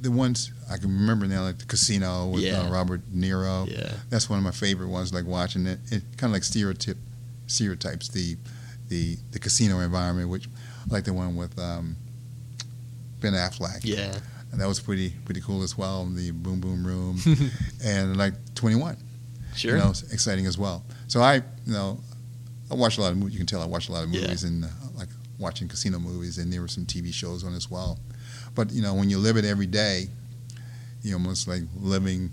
the 0.00 0.10
ones 0.10 0.50
I 0.70 0.76
can 0.76 0.88
remember 0.92 1.26
now, 1.26 1.42
like 1.44 1.58
the 1.58 1.64
Casino 1.64 2.26
with 2.28 2.42
Yeah. 2.42 2.62
uh, 2.62 2.70
Robert 2.70 3.00
De 3.08 3.16
Niro. 3.16 3.70
Yeah. 3.70 3.92
That's 4.10 4.28
one 4.28 4.38
of 4.38 4.44
my 4.44 4.50
favorite 4.50 4.88
ones. 4.88 5.14
Like 5.14 5.24
watching 5.24 5.66
it, 5.66 5.78
it 5.92 6.02
kind 6.16 6.30
of 6.30 6.32
like 6.32 6.42
stereotype 6.44 6.96
stereotypes 7.46 8.08
the 8.08 8.36
the 8.88 9.16
the 9.30 9.38
casino 9.38 9.80
environment, 9.80 10.28
which 10.30 10.48
like 10.90 11.04
the 11.04 11.12
one 11.12 11.36
with 11.36 11.56
um, 11.58 11.96
Ben 13.20 13.32
Affleck. 13.34 13.80
Yeah, 13.82 14.18
and 14.52 14.60
that 14.60 14.66
was 14.68 14.80
pretty 14.80 15.10
pretty 15.24 15.40
cool 15.40 15.62
as 15.62 15.76
well. 15.76 16.04
The 16.06 16.30
Boom 16.30 16.60
Boom 16.60 16.86
Room, 16.86 17.18
and 17.84 18.16
like 18.16 18.34
Twenty 18.54 18.76
One. 18.76 18.96
sure. 19.54 19.72
You 19.72 19.78
know, 19.78 19.90
exciting 20.12 20.46
as 20.46 20.56
well. 20.58 20.84
So 21.08 21.20
I, 21.20 21.36
you 21.36 21.42
know, 21.72 22.00
I 22.70 22.74
watch 22.74 22.98
a 22.98 23.00
lot 23.00 23.12
of 23.12 23.18
movies. 23.18 23.34
You 23.34 23.38
can 23.38 23.46
tell 23.46 23.62
I 23.62 23.66
watch 23.66 23.88
a 23.88 23.92
lot 23.92 24.04
of 24.04 24.10
Yeah. 24.12 24.22
movies 24.22 24.44
and 24.44 24.64
uh, 24.64 24.68
like 24.94 25.08
watching 25.38 25.68
casino 25.68 25.98
movies, 25.98 26.38
and 26.38 26.52
there 26.52 26.60
were 26.60 26.68
some 26.68 26.84
TV 26.86 27.12
shows 27.12 27.44
on 27.44 27.54
as 27.54 27.70
well. 27.70 27.98
But 28.54 28.70
you 28.72 28.82
know, 28.82 28.94
when 28.94 29.10
you 29.10 29.18
live 29.18 29.36
it 29.36 29.44
every 29.44 29.66
day, 29.66 30.08
you 31.02 31.14
almost 31.14 31.46
like 31.48 31.62
living 31.76 32.30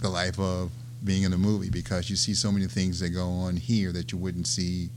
the 0.00 0.08
life 0.08 0.38
of 0.38 0.70
being 1.04 1.22
in 1.22 1.32
a 1.32 1.38
movie 1.38 1.70
because 1.70 2.10
you 2.10 2.16
see 2.16 2.34
so 2.34 2.50
many 2.50 2.66
things 2.66 3.00
that 3.00 3.10
go 3.10 3.28
on 3.28 3.56
here 3.56 3.92
that 3.92 4.12
you 4.12 4.18
wouldn't 4.18 4.46
see 4.46 4.88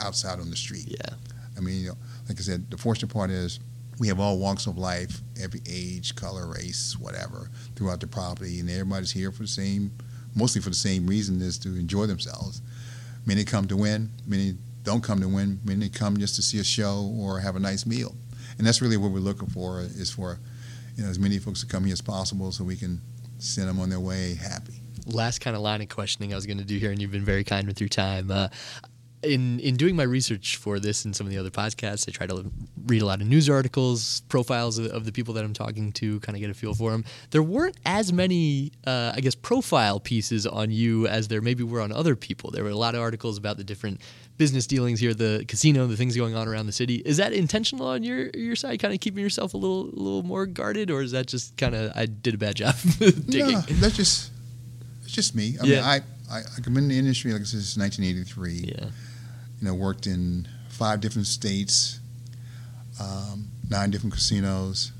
outside 0.00 0.38
on 0.40 0.48
the 0.50 0.56
street. 0.56 0.86
yeah, 0.88 1.14
I 1.56 1.60
mean, 1.60 1.80
you 1.82 1.88
know, 1.88 1.96
like 2.28 2.38
I 2.38 2.42
said, 2.42 2.70
the 2.70 2.78
fortunate 2.78 3.12
part 3.12 3.30
is 3.30 3.58
we 3.98 4.08
have 4.08 4.20
all 4.20 4.38
walks 4.38 4.66
of 4.66 4.78
life, 4.78 5.20
every 5.42 5.60
age, 5.68 6.14
color, 6.14 6.46
race, 6.46 6.96
whatever, 6.98 7.50
throughout 7.74 8.00
the 8.00 8.06
property, 8.06 8.60
and 8.60 8.70
everybody's 8.70 9.10
here 9.10 9.32
for 9.32 9.42
the 9.42 9.48
same, 9.48 9.90
mostly 10.34 10.60
for 10.60 10.68
the 10.68 10.76
same 10.76 11.06
reason, 11.06 11.40
is 11.42 11.58
to 11.58 11.68
enjoy 11.68 12.06
themselves. 12.06 12.62
Many 13.26 13.44
come 13.44 13.66
to 13.68 13.76
win, 13.76 14.10
many 14.26 14.54
don't 14.84 15.02
come 15.02 15.20
to 15.20 15.28
win, 15.28 15.60
many 15.64 15.88
come 15.88 16.16
just 16.16 16.36
to 16.36 16.42
see 16.42 16.58
a 16.60 16.64
show 16.64 17.12
or 17.18 17.40
have 17.40 17.56
a 17.56 17.60
nice 17.60 17.86
meal, 17.86 18.14
and 18.56 18.66
that's 18.66 18.80
really 18.80 18.96
what 18.96 19.10
we're 19.10 19.18
looking 19.18 19.48
for 19.48 19.80
is 19.80 20.10
for, 20.10 20.38
you 20.96 21.02
know, 21.02 21.10
as 21.10 21.18
many 21.18 21.38
folks 21.38 21.60
to 21.60 21.66
come 21.66 21.84
here 21.84 21.92
as 21.92 22.00
possible, 22.00 22.52
so 22.52 22.64
we 22.64 22.76
can 22.76 23.00
send 23.38 23.68
them 23.68 23.80
on 23.80 23.90
their 23.90 24.00
way 24.00 24.34
happy. 24.34 24.80
last 25.06 25.40
kind 25.40 25.56
of 25.56 25.62
line 25.62 25.80
of 25.80 25.88
questioning 25.88 26.32
I 26.32 26.36
was 26.36 26.46
going 26.46 26.58
to 26.58 26.64
do 26.64 26.78
here, 26.78 26.90
and 26.90 27.00
you've 27.00 27.12
been 27.12 27.24
very 27.24 27.44
kind 27.44 27.66
with 27.66 27.80
your 27.80 27.88
time. 27.88 28.30
Uh, 28.30 28.48
in 29.22 29.58
in 29.60 29.76
doing 29.76 29.96
my 29.96 30.04
research 30.04 30.56
for 30.56 30.78
this 30.78 31.04
and 31.04 31.14
some 31.14 31.26
of 31.26 31.32
the 31.32 31.38
other 31.38 31.50
podcasts, 31.50 32.08
I 32.08 32.12
try 32.12 32.26
to 32.26 32.50
read 32.86 33.02
a 33.02 33.06
lot 33.06 33.20
of 33.20 33.26
news 33.26 33.50
articles, 33.50 34.22
profiles 34.28 34.78
of, 34.78 34.86
of 34.86 35.04
the 35.04 35.12
people 35.12 35.34
that 35.34 35.44
I'm 35.44 35.52
talking 35.54 35.92
to, 35.92 36.20
kind 36.20 36.36
of 36.36 36.40
get 36.40 36.50
a 36.50 36.54
feel 36.54 36.74
for 36.74 36.90
them. 36.92 37.04
There 37.30 37.42
weren't 37.42 37.76
as 37.84 38.12
many, 38.12 38.72
uh, 38.86 39.12
I 39.14 39.20
guess, 39.20 39.34
profile 39.34 40.00
pieces 40.00 40.46
on 40.46 40.70
you 40.70 41.06
as 41.08 41.28
there 41.28 41.40
maybe 41.40 41.62
were 41.64 41.80
on 41.80 41.90
other 41.92 42.14
people. 42.16 42.50
There 42.50 42.62
were 42.64 42.70
a 42.70 42.76
lot 42.76 42.94
of 42.94 43.00
articles 43.00 43.36
about 43.38 43.56
the 43.56 43.64
different 43.64 44.00
business 44.36 44.66
dealings 44.68 45.00
here, 45.00 45.12
the 45.14 45.44
casino, 45.48 45.86
the 45.88 45.96
things 45.96 46.16
going 46.16 46.36
on 46.36 46.46
around 46.46 46.66
the 46.66 46.72
city. 46.72 47.02
Is 47.04 47.16
that 47.16 47.32
intentional 47.32 47.88
on 47.88 48.04
your 48.04 48.30
your 48.34 48.54
side, 48.56 48.78
kind 48.80 48.94
of 48.94 49.00
keeping 49.00 49.22
yourself 49.22 49.52
a 49.54 49.56
little 49.56 49.86
a 49.90 49.98
little 49.98 50.22
more 50.22 50.46
guarded, 50.46 50.90
or 50.92 51.02
is 51.02 51.10
that 51.10 51.26
just 51.26 51.56
kind 51.56 51.74
of 51.74 51.90
I 51.96 52.06
did 52.06 52.34
a 52.34 52.38
bad 52.38 52.54
job 52.54 52.76
digging? 52.98 53.54
No, 53.54 53.60
that's 53.62 53.96
just 53.96 54.30
it's 55.02 55.12
just 55.12 55.34
me. 55.34 55.56
I 55.60 55.64
Yeah. 55.66 55.74
mean, 55.76 55.84
I, 55.84 55.96
I 56.30 56.38
I've 56.56 56.62
been 56.62 56.76
in 56.76 56.88
the 56.88 56.98
industry 56.98 57.32
like 57.32 57.44
since 57.46 57.76
1983. 57.76 58.74
Yeah. 58.78 58.90
You 59.60 59.66
know, 59.68 59.74
worked 59.74 60.06
in 60.06 60.46
five 60.68 61.00
different 61.00 61.26
states, 61.26 61.98
um, 63.00 63.48
nine 63.68 63.90
different 63.90 64.12
casinos. 64.14 64.92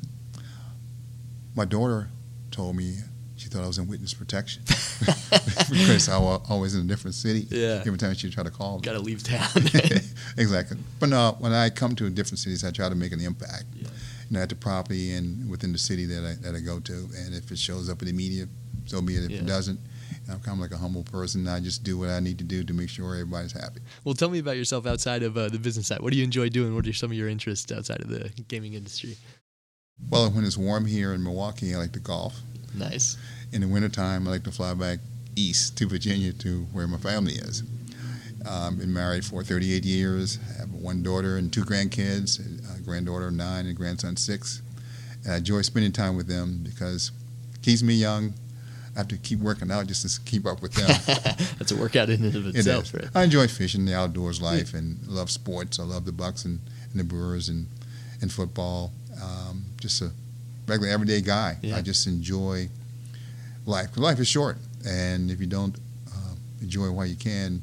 My 1.55 1.65
daughter 1.65 2.09
told 2.51 2.77
me 2.77 2.97
she 3.37 3.49
thought 3.49 3.63
I 3.63 3.67
was 3.67 3.79
in 3.79 3.87
witness 3.89 4.15
protection 4.15 4.63
because 4.69 6.09
I 6.09 6.19
was 6.19 6.41
always 6.51 6.75
in 6.75 6.81
a 6.81 6.85
different 6.85 7.15
city. 7.15 7.47
Yeah. 7.51 7.83
Every 7.87 7.99
time 7.99 8.15
she 8.15 8.31
tried 8.31 8.47
to 8.47 8.51
call 8.51 8.77
me. 8.79 8.83
Got 8.83 8.93
to 8.95 8.99
leave 9.01 9.23
town. 9.23 9.49
exactly. 10.37 10.77
But 10.99 11.09
no, 11.09 11.37
when 11.39 11.53
I 11.53 11.71
come 11.71 11.95
to 11.97 12.11
different 12.11 12.39
cities, 12.41 12.65
I 12.65 12.71
try 12.71 12.89
to 12.89 12.95
make 12.95 13.13
an 13.13 13.21
impact. 13.21 13.65
Yeah. 13.75 13.89
You 14.31 14.37
know, 14.37 14.43
at 14.43 14.49
the 14.49 14.57
property 14.57 15.13
and 15.13 15.49
within 15.49 15.73
the 15.73 15.79
city 15.79 16.05
that 16.07 16.25
I, 16.25 16.43
that 16.47 16.55
I 16.57 16.61
go 16.61 16.81
to. 16.81 16.93
And 16.93 17.35
if 17.35 17.51
it 17.51 17.59
shows 17.59 17.89
up 17.89 18.03
in 18.03 18.09
the 18.09 18.13
media, 18.15 18.47
so 18.87 19.01
be 19.01 19.15
it. 19.15 19.25
If 19.25 19.31
Yeah. 19.31 19.39
it 19.39 19.47
doesn't, 19.47 19.79
I'm 20.31 20.41
kind 20.41 20.57
of 20.57 20.61
like 20.61 20.73
a 20.73 20.77
humble 20.77 21.05
person. 21.05 21.49
I 21.49 21.61
just 21.61 21.85
do 21.85 21.99
what 21.99 22.11
I 22.11 22.21
need 22.21 22.39
to 22.39 22.45
do 22.45 22.65
to 22.65 22.73
make 22.75 22.89
sure 22.89 23.15
everybody's 23.15 23.53
happy. 23.53 23.81
well, 24.05 24.15
tell 24.15 24.31
me 24.31 24.39
about 24.39 24.57
yourself 24.57 24.87
outside 24.87 25.23
of 25.23 25.37
uh, 25.37 25.49
the 25.49 25.59
business 25.59 25.87
side. 25.87 26.01
What 26.01 26.13
do 26.13 26.19
you 26.19 26.25
enjoy 26.25 26.49
doing? 26.49 26.75
What 26.75 26.87
are 26.87 26.93
some 26.93 27.11
of 27.11 27.17
your 27.17 27.29
interests 27.29 27.71
outside 27.73 28.01
of 28.01 28.09
the 28.09 28.31
gaming 28.49 28.75
industry? 28.75 29.17
Well, 30.11 30.31
when 30.31 30.45
it's 30.45 30.57
warm 30.57 30.87
here 30.87 31.13
in 31.13 31.23
Milwaukee, 31.23 31.75
I 31.75 31.79
like 31.79 31.93
to 31.93 32.01
golf. 32.01 32.37
Nice. 32.75 33.17
In 33.53 33.63
the 33.63 33.69
wintertime, 33.69 34.29
I 34.29 34.33
like 34.33 34.45
to 34.45 34.53
fly 34.53 34.75
back 34.75 34.99
east 35.37 35.77
to 35.79 35.87
Virginia 35.87 36.33
to 36.35 36.63
where 36.73 36.87
my 36.87 36.99
family 36.99 37.35
is. 37.35 37.63
Um, 38.47 38.77
been 38.77 38.93
married 38.93 39.25
for 39.25 39.43
38 39.43 39.85
years. 39.85 40.39
I 40.55 40.61
have 40.61 40.73
one 40.73 41.03
daughter 41.03 41.37
and 41.37 41.53
two 41.53 41.65
grandkids, 41.65 42.39
a 42.39 42.81
granddaughter 42.83 43.31
nine 43.31 43.67
and 43.67 43.77
grandson 43.77 44.17
six. 44.17 44.63
And 45.25 45.33
I 45.35 45.37
enjoy 45.39 45.63
spending 45.63 45.93
time 45.93 46.17
with 46.17 46.29
them 46.29 46.61
because 46.63 47.11
it 47.55 47.63
keeps 47.63 47.83
me 47.83 47.95
young. 47.95 48.33
I 48.99 49.03
have 49.03 49.09
to 49.09 49.17
keep 49.17 49.39
working 49.39 49.71
out 49.71 49.87
just 49.87 50.03
to 50.03 50.21
keep 50.29 50.45
up 50.45 50.61
with 50.61 50.73
them. 50.75 50.89
That's 51.59 51.71
a 51.71 51.77
workout 51.77 52.11
in 52.11 52.25
and 52.25 52.35
of 52.35 52.49
itself, 52.49 52.87
is. 52.87 52.95
right? 52.95 53.05
I 53.15 53.23
enjoy 53.23 53.47
fishing, 53.47 53.85
the 53.85 53.95
outdoors 53.95 54.43
life, 54.43 54.75
and 54.75 54.99
love 55.07 55.31
sports. 55.31 55.79
I 55.79 55.85
love 55.85 56.05
the 56.05 56.11
Bucks 56.11 56.45
and, 56.45 56.59
and 56.91 56.99
the 56.99 57.05
Brewers 57.05 57.49
and, 57.49 57.69
and 58.21 58.33
football. 58.33 58.93
Um, 59.23 59.67
just 59.81 60.03
a 60.03 60.11
regular 60.67 60.93
everyday 60.93 61.21
guy. 61.21 61.59
Yeah. 61.63 61.77
I 61.77 61.83
just 61.83 62.09
enjoy 62.09 62.71
life. 63.67 63.97
life 63.97 64.19
is 64.19 64.27
short, 64.27 64.57
and 64.85 65.31
if 65.31 65.39
you 65.39 65.47
don't 65.47 65.79
uh, 66.09 66.35
enjoy 66.61 66.87
it 66.87 66.91
while 66.91 67.07
you 67.07 67.15
can, 67.15 67.63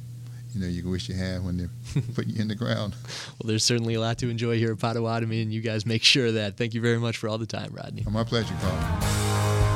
you 0.54 0.62
know, 0.62 0.68
you 0.68 0.84
can 0.84 0.90
wish 0.92 1.10
you 1.10 1.16
had 1.16 1.44
when 1.44 1.58
they 1.58 2.02
put 2.16 2.28
you 2.28 2.42
in 2.42 2.48
the 2.48 2.56
ground. 2.56 2.96
Well, 3.04 3.50
there's 3.50 3.66
certainly 3.66 3.96
a 3.96 4.00
lot 4.00 4.20
to 4.20 4.30
enjoy 4.30 4.58
here 4.58 4.72
at 4.72 4.80
Potawatomi, 4.80 5.42
and 5.42 5.52
you 5.52 5.60
guys 5.60 5.86
make 5.86 6.02
sure 6.02 6.28
of 6.28 6.36
that. 6.36 6.56
Thank 6.56 6.74
you 6.74 6.80
very 6.80 6.98
much 6.98 7.18
for 7.18 7.28
all 7.28 7.38
the 7.38 7.46
time, 7.46 7.72
Rodney. 7.74 8.06
My 8.10 8.24
pleasure, 8.24 8.56
Carl. 8.62 9.75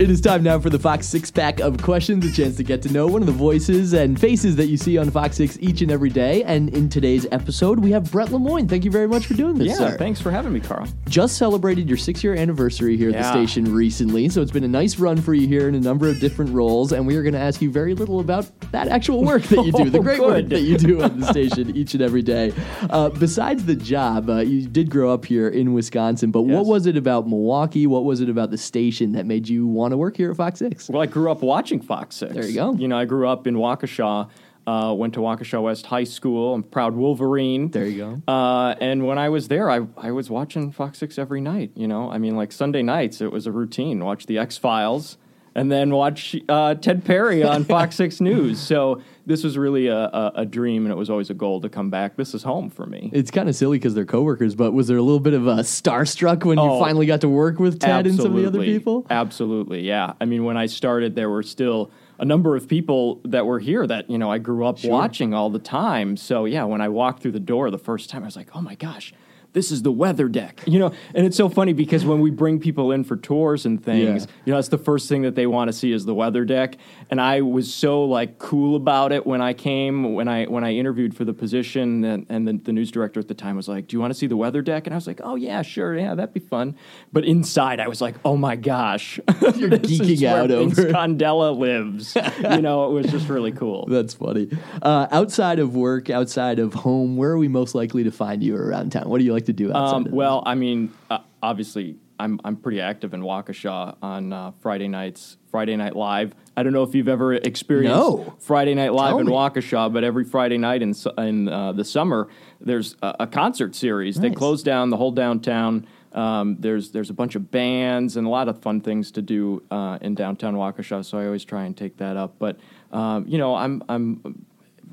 It 0.00 0.08
is 0.08 0.22
time 0.22 0.42
now 0.42 0.58
for 0.58 0.70
the 0.70 0.78
Fox 0.78 1.06
Six 1.06 1.30
Pack 1.30 1.60
of 1.60 1.82
Questions, 1.82 2.24
a 2.24 2.32
chance 2.32 2.56
to 2.56 2.62
get 2.64 2.80
to 2.82 2.90
know 2.90 3.06
one 3.06 3.20
of 3.20 3.26
the 3.26 3.32
voices 3.34 3.92
and 3.92 4.18
faces 4.18 4.56
that 4.56 4.68
you 4.68 4.78
see 4.78 4.96
on 4.96 5.10
Fox 5.10 5.36
Six 5.36 5.58
each 5.60 5.82
and 5.82 5.90
every 5.90 6.08
day. 6.08 6.42
And 6.44 6.70
in 6.70 6.88
today's 6.88 7.26
episode, 7.30 7.78
we 7.80 7.90
have 7.90 8.10
Brett 8.10 8.30
Lemoyne. 8.30 8.66
Thank 8.66 8.86
you 8.86 8.90
very 8.90 9.06
much 9.06 9.26
for 9.26 9.34
doing 9.34 9.58
this, 9.58 9.68
Yeah, 9.68 9.74
sir. 9.90 9.98
thanks 9.98 10.18
for 10.18 10.30
having 10.30 10.54
me, 10.54 10.60
Carl. 10.60 10.88
Just 11.10 11.36
celebrated 11.36 11.86
your 11.86 11.98
six 11.98 12.24
year 12.24 12.34
anniversary 12.34 12.96
here 12.96 13.10
at 13.10 13.16
the 13.16 13.30
station 13.30 13.74
recently, 13.74 14.30
so 14.30 14.40
it's 14.40 14.50
been 14.50 14.64
a 14.64 14.68
nice 14.68 14.98
run 14.98 15.20
for 15.20 15.34
you 15.34 15.46
here 15.46 15.68
in 15.68 15.74
a 15.74 15.80
number 15.80 16.08
of 16.08 16.18
different 16.18 16.50
roles. 16.54 16.92
And 16.92 17.06
we 17.06 17.14
are 17.16 17.22
going 17.22 17.34
to 17.34 17.38
ask 17.38 17.60
you 17.60 17.70
very 17.70 17.92
little 17.92 18.20
about 18.20 18.48
that 18.72 18.88
actual 18.88 19.22
work 19.22 19.42
that 19.42 19.66
you 19.66 19.70
do, 19.72 19.90
the 19.90 19.98
Oh, 19.98 20.02
great 20.02 20.20
work 20.22 20.46
that 20.48 20.62
you 20.62 20.78
do 20.78 21.02
on 21.02 21.20
the 21.20 21.26
station 21.26 21.76
each 21.76 21.92
and 21.92 22.02
every 22.02 22.22
day. 22.22 22.54
Uh, 22.88 23.10
besides 23.10 23.66
the 23.66 23.76
job, 23.76 24.30
uh, 24.30 24.36
you 24.38 24.66
did 24.66 24.88
grow 24.90 25.12
up 25.12 25.26
here 25.26 25.48
in 25.48 25.74
Wisconsin, 25.74 26.30
but 26.30 26.42
what 26.44 26.64
was 26.64 26.86
it 26.86 26.96
about 26.96 27.28
Milwaukee? 27.28 27.86
What 27.86 28.06
was 28.06 28.22
it 28.22 28.30
about 28.30 28.50
the 28.50 28.56
station 28.56 29.12
that 29.12 29.26
made 29.26 29.46
you 29.46 29.66
want 29.66 29.89
to 29.90 29.96
work 29.96 30.16
here 30.16 30.30
at 30.30 30.36
Fox 30.36 30.58
6? 30.58 30.88
Well, 30.88 31.02
I 31.02 31.06
grew 31.06 31.30
up 31.30 31.42
watching 31.42 31.80
Fox 31.80 32.16
6. 32.16 32.34
There 32.34 32.46
you 32.46 32.54
go. 32.54 32.74
You 32.74 32.88
know, 32.88 32.98
I 32.98 33.04
grew 33.04 33.28
up 33.28 33.46
in 33.46 33.54
Waukesha, 33.56 34.28
uh, 34.66 34.94
went 34.96 35.14
to 35.14 35.20
Waukesha 35.20 35.62
West 35.62 35.86
High 35.86 36.04
School. 36.04 36.54
I'm 36.54 36.62
proud 36.62 36.94
Wolverine. 36.94 37.70
There 37.70 37.86
you 37.86 38.22
go. 38.26 38.32
Uh, 38.32 38.74
and 38.80 39.06
when 39.06 39.18
I 39.18 39.28
was 39.28 39.48
there, 39.48 39.70
I, 39.70 39.86
I 39.96 40.12
was 40.12 40.30
watching 40.30 40.72
Fox 40.72 40.98
6 40.98 41.18
every 41.18 41.40
night. 41.40 41.72
You 41.74 41.88
know, 41.88 42.10
I 42.10 42.18
mean, 42.18 42.36
like 42.36 42.52
Sunday 42.52 42.82
nights, 42.82 43.20
it 43.20 43.32
was 43.32 43.46
a 43.46 43.52
routine. 43.52 44.04
Watch 44.04 44.26
The 44.26 44.38
X 44.38 44.56
Files 44.56 45.18
and 45.54 45.70
then 45.70 45.90
watch 45.90 46.36
uh, 46.48 46.74
Ted 46.74 47.04
Perry 47.04 47.42
on 47.42 47.64
Fox 47.64 47.96
6 47.96 48.20
News. 48.20 48.58
So 48.60 49.02
this 49.26 49.42
was 49.44 49.58
really 49.58 49.88
a, 49.88 49.96
a, 49.96 50.32
a 50.36 50.46
dream, 50.46 50.84
and 50.84 50.92
it 50.92 50.96
was 50.96 51.10
always 51.10 51.30
a 51.30 51.34
goal 51.34 51.60
to 51.60 51.68
come 51.68 51.90
back. 51.90 52.16
This 52.16 52.34
is 52.34 52.42
home 52.42 52.70
for 52.70 52.86
me. 52.86 53.10
It's 53.12 53.30
kind 53.30 53.48
of 53.48 53.54
silly 53.56 53.78
because 53.78 53.94
they're 53.94 54.04
coworkers, 54.04 54.54
but 54.54 54.72
was 54.72 54.88
there 54.88 54.96
a 54.96 55.02
little 55.02 55.20
bit 55.20 55.34
of 55.34 55.46
a 55.46 55.56
starstruck 55.56 56.44
when 56.44 56.58
you 56.58 56.64
Oh, 56.64 56.80
finally 56.80 57.06
got 57.06 57.20
to 57.22 57.28
work 57.28 57.58
with 57.58 57.80
Ted 57.80 58.06
and 58.06 58.16
some 58.16 58.34
of 58.34 58.40
the 58.40 58.46
other 58.46 58.60
people? 58.60 59.06
Absolutely, 59.10 59.80
yeah. 59.82 60.12
I 60.20 60.24
mean, 60.24 60.44
when 60.44 60.56
I 60.56 60.66
started, 60.66 61.14
there 61.14 61.30
were 61.30 61.42
still 61.42 61.90
a 62.18 62.24
number 62.24 62.54
of 62.54 62.68
people 62.68 63.20
that 63.24 63.46
were 63.46 63.58
here 63.58 63.86
that 63.86 64.10
you 64.10 64.18
know 64.18 64.30
I 64.30 64.38
grew 64.38 64.66
up 64.66 64.84
watching 64.84 65.32
all 65.32 65.48
the 65.50 65.58
time. 65.58 66.16
So 66.16 66.44
yeah, 66.44 66.64
when 66.64 66.80
I 66.80 66.88
walked 66.88 67.22
through 67.22 67.32
the 67.32 67.40
door 67.40 67.70
the 67.70 67.78
first 67.78 68.10
time, 68.10 68.22
I 68.22 68.26
was 68.26 68.36
like, 68.36 68.50
oh 68.54 68.60
my 68.60 68.74
gosh. 68.74 69.14
This 69.52 69.72
is 69.72 69.82
the 69.82 69.90
weather 69.90 70.28
deck, 70.28 70.60
you 70.66 70.78
know, 70.78 70.92
and 71.12 71.26
it's 71.26 71.36
so 71.36 71.48
funny 71.48 71.72
because 71.72 72.04
when 72.04 72.20
we 72.20 72.30
bring 72.30 72.60
people 72.60 72.92
in 72.92 73.02
for 73.02 73.16
tours 73.16 73.66
and 73.66 73.82
things, 73.84 74.24
Yeah. 74.26 74.30
you 74.44 74.52
know, 74.52 74.56
that's 74.58 74.68
the 74.68 74.78
first 74.78 75.08
thing 75.08 75.22
that 75.22 75.34
they 75.34 75.46
want 75.48 75.68
to 75.68 75.72
see 75.72 75.90
is 75.90 76.04
the 76.04 76.14
weather 76.14 76.44
deck. 76.44 76.76
And 77.10 77.20
I 77.20 77.40
was 77.40 77.72
so 77.74 78.04
like 78.04 78.38
cool 78.38 78.76
about 78.76 79.10
it 79.10 79.26
when 79.26 79.40
I 79.40 79.52
came, 79.52 80.14
when 80.14 80.28
I 80.28 80.44
when 80.44 80.62
I 80.62 80.74
interviewed 80.74 81.16
for 81.16 81.24
the 81.24 81.32
position, 81.34 82.04
and, 82.04 82.26
and 82.28 82.46
the, 82.46 82.52
the 82.52 82.72
news 82.72 82.92
director 82.92 83.18
at 83.18 83.26
the 83.26 83.34
time 83.34 83.56
was 83.56 83.66
like, 83.66 83.88
"Do 83.88 83.96
you 83.96 84.00
want 84.00 84.12
to 84.12 84.18
see 84.18 84.28
the 84.28 84.36
weather 84.36 84.62
deck?" 84.62 84.86
And 84.86 84.94
I 84.94 84.96
was 84.96 85.08
like, 85.08 85.20
"Oh 85.24 85.34
yeah, 85.34 85.62
sure, 85.62 85.96
yeah, 85.98 86.14
that'd 86.14 86.32
be 86.32 86.38
fun." 86.40 86.76
But 87.12 87.24
inside, 87.24 87.80
I 87.80 87.88
was 87.88 88.00
like, 88.00 88.14
"Oh 88.24 88.36
my 88.36 88.54
gosh, 88.54 89.18
You're 89.56 89.70
geeking 89.70 90.22
out 90.28 90.52
over. 90.52 90.92
Condella 90.92 91.50
lives." 91.50 92.16
you 92.16 92.62
know, 92.62 92.88
it 92.88 92.92
was 93.02 93.10
just 93.10 93.28
really 93.28 93.50
cool. 93.52 93.86
That's 93.90 94.14
funny. 94.14 94.48
Uh, 94.80 95.08
outside 95.10 95.58
of 95.58 95.74
work, 95.74 96.08
outside 96.08 96.60
of 96.60 96.72
home, 96.74 97.16
where 97.16 97.30
are 97.32 97.38
we 97.38 97.48
most 97.48 97.74
likely 97.74 98.04
to 98.04 98.12
find 98.12 98.44
you 98.44 98.54
around 98.56 98.92
town? 98.92 99.08
What 99.08 99.18
do 99.18 99.24
you 99.24 99.32
like 99.32 99.39
to 99.46 99.52
do 99.52 99.72
outside 99.72 100.06
Um, 100.08 100.12
well, 100.12 100.42
I 100.46 100.54
mean, 100.54 100.92
uh, 101.10 101.18
obviously, 101.42 101.96
I'm 102.18 102.38
I'm 102.44 102.56
pretty 102.56 102.80
active 102.80 103.14
in 103.14 103.22
Waukesha 103.22 103.96
on 104.02 104.32
uh, 104.32 104.50
Friday 104.60 104.88
nights. 104.88 105.36
Friday 105.50 105.74
Night 105.76 105.96
Live. 105.96 106.32
I 106.56 106.62
don't 106.62 106.72
know 106.72 106.84
if 106.84 106.94
you've 106.94 107.08
ever 107.08 107.34
experienced 107.34 107.96
No. 107.96 108.36
Friday 108.38 108.74
Night 108.74 108.92
Live 108.92 109.10
Tell 109.10 109.18
in 109.20 109.26
me. 109.26 109.32
Waukesha, 109.32 109.92
but 109.92 110.04
every 110.04 110.24
Friday 110.24 110.58
night 110.58 110.80
in 110.82 110.94
in 111.18 111.48
uh, 111.48 111.72
the 111.72 111.84
summer, 111.84 112.28
there's 112.60 112.94
a, 113.02 113.16
a 113.20 113.26
concert 113.26 113.74
series. 113.74 114.16
They 114.16 114.28
Nice. 114.28 114.38
close 114.38 114.62
down 114.62 114.90
the 114.90 114.96
whole 114.96 115.10
downtown. 115.10 115.86
Um, 116.12 116.56
there's 116.60 116.90
there's 116.92 117.10
a 117.10 117.14
bunch 117.14 117.34
of 117.36 117.50
bands 117.50 118.16
and 118.16 118.26
a 118.26 118.30
lot 118.30 118.48
of 118.48 118.60
fun 118.62 118.80
things 118.80 119.10
to 119.12 119.22
do 119.22 119.62
uh, 119.70 119.98
in 120.02 120.14
downtown 120.14 120.54
Waukesha. 120.54 121.04
So 121.04 121.18
I 121.18 121.24
always 121.26 121.44
try 121.44 121.64
and 121.64 121.76
take 121.76 121.96
that 121.96 122.16
up. 122.16 122.34
But 122.38 122.58
um, 122.92 123.24
you 123.26 123.38
know, 123.38 123.54
I'm 123.56 123.82
I'm 123.88 124.44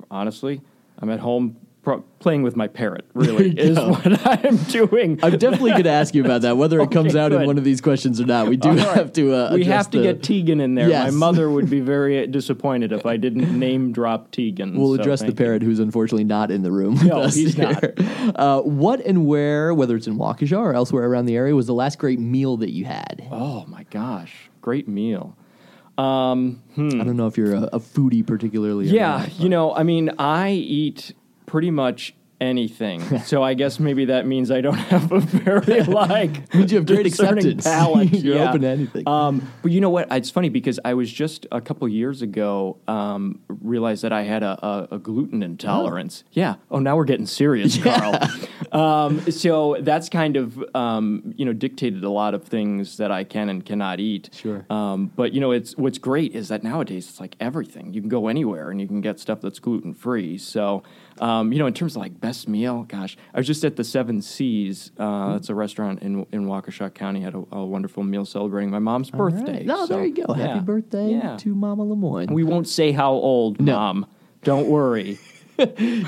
honestly 0.09 0.61
I'm 0.99 1.09
at 1.09 1.19
home. 1.19 1.57
Pro- 1.88 2.03
playing 2.19 2.43
with 2.43 2.57
my 2.57 2.67
parrot 2.67 3.05
really 3.13 3.47
is 3.57 3.79
what 3.79 4.27
I'm 4.27 4.57
doing. 4.57 5.21
I'm 5.23 5.38
definitely 5.38 5.71
going 5.71 5.85
to 5.85 5.89
ask 5.89 6.13
you 6.13 6.21
about 6.25 6.41
that, 6.41 6.57
whether 6.57 6.81
it 6.81 6.91
comes 6.91 7.15
Okay, 7.15 7.23
out 7.23 7.31
in 7.31 7.45
one 7.45 7.57
of 7.57 7.63
these 7.63 7.79
questions 7.79 8.19
or 8.19 8.25
not. 8.25 8.49
We 8.49 8.57
do 8.57 8.71
right. 8.71 8.79
have 8.79 9.13
to. 9.13 9.33
Uh, 9.33 9.53
we 9.53 9.63
have 9.63 9.89
to 9.91 9.99
the- 9.99 10.03
get 10.03 10.21
Tegan 10.21 10.59
in 10.59 10.75
there. 10.75 10.89
Yes. 10.89 11.13
My 11.13 11.17
mother 11.17 11.49
would 11.49 11.69
be 11.69 11.79
very 11.95 12.27
disappointed 12.27 12.91
if 12.91 13.05
I 13.05 13.15
didn't 13.15 13.57
name 13.57 13.93
drop 13.93 14.31
Tegan. 14.31 14.77
We'll 14.77 14.95
so 14.95 14.99
address 15.01 15.21
the 15.21 15.27
thank 15.27 15.39
you. 15.39 15.45
parrot, 15.45 15.61
who's 15.61 15.79
unfortunately 15.79 16.25
not 16.25 16.51
in 16.51 16.61
the 16.61 16.73
room. 16.73 16.95
No, 16.95 17.23
he's 17.27 17.53
here. 17.53 17.93
Uh, 18.35 18.59
what 18.63 18.99
and 19.05 19.25
where, 19.25 19.73
whether 19.73 19.95
it's 19.95 20.07
in 20.07 20.17
Waukesha 20.17 20.57
or 20.57 20.73
elsewhere 20.73 21.05
around 21.05 21.27
the 21.27 21.38
area, 21.38 21.55
was 21.55 21.67
the 21.67 21.73
last 21.73 21.99
great 21.99 22.19
meal 22.19 22.57
that 22.57 22.71
you 22.71 22.83
had? 22.83 23.25
Oh 23.31 23.63
my 23.65 23.83
gosh, 23.83 24.49
great 24.59 24.89
meal. 24.89 25.38
Um, 25.97 26.61
hmm. 26.75 27.01
I 27.01 27.03
don't 27.05 27.17
know 27.17 27.27
if 27.27 27.38
you're 27.38 27.55
a, 27.55 27.69
a 27.73 27.79
foodie 27.79 28.27
particularly. 28.27 28.88
Yeah, 28.88 29.19
not. 29.19 29.39
you 29.39 29.49
know, 29.49 29.73
I 29.73 29.83
mean, 29.83 30.11
I 30.19 30.51
eat 30.51 31.13
pretty 31.47 31.71
much 31.71 32.13
anything. 32.39 33.01
so 33.25 33.41
I 33.41 33.55
guess 33.55 33.79
maybe 33.79 34.05
that 34.05 34.27
means 34.27 34.51
I 34.51 34.61
don't 34.61 34.75
have 34.75 35.11
a 35.11 35.19
very 35.21 35.81
like 35.85 36.53
Means 36.53 36.71
you 36.71 36.77
have 36.77 36.85
great 36.85 37.07
acceptance. 37.07 37.63
palate. 37.65 38.13
You're 38.13 38.35
Yeah. 38.35 38.49
open 38.49 38.61
to 38.61 38.67
anything. 38.67 39.07
Um, 39.09 39.51
but 39.63 39.71
you 39.71 39.81
know 39.81 39.89
what? 39.89 40.07
It's 40.11 40.29
funny 40.29 40.49
because 40.49 40.79
I 40.85 40.93
was 40.93 41.11
just 41.11 41.47
a 41.51 41.59
couple 41.59 41.87
years 41.87 42.21
ago 42.21 42.77
um, 42.87 43.39
realized 43.47 44.03
that 44.03 44.13
I 44.13 44.21
had 44.21 44.43
a, 44.43 44.63
a, 44.63 44.87
a 44.97 44.99
gluten 44.99 45.41
intolerance. 45.41 46.23
Yeah. 46.31 46.55
Oh, 46.69 46.77
now 46.77 46.95
we're 46.95 47.05
getting 47.05 47.25
serious, 47.25 47.75
Carl. 47.81 48.19
um, 48.71 49.19
so 49.31 49.77
that's 49.79 50.07
kind 50.07 50.37
of 50.37 50.63
um, 50.75 51.33
you 51.37 51.43
know 51.45 51.53
dictated 51.53 52.03
a 52.03 52.09
lot 52.11 52.35
of 52.35 52.43
things 52.43 52.97
that 52.97 53.11
I 53.11 53.23
can 53.23 53.49
and 53.49 53.65
cannot 53.65 53.99
eat. 53.99 54.29
Sure. 54.33 54.63
Um, 54.69 55.11
but 55.15 55.33
you 55.33 55.41
know, 55.41 55.49
it's 55.53 55.75
what's 55.75 55.97
great 55.97 56.35
is 56.35 56.49
that 56.49 56.63
nowadays 56.63 57.09
it's 57.09 57.19
like 57.19 57.35
everything. 57.39 57.95
You 57.95 58.01
can 58.01 58.09
go 58.09 58.27
anywhere 58.27 58.69
and 58.69 58.79
you 58.79 58.85
can 58.87 59.01
get 59.01 59.19
stuff 59.19 59.41
that's 59.41 59.57
gluten 59.57 59.95
free. 59.95 60.37
So, 60.37 60.83
um, 61.22 61.51
you 61.51 61.59
know, 61.59 61.68
in 61.68 61.74
terms 61.74 61.95
of 61.95 62.01
like 62.01 62.20
best 62.20 62.47
meal, 62.47 62.84
gosh, 62.84 63.18
I 63.34 63.38
was 63.38 63.47
just 63.47 63.63
at 63.63 63.76
the 63.76 63.84
Seven 63.84 64.22
Seas. 64.22 64.91
Uh, 64.97 65.34
It's 65.38 65.49
a 65.49 65.55
restaurant 65.55 66.01
in 66.01 66.26
in 66.32 66.45
Waukesha 66.47 66.93
County. 66.93 67.22
Had 67.22 67.36
a, 67.36 67.43
a 67.51 67.65
wonderful 67.65 68.03
meal 68.03 68.26
celebrating 68.26 68.70
my 68.72 68.80
mom's 68.80 69.11
All 69.13 69.20
right. 69.22 69.34
birthday. 69.36 69.63
No, 69.63 69.86
So, 69.86 69.95
there 69.95 70.05
you 70.05 70.13
go. 70.26 70.34
Happy 70.34 70.59
birthday 70.59 71.11
Yeah. 71.11 71.38
to 71.38 71.55
Mama 71.55 71.84
Lemoyne. 71.84 72.34
We 72.34 72.43
won't 72.43 72.68
say 72.68 72.91
how 72.91 73.11
old, 73.13 73.59
No. 73.61 73.74
mom. 73.76 74.05
Don't 74.43 74.68
worry. 74.68 75.18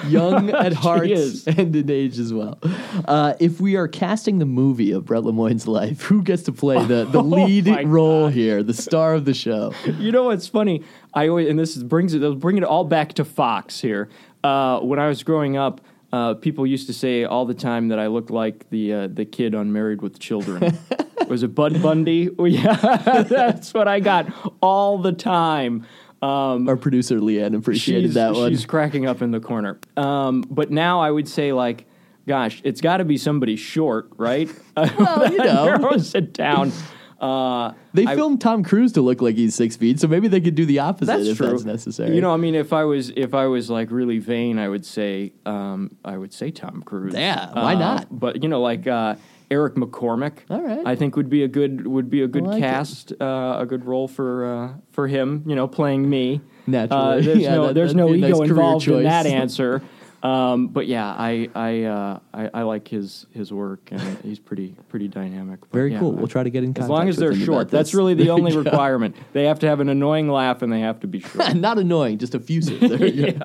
young 0.07 0.49
at 0.65 0.73
heart 0.73 1.09
and 1.09 1.75
in 1.75 1.89
age 1.89 2.19
as 2.19 2.31
well. 2.31 2.59
Uh, 3.05 3.33
if 3.39 3.59
we 3.59 3.75
are 3.75 3.87
casting 3.87 4.37
the 4.37 4.45
movie 4.45 4.91
of 4.91 5.05
Brett 5.05 5.23
Lemoyne's 5.23 5.67
life, 5.67 6.01
who 6.03 6.21
gets 6.21 6.43
to 6.43 6.51
play 6.51 6.83
the, 6.85 7.05
the 7.05 7.23
lead 7.37 7.67
Oh 7.67 7.83
role 7.83 8.27
here, 8.27 8.61
the 8.61 8.75
star 8.75 9.15
of 9.15 9.25
the 9.25 9.33
show? 9.33 9.73
you 9.97 10.11
know 10.11 10.25
what's 10.25 10.47
funny? 10.47 10.83
I 11.15 11.27
always 11.29 11.49
and 11.49 11.57
this 11.57 11.75
is, 11.75 11.83
brings 11.83 12.13
it 12.13 12.39
bring 12.39 12.57
it 12.57 12.63
all 12.63 12.83
back 12.83 13.13
to 13.13 13.25
Fox 13.25 13.81
here. 13.81 14.09
Uh, 14.43 14.79
when 14.79 14.99
I 14.99 15.07
was 15.07 15.23
growing 15.23 15.57
up, 15.57 15.81
uh, 16.11 16.33
people 16.35 16.65
used 16.65 16.87
to 16.87 16.93
say 16.93 17.23
all 17.23 17.45
the 17.45 17.53
time 17.53 17.89
that 17.89 17.99
I 17.99 18.07
looked 18.07 18.31
like 18.31 18.69
the 18.69 18.93
uh, 18.93 19.07
the 19.07 19.25
kid 19.25 19.53
on 19.53 19.71
Married 19.71 20.01
with 20.01 20.19
Children. 20.19 20.77
was 21.27 21.43
it 21.43 21.53
Bud 21.53 21.81
Bundy? 21.81 22.29
Oh, 22.37 22.45
yeah, 22.45 22.75
that's 23.29 23.73
what 23.73 23.87
I 23.87 23.99
got 23.99 24.27
all 24.61 24.97
the 24.97 25.13
time. 25.13 25.85
Um, 26.21 26.67
Our 26.67 26.75
producer 26.75 27.19
Leanne 27.19 27.55
appreciated 27.55 28.13
that 28.13 28.33
one. 28.33 28.51
She's 28.51 28.65
cracking 28.65 29.05
up 29.05 29.21
in 29.21 29.31
the 29.31 29.39
corner. 29.39 29.79
Um, 29.95 30.43
but 30.49 30.69
now 30.69 30.99
I 30.99 31.11
would 31.11 31.29
say 31.29 31.53
like, 31.53 31.85
gosh, 32.27 32.61
it's 32.65 32.81
got 32.81 32.97
to 32.97 33.05
be 33.05 33.17
somebody 33.17 33.55
short, 33.55 34.09
right? 34.17 34.49
Well, 34.75 35.31
you 35.31 35.37
know. 35.37 35.97
sit 35.97 36.33
down. 36.33 36.73
Uh, 37.21 37.73
They 37.93 38.05
I- 38.05 38.15
filmed 38.15 38.39
Tom 38.41 38.63
Cruise 38.63 38.93
to 38.93 39.01
look 39.01 39.21
like 39.21 39.35
he's 39.35 39.53
six 39.55 39.75
feet, 39.75 39.99
so 39.99 40.07
maybe 40.07 40.27
they 40.27 40.39
could 40.41 40.55
do 40.55 40.65
the 40.65 40.79
opposite 40.79 41.07
That's 41.07 41.27
if 41.27 41.37
true. 41.37 41.47
that's 41.49 41.65
necessary. 41.65 42.15
You 42.15 42.21
know, 42.21 42.33
I 42.33 42.37
mean, 42.37 42.55
if 42.55 42.71
I 42.73 42.83
was 42.85 43.11
if 43.15 43.33
I 43.33 43.45
was 43.47 43.69
like 43.69 43.91
really 43.91 44.19
vain, 44.19 44.57
I 44.57 44.69
would 44.69 44.85
say 44.85 45.33
um, 45.45 45.91
I 46.05 46.17
would 46.17 46.33
say 46.33 46.51
Tom 46.51 46.81
Cruise. 46.83 47.13
Yeah, 47.13 47.51
why 47.53 47.75
Uh, 47.75 47.79
not? 47.79 48.07
But 48.19 48.41
you 48.43 48.49
know, 48.49 48.61
like 48.61 48.87
uh, 48.87 49.15
Eric 49.51 49.75
McCormack. 49.75 50.33
All 50.49 50.61
right. 50.61 50.81
I 50.85 50.95
think 50.95 51.15
would 51.15 51.29
be 51.29 51.43
a 51.43 51.47
good 51.47 51.87
would 51.87 52.09
be 52.09 52.21
a 52.21 52.27
good 52.27 52.43
like 52.45 52.61
cast, 52.61 53.11
uh, 53.19 53.57
a 53.59 53.65
good 53.65 53.83
role 53.85 54.07
for 54.07 54.45
uh, 54.45 54.73
for 54.91 55.07
him. 55.07 55.43
You 55.45 55.55
know, 55.55 55.67
playing 55.67 56.09
me. 56.09 56.41
Naturally. 56.67 57.03
Uh, 57.03 57.21
there's 57.21 57.37
Yeah, 57.41 57.55
no 57.55 57.65
that- 57.67 57.73
there's 57.75 57.95
no 57.95 58.13
ego 58.13 58.27
nice 58.39 58.49
involved 58.49 58.87
in 58.87 59.03
that 59.03 59.25
answer. 59.25 59.81
Um, 60.21 60.67
but 60.67 60.87
yeah, 60.87 61.07
I 61.07 61.49
I, 61.55 61.83
uh, 61.83 62.19
I 62.33 62.49
I 62.53 62.61
like 62.63 62.87
his 62.87 63.25
his 63.31 63.53
work 63.53 63.89
and 63.91 64.01
he's 64.23 64.39
pretty 64.39 64.75
pretty 64.89 65.07
dynamic. 65.07 65.61
But 65.61 65.71
Very 65.71 65.93
yeah, 65.93 65.99
cool. 65.99 66.11
We'll 66.11 66.27
try 66.27 66.43
to 66.43 66.49
get 66.49 66.63
in 66.63 66.73
contact. 66.73 66.83
As 66.83 66.89
long 66.89 67.07
as 67.09 67.17
they're 67.17 67.35
short, 67.35 67.69
that's 67.69 67.93
really 67.93 68.13
the 68.13 68.25
There 68.25 68.33
only 68.33 68.55
requirement. 68.55 69.15
They 69.33 69.45
have 69.45 69.59
to 69.59 69.67
have 69.67 69.79
an 69.79 69.89
annoying 69.89 70.27
laugh 70.27 70.61
and 70.61 70.71
they 70.71 70.81
have 70.81 70.99
to 71.01 71.07
be 71.07 71.21
short. 71.21 71.55
Not 71.55 71.77
annoying, 71.77 72.17
just 72.17 72.35
effusive. 72.35 72.79
There 72.89 73.05
you 73.05 73.39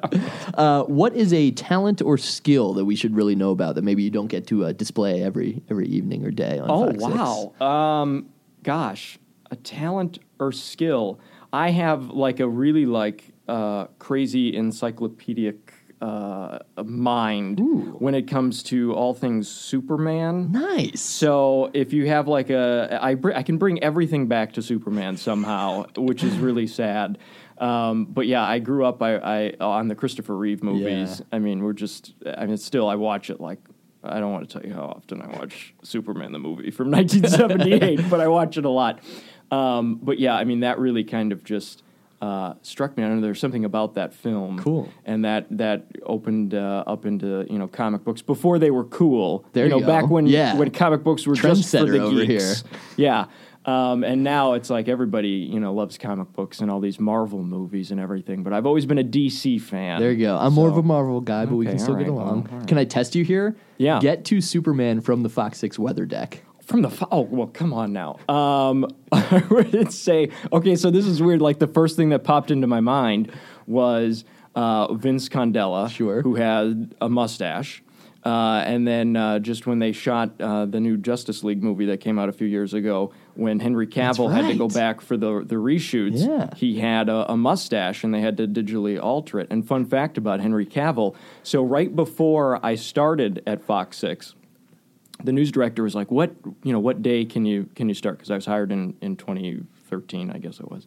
uh, 0.55 0.85
what 0.85 1.15
is 1.15 1.33
a 1.33 1.51
talent 1.51 2.01
or 2.01 2.17
skill 2.19 2.73
that 2.75 2.85
we 2.85 2.97
should 2.97 3.15
really 3.15 3.35
know 3.35 3.51
about 3.51 3.75
that 3.75 3.83
maybe 3.83 4.03
you 4.03 4.11
don't 4.11 4.29
get 4.29 4.47
to 4.49 4.65
uh, 4.65 4.73
display 4.73 5.23
every 5.23 5.63
every 5.71 5.87
evening 5.87 6.25
or 6.25 6.31
day 6.31 6.59
on 6.59 6.71
Oh 6.71 6.87
Fox 6.87 7.05
6? 7.05 7.15
wow! 7.61 8.01
Um, 8.01 8.29
gosh, 8.63 9.19
a 9.51 9.57
talent 9.57 10.19
or 10.41 10.51
skill. 10.51 11.21
I 11.53 11.71
have 11.71 12.11
like 12.11 12.41
a 12.41 12.49
really 12.49 12.87
like 12.87 13.33
uh, 13.47 13.87
crazy 13.99 14.57
encyclopedic 14.57 15.64
uh, 16.05 16.59
mind 16.85 17.61
when 17.99 18.15
it 18.15 18.29
comes 18.29 18.63
to 18.65 18.93
all 18.93 19.15
things 19.15 19.49
Superman. 19.49 20.53
Nice. 20.53 21.01
So 21.01 21.71
if 21.73 21.95
you 21.95 22.07
have 22.09 22.29
like 22.29 22.51
a, 22.51 22.99
I 23.01 23.15
br- 23.15 23.33
I 23.33 23.43
can 23.43 23.57
bring 23.57 23.83
everything 23.83 24.27
back 24.27 24.53
to 24.55 24.63
Superman 24.63 25.17
somehow, 25.17 25.87
which 25.97 26.23
is 26.23 26.37
really 26.37 26.67
sad. 26.67 27.17
Um, 27.57 28.05
but 28.05 28.27
yeah, 28.27 28.45
I 28.45 28.59
grew 28.59 28.85
up 28.85 29.03
I, 29.03 29.17
I 29.17 29.53
on 29.61 29.89
the 29.89 29.95
Christopher 29.95 30.37
Reeve 30.37 30.63
movies. 30.63 31.21
Yeah. 31.21 31.37
I 31.37 31.39
mean, 31.39 31.63
we're 31.63 31.73
just 31.73 32.13
I 32.37 32.45
mean, 32.45 32.59
still 32.59 32.89
I 32.89 32.97
watch 32.97 33.31
it 33.31 33.41
like. 33.41 33.61
I 34.07 34.21
don't 34.21 34.33
want 34.33 34.47
to 34.47 34.59
tell 34.59 34.69
you 34.69 34.75
how 34.75 34.83
often 34.83 35.23
I 35.23 35.29
watch 35.29 35.75
Superman 35.83 36.33
the 36.33 36.39
movie 36.39 36.71
from 36.71 36.91
1978, 36.91 38.11
but 38.11 38.21
I 38.21 38.29
watch 38.29 38.59
it 38.59 38.67
a 38.67 38.69
lot. 38.69 39.01
Um, 39.51 39.99
but 40.03 40.19
yeah, 40.19 40.35
I 40.35 40.45
mean 40.45 40.61
that 40.61 40.79
really 40.79 41.05
kind 41.05 41.33
of 41.33 41.43
just 41.43 41.83
uh, 42.25 42.55
struck 42.63 42.97
me. 42.97 43.05
I 43.05 43.09
know 43.09 43.21
there's 43.21 43.41
something 43.41 43.65
about 43.65 43.95
that 43.95 44.15
film, 44.15 44.59
Cool. 44.59 44.89
and 45.05 45.25
that 45.25 45.47
that 45.59 45.87
opened 46.05 46.55
uh, 46.55 46.85
up 46.87 47.05
into 47.07 47.47
you 47.51 47.59
know 47.59 47.69
comic 47.69 48.05
books 48.05 48.23
before 48.23 48.59
they 48.59 48.71
were 48.71 48.85
cool. 48.85 49.45
There 49.53 49.65
you 49.67 49.71
know, 49.71 49.79
you 49.81 49.87
back 49.87 50.09
when 50.09 50.27
Yeah. 50.27 50.57
when 50.57 50.71
comic 50.71 51.03
books 51.03 51.27
were 51.27 51.35
just 51.35 51.71
for 51.71 51.85
the 51.85 52.01
over 52.01 52.25
geeks. 52.25 52.65
Yeah. 52.97 53.27
Um, 53.67 54.05
and 54.05 54.23
now 54.23 54.53
it's 54.53 54.69
like 54.69 54.89
everybody, 54.89 55.29
you 55.53 55.59
know, 55.59 55.73
loves 55.73 55.97
comic 55.97 56.31
books 56.35 56.61
and 56.61 56.71
all 56.71 56.81
these 56.81 57.01
Marvel 57.01 57.43
movies 57.43 57.91
and 57.91 57.99
everything. 57.99 58.43
But 58.43 58.53
I've 58.53 58.67
always 58.67 58.85
been 58.85 58.99
a 58.99 59.05
DC 59.05 59.59
fan. 59.59 60.01
There 60.01 60.13
you 60.13 60.27
go. 60.27 60.37
I'm 60.37 60.53
more 60.53 60.69
of 60.69 60.77
a 60.77 60.83
Marvel 60.83 61.23
guy, 61.23 61.47
but 61.47 61.57
we 61.57 61.65
can 61.65 61.79
still 61.79 61.95
all 61.95 61.99
get 62.01 62.09
along. 62.09 62.43
well, 62.51 62.59
right. 62.59 62.69
Can 62.69 62.77
I 62.77 62.85
test 62.85 63.15
you 63.15 63.25
here? 63.25 63.57
Yeah. 63.79 64.01
Get 64.01 64.27
to 64.27 64.43
Superman 64.43 65.01
from 65.01 65.23
the 65.23 65.31
Fox 65.31 65.59
6 65.61 65.79
weather 65.79 66.05
deck. 66.05 66.43
From 66.67 66.83
the 66.83 66.91
fo- 66.91 67.09
oh 67.13 67.21
well, 67.23 67.47
come 67.49 67.73
on 67.73 67.93
now. 67.93 68.19
Um, 68.29 68.87
I 69.13 69.43
would 69.51 69.93
say 69.93 70.31
okay. 70.53 70.77
So 70.77 70.91
this 70.91 71.07
is 71.07 71.23
weird. 71.23 71.43
Like 71.43 71.59
the 71.59 71.67
first 71.67 71.97
thing 71.97 72.09
that 72.11 72.25
popped 72.25 72.51
into 72.51 72.67
my 72.67 72.81
mind 72.81 73.31
was 73.67 74.25
uh, 74.55 74.93
Vince 74.95 75.29
Condella, 75.29 75.89
Sure. 75.91 76.23
who 76.23 76.35
had 76.37 76.95
a 77.01 77.09
mustache. 77.09 77.83
Uh, 78.25 78.63
and 78.65 78.89
then 78.89 79.17
uh, 79.17 79.39
just 79.39 79.67
when 79.67 79.79
they 79.81 79.93
shot 79.93 80.31
uh, 80.41 80.65
the 80.65 80.81
new 80.81 80.97
Justice 80.97 81.45
League 81.45 81.63
movie 81.63 81.85
that 81.85 81.99
came 82.01 82.19
out 82.19 82.31
a 82.31 82.33
few 82.33 82.47
years 82.47 82.73
ago, 82.73 83.13
when 83.35 83.61
Henry 83.61 83.87
Cavill 83.87 84.33
had 84.33 84.47
to 84.51 84.55
go 84.57 84.67
back 84.67 85.03
for 85.03 85.19
the 85.19 85.45
the 85.45 85.57
reshoots, 85.57 86.27
Yeah. 86.27 86.49
he 86.57 86.79
had 86.81 87.11
a, 87.11 87.31
a 87.31 87.37
mustache 87.37 88.03
and 88.03 88.15
they 88.15 88.23
had 88.23 88.39
to 88.39 88.47
digitally 88.49 88.99
alter 88.99 89.41
it. 89.41 89.49
And 89.51 89.67
fun 89.69 89.85
fact 89.85 90.17
about 90.17 90.41
Henry 90.41 90.65
Cavill: 90.65 91.15
so 91.43 91.63
right 91.63 91.95
before 91.95 92.65
I 92.65 92.77
started 92.77 93.43
at 93.47 93.63
Fox 93.63 93.99
Six, 93.99 94.35
the 95.23 95.33
news 95.33 95.53
director 95.53 95.83
was 95.83 95.95
like, 95.95 96.11
"What 96.11 96.35
you 96.63 96.73
know? 96.73 96.81
What 96.81 97.03
day 97.03 97.25
can 97.25 97.45
you 97.45 97.69
can 97.75 97.89
you 97.89 97.95
start?" 97.95 98.19
Because 98.19 98.31
I 98.31 98.35
was 98.35 98.47
hired 98.47 98.73
in 98.73 98.97
in 99.01 99.17
2013, 99.17 100.31
I 100.31 100.39
guess 100.39 100.61
it 100.61 100.71
was, 100.71 100.87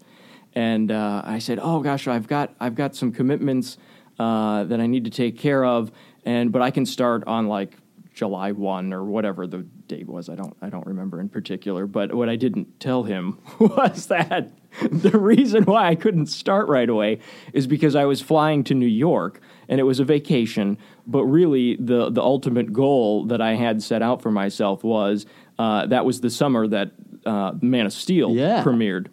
and 0.53 0.91
uh, 0.91 1.21
I 1.25 1.39
said, 1.39 1.59
"Oh 1.61 1.81
gosh, 1.81 2.07
I've 2.07 2.27
got 2.27 2.53
I've 2.59 2.75
got 2.75 2.95
some 2.95 3.11
commitments 3.11 3.77
uh, 4.19 4.63
that 4.65 4.79
I 4.79 4.87
need 4.87 5.05
to 5.05 5.11
take 5.11 5.37
care 5.37 5.63
of, 5.63 5.91
and 6.25 6.51
but 6.51 6.61
I 6.61 6.71
can 6.71 6.85
start 6.85 7.23
on 7.25 7.47
like 7.47 7.77
July 8.17 8.51
one 8.51 8.93
or 8.93 9.03
whatever 9.03 9.45
the 9.45 9.59
date 9.59 10.07
was. 10.07 10.27
I 10.27 10.33
don't 10.33 10.57
I 10.59 10.69
don't 10.69 10.87
remember 10.87 11.21
in 11.21 11.29
particular. 11.29 11.85
But 11.85 12.15
what 12.15 12.29
I 12.29 12.35
didn't 12.35 12.79
tell 12.79 13.03
him 13.03 13.37
was 13.59 14.07
that 14.07 14.51
the 14.91 15.17
reason 15.17 15.63
why 15.65 15.87
I 15.87 15.95
couldn't 15.95 16.25
start 16.25 16.67
right 16.67 16.89
away 16.89 17.19
is 17.53 17.67
because 17.67 17.95
I 17.95 18.05
was 18.05 18.19
flying 18.19 18.63
to 18.65 18.73
New 18.73 18.87
York 18.87 19.39
and 19.69 19.79
it 19.79 19.83
was 19.83 19.99
a 19.99 20.03
vacation. 20.03 20.79
But 21.07 21.23
really, 21.25 21.75
the 21.77 22.09
the 22.09 22.21
ultimate 22.21 22.73
goal 22.73 23.25
that 23.27 23.41
I 23.41 23.55
had 23.55 23.81
set 23.81 24.01
out 24.01 24.21
for 24.21 24.29
myself 24.31 24.83
was 24.83 25.25
uh, 25.57 25.85
that 25.87 26.05
was 26.05 26.19
the 26.21 26.29
summer 26.29 26.67
that 26.67 26.91
uh, 27.25 27.53
Man 27.61 27.85
of 27.85 27.93
Steel 27.93 28.31
Yeah. 28.31 28.63
premiered. 28.63 29.07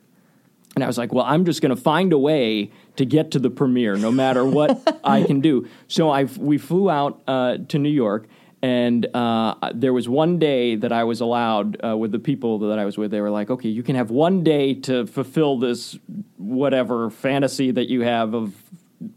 And 0.74 0.82
I 0.82 0.88
was 0.88 0.99
like, 0.99 1.12
well, 1.12 1.24
I'm 1.24 1.45
just 1.45 1.62
going 1.62 1.74
to 1.74 1.80
find 1.80 2.12
a 2.12 2.18
way 2.18 2.72
to 2.97 3.05
get 3.07 3.30
to 3.30 3.38
the 3.38 3.49
premiere, 3.51 3.95
no 3.97 4.11
matter 4.11 4.45
what 4.45 5.01
I 5.05 5.22
can 5.22 5.40
do. 5.40 5.68
So 5.86 6.11
I 6.11 6.24
we 6.24 6.59
flew 6.59 6.90
out 6.90 7.22
uh, 7.28 7.59
to 7.68 7.78
New 7.78 7.90
York, 7.90 8.26
and 8.61 9.07
uh, 9.14 9.55
there 9.72 9.92
was 9.92 10.09
one 10.09 10.40
day 10.40 10.74
that 10.74 10.90
I 10.90 11.05
was 11.05 11.20
allowed 11.20 11.76
uh, 11.84 11.97
with 11.97 12.11
the 12.11 12.18
people 12.18 12.59
that 12.70 12.78
I 12.80 12.84
was 12.84 12.99
with. 12.99 13.12
They 13.12 13.20
were 13.20 13.30
like, 13.30 13.51
okay, 13.51 13.68
you 13.68 13.84
can 13.84 13.95
have 13.95 14.11
one 14.11 14.42
day 14.42 14.74
to 14.74 15.07
fulfill 15.07 15.59
this 15.61 15.97
whatever 16.38 17.09
fantasy 17.09 17.70
that 17.70 17.88
you 17.88 18.01
have 18.03 18.34
of 18.34 18.53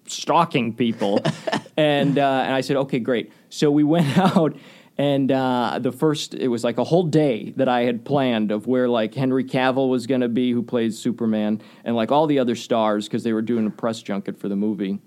stalking 0.05 0.73
people. 0.73 1.21
and 1.77 2.17
uh, 2.17 2.43
and 2.45 2.53
I 2.53 2.61
said, 2.61 2.77
okay, 2.77 2.99
great. 2.99 3.31
So 3.49 3.71
we 3.71 3.83
went 3.83 4.17
out. 4.35 4.57
And 4.99 5.31
uh, 5.31 5.77
the 5.79 5.91
first, 5.91 6.33
it 6.33 6.47
was 6.47 6.63
like 6.63 6.79
a 6.79 6.83
whole 6.83 7.03
day 7.03 7.53
that 7.57 7.69
I 7.69 7.83
had 7.83 8.03
planned 8.03 8.49
of 8.49 8.65
where 8.65 8.89
like 8.89 9.13
Henry 9.13 9.43
Cavill 9.43 9.89
was 9.89 10.07
going 10.07 10.21
to 10.21 10.27
be, 10.27 10.51
who 10.51 10.63
plays 10.63 10.97
Superman, 10.97 11.61
and 11.83 11.95
like 11.95 12.11
all 12.11 12.25
the 12.25 12.39
other 12.39 12.55
stars 12.55 13.07
because 13.07 13.23
they 13.23 13.31
were 13.31 13.43
doing 13.43 13.67
a 13.67 13.69
press 13.69 14.01
junket 14.01 14.39
for 14.39 14.49
the 14.49 14.55
movie. 14.55 14.99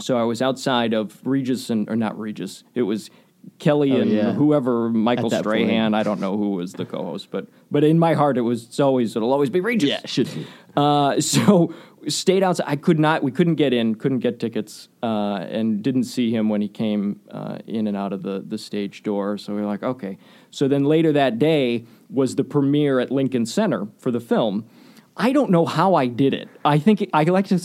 So 0.00 0.18
I 0.18 0.24
was 0.24 0.42
outside 0.42 0.94
of 0.94 1.24
Regis 1.24 1.70
and 1.70 1.88
or 1.88 1.94
not 1.94 2.18
Regis, 2.18 2.64
it 2.74 2.82
was 2.82 3.10
Kelly 3.58 3.92
Oh, 3.92 4.00
and 4.00 4.10
yeah. 4.10 4.32
whoever 4.32 4.88
Michael 4.90 5.30
that 5.30 5.44
point. 5.44 5.66
Strahan. 5.66 5.94
I 5.94 6.02
don't 6.02 6.20
know 6.20 6.36
who 6.36 6.50
was 6.50 6.72
the 6.74 6.84
co-host, 6.84 7.28
but 7.30 7.46
but 7.70 7.84
in 7.84 7.98
my 7.98 8.14
heart 8.14 8.36
it 8.38 8.42
was 8.42 8.64
it's 8.64 8.80
always 8.80 9.16
it'll 9.16 9.32
always 9.32 9.50
be 9.50 9.60
Regis. 9.60 9.88
Yeah, 9.90 10.00
should 10.04 10.32
be. 10.34 10.46
Uh, 10.76 11.20
so 11.20 11.72
stayed 12.08 12.42
outside. 12.42 12.64
I 12.66 12.76
could 12.76 12.98
not. 12.98 13.22
We 13.22 13.30
couldn't 13.30 13.54
get 13.54 13.72
in. 13.72 13.94
Couldn't 13.94 14.18
get 14.18 14.40
tickets, 14.40 14.88
uh, 15.02 15.46
and 15.48 15.82
didn't 15.82 16.04
see 16.04 16.30
him 16.34 16.48
when 16.48 16.60
he 16.60 16.68
came 16.68 17.20
uh, 17.30 17.58
in 17.66 17.86
and 17.86 17.96
out 17.96 18.12
of 18.12 18.22
the 18.22 18.44
the 18.46 18.58
stage 18.58 19.02
door. 19.02 19.38
So 19.38 19.54
we 19.54 19.60
were 19.60 19.66
like, 19.66 19.82
okay. 19.82 20.18
So 20.50 20.66
then 20.68 20.84
later 20.84 21.12
that 21.12 21.38
day 21.38 21.84
was 22.10 22.34
the 22.36 22.44
premiere 22.44 22.98
at 23.00 23.10
Lincoln 23.10 23.46
Center 23.46 23.86
for 23.98 24.10
the 24.10 24.20
film. 24.20 24.66
I 25.16 25.32
don't 25.32 25.50
know 25.50 25.64
how 25.64 25.94
I 25.94 26.06
did 26.08 26.34
it. 26.34 26.48
I 26.64 26.78
think 26.80 27.08
I 27.12 27.22
like 27.24 27.46
to 27.46 27.60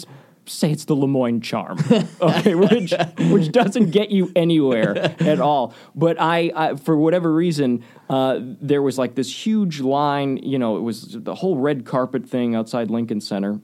say 0.50 0.72
it's 0.72 0.86
the 0.86 0.96
Lemoyne 0.96 1.42
charm, 1.42 1.78
okay, 2.22 2.56
which 2.56 2.94
which 3.30 3.52
doesn't 3.52 3.92
get 3.92 4.10
you 4.10 4.32
anywhere 4.36 4.98
at 5.20 5.40
all. 5.40 5.74
But 5.96 6.20
I, 6.20 6.52
I 6.56 6.76
for 6.76 6.98
whatever 6.98 7.34
reason, 7.34 7.84
uh, 8.10 8.40
there 8.42 8.82
was 8.82 8.98
like 8.98 9.16
this 9.16 9.46
huge 9.46 9.80
line. 9.80 10.38
You 10.38 10.60
know, 10.60 10.78
it 10.78 10.82
was 10.82 11.18
the 11.20 11.36
whole 11.36 11.58
red 11.58 11.86
carpet 11.86 12.28
thing 12.28 12.56
outside 12.56 12.90
Lincoln 12.90 13.22
Center, 13.22 13.60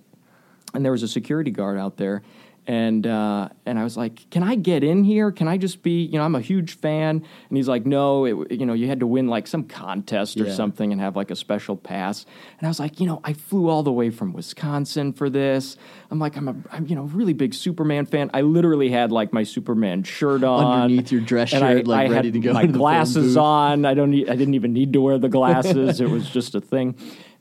and 0.73 0.85
there 0.85 0.91
was 0.91 1.03
a 1.03 1.07
security 1.07 1.51
guard 1.51 1.77
out 1.77 1.97
there. 1.97 2.21
And 2.67 3.05
uh, 3.05 3.49
and 3.67 3.77
I 3.77 3.83
was 3.83 3.95
like, 3.95 4.27
"Can 4.31 4.41
I 4.41 4.55
get 4.55 4.83
in 4.83 5.03
here? 5.03 5.31
Can 5.31 5.47
I 5.47 5.55
just 5.57 5.83
be? 5.83 6.01
You 6.03 6.17
know, 6.17 6.23
I'm 6.25 6.33
a 6.33 6.41
huge 6.41 6.77
fan." 6.77 7.17
And 7.49 7.57
he's 7.57 7.67
like, 7.67 7.85
"No, 7.85 8.25
it, 8.25 8.53
you 8.53 8.65
know, 8.65 8.73
you 8.73 8.87
had 8.87 9.01
to 9.01 9.07
win 9.07 9.27
like 9.27 9.45
some 9.45 9.65
contest 9.65 10.41
or 10.41 10.45
Yeah. 10.45 10.53
something 10.55 10.91
and 10.91 10.99
have 10.99 11.15
like 11.15 11.29
a 11.29 11.35
special 11.35 11.77
pass." 11.77 12.25
And 12.57 12.65
I 12.65 12.69
was 12.69 12.79
like, 12.79 12.99
"You 12.99 13.05
know, 13.05 13.21
I 13.23 13.33
flew 13.33 13.69
all 13.69 13.83
the 13.83 13.91
way 13.91 14.09
from 14.09 14.33
Wisconsin 14.33 15.13
for 15.13 15.29
this. 15.29 15.77
I'm 16.09 16.17
like, 16.17 16.35
I'm 16.37 16.47
a, 16.47 16.55
I'm, 16.71 16.87
you 16.87 16.95
know, 16.95 17.03
really 17.03 17.33
big 17.33 17.53
Superman 17.53 18.07
fan. 18.07 18.31
I 18.33 18.41
literally 18.41 18.89
had 18.89 19.11
like 19.11 19.31
my 19.31 19.43
Superman 19.43 20.01
shirt 20.01 20.43
on 20.43 20.65
Underneath 20.65 21.11
your 21.11 21.21
dress 21.21 21.49
shirt, 21.49 21.85
like, 21.85 22.09
I 22.09 22.11
ready 22.11 22.31
to 22.31 22.39
go 22.39 22.51
My 22.53 22.65
glasses 22.65 23.37
on. 23.37 23.85
I 23.85 23.93
don't. 23.93 24.09
Need, 24.09 24.27
I 24.27 24.35
didn't 24.35 24.55
even 24.55 24.73
need 24.73 24.91
to 24.93 25.01
wear 25.01 25.19
the 25.19 25.29
glasses. 25.39 26.01
it 26.01 26.09
was 26.09 26.27
just 26.31 26.55
a 26.55 26.61
thing, 26.61 26.95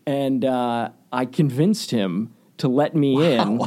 and 0.05 0.45
uh, 0.45 0.91
I 1.11 1.25
convinced 1.25 1.93
him 1.93 2.35
to 2.59 2.69
let 2.69 2.95
me 2.95 3.35
in 3.37 3.61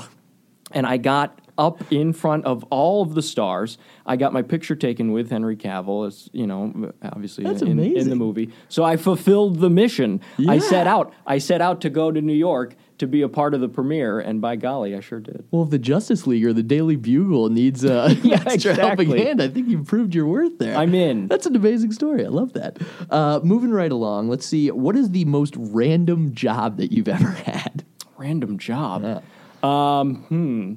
and 0.72 0.86
I 0.86 0.98
got 0.98 1.40
up 1.58 1.82
in 1.92 2.14
front 2.14 2.46
of 2.46 2.64
all 2.66 3.02
of 3.02 3.16
the 3.16 3.22
stars. 3.22 3.78
I 4.06 4.16
got 4.16 4.34
my 4.34 4.42
picture 4.42 4.76
taken 4.76 5.12
with 5.12 5.30
Henry 5.30 5.56
Cavill, 5.56 6.08
as 6.08 6.30
you 6.34 6.48
know, 6.48 6.92
obviously 7.02 7.44
That's 7.44 7.62
in, 7.62 7.80
in 7.80 8.10
the 8.10 8.16
movie. 8.16 8.52
So 8.70 8.84
I 8.84 8.98
fulfilled 8.98 9.60
the 9.60 9.70
mission. 9.70 10.22
I 10.48 10.60
set 10.60 10.88
out. 10.88 11.14
I 11.26 11.38
set 11.38 11.62
out 11.62 11.82
to 11.82 11.90
go 11.90 12.12
to 12.12 12.22
New 12.22 12.34
York 12.34 12.76
to 12.98 13.08
be 13.08 13.22
a 13.22 13.30
part 13.30 13.54
of 13.54 13.62
the 13.62 13.70
premiere, 13.70 14.20
and 14.20 14.42
by 14.42 14.56
golly, 14.56 14.96
I 14.96 15.02
sure 15.02 15.20
did. 15.20 15.46
Well, 15.52 15.64
if 15.64 15.70
the 15.70 15.78
Justice 15.78 16.26
League 16.26 16.44
or 16.46 16.54
the 16.54 16.64
Daily 16.64 16.96
Bugle 16.96 17.50
needs 17.50 17.86
uh, 17.86 18.08
an 18.24 18.26
Yeah, 18.26 18.44
extra 18.46 18.74
helping 18.74 19.16
hand, 19.16 19.42
I 19.42 19.48
think 19.48 19.68
you've 19.68 19.86
proved 19.86 20.16
your 20.16 20.26
worth 20.26 20.58
there. 20.58 20.76
I'm 20.76 20.96
in. 20.96 21.28
That's 21.28 21.46
an 21.46 21.56
amazing 21.56 21.92
story. 21.92 22.26
I 22.26 22.30
love 22.30 22.54
that. 22.54 22.80
Uh, 23.10 23.40
moving 23.44 23.72
right 23.72 23.92
along, 23.92 24.30
let's 24.30 24.46
see. 24.46 24.72
What 24.72 24.96
is 24.96 25.12
the 25.12 25.26
most 25.26 25.54
random 25.58 26.34
job 26.34 26.78
that 26.78 26.92
you've 26.92 27.08
ever 27.08 27.30
had? 27.46 27.86
Random 28.18 28.58
job. 28.58 29.04
Yeah. 29.04 29.20
Um, 29.64 30.16
hmm. 30.24 30.74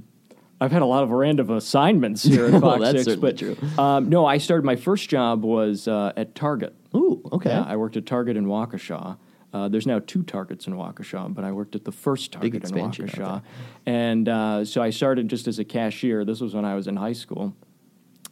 I've 0.60 0.72
had 0.72 0.82
a 0.82 0.86
lot 0.86 1.02
of 1.02 1.10
random 1.10 1.50
assignments 1.50 2.22
here 2.22 2.46
at 2.46 2.52
Well, 2.52 2.60
Fox 2.78 2.82
that's 2.82 3.04
6, 3.04 3.16
but 3.16 3.38
true. 3.38 3.56
Um, 3.78 4.10
no, 4.10 4.26
I 4.26 4.38
started. 4.38 4.64
My 4.64 4.76
first 4.76 5.08
job 5.08 5.42
was 5.42 5.88
uh, 5.88 6.12
at 6.16 6.34
Target. 6.34 6.74
Ooh, 6.94 7.22
okay. 7.32 7.50
Yeah, 7.50 7.64
I 7.66 7.76
worked 7.76 7.96
at 7.96 8.04
Target 8.04 8.36
in 8.36 8.46
Waukesha. 8.46 9.16
Uh, 9.52 9.68
there's 9.68 9.86
now 9.86 10.00
two 10.06 10.22
Targets 10.22 10.66
in 10.66 10.74
Waukesha, 10.74 11.32
but 11.34 11.44
I 11.44 11.52
worked 11.52 11.74
at 11.74 11.84
the 11.84 11.92
first 11.92 12.32
Target 12.32 12.64
in 12.64 12.70
Waukesha. 12.70 13.42
And 13.86 14.28
uh, 14.28 14.64
so 14.64 14.82
I 14.82 14.90
started 14.90 15.28
just 15.28 15.48
as 15.48 15.58
a 15.58 15.64
cashier. 15.64 16.24
This 16.24 16.40
was 16.40 16.54
when 16.54 16.64
I 16.64 16.74
was 16.74 16.86
in 16.86 16.96
high 16.96 17.14
school. 17.14 17.56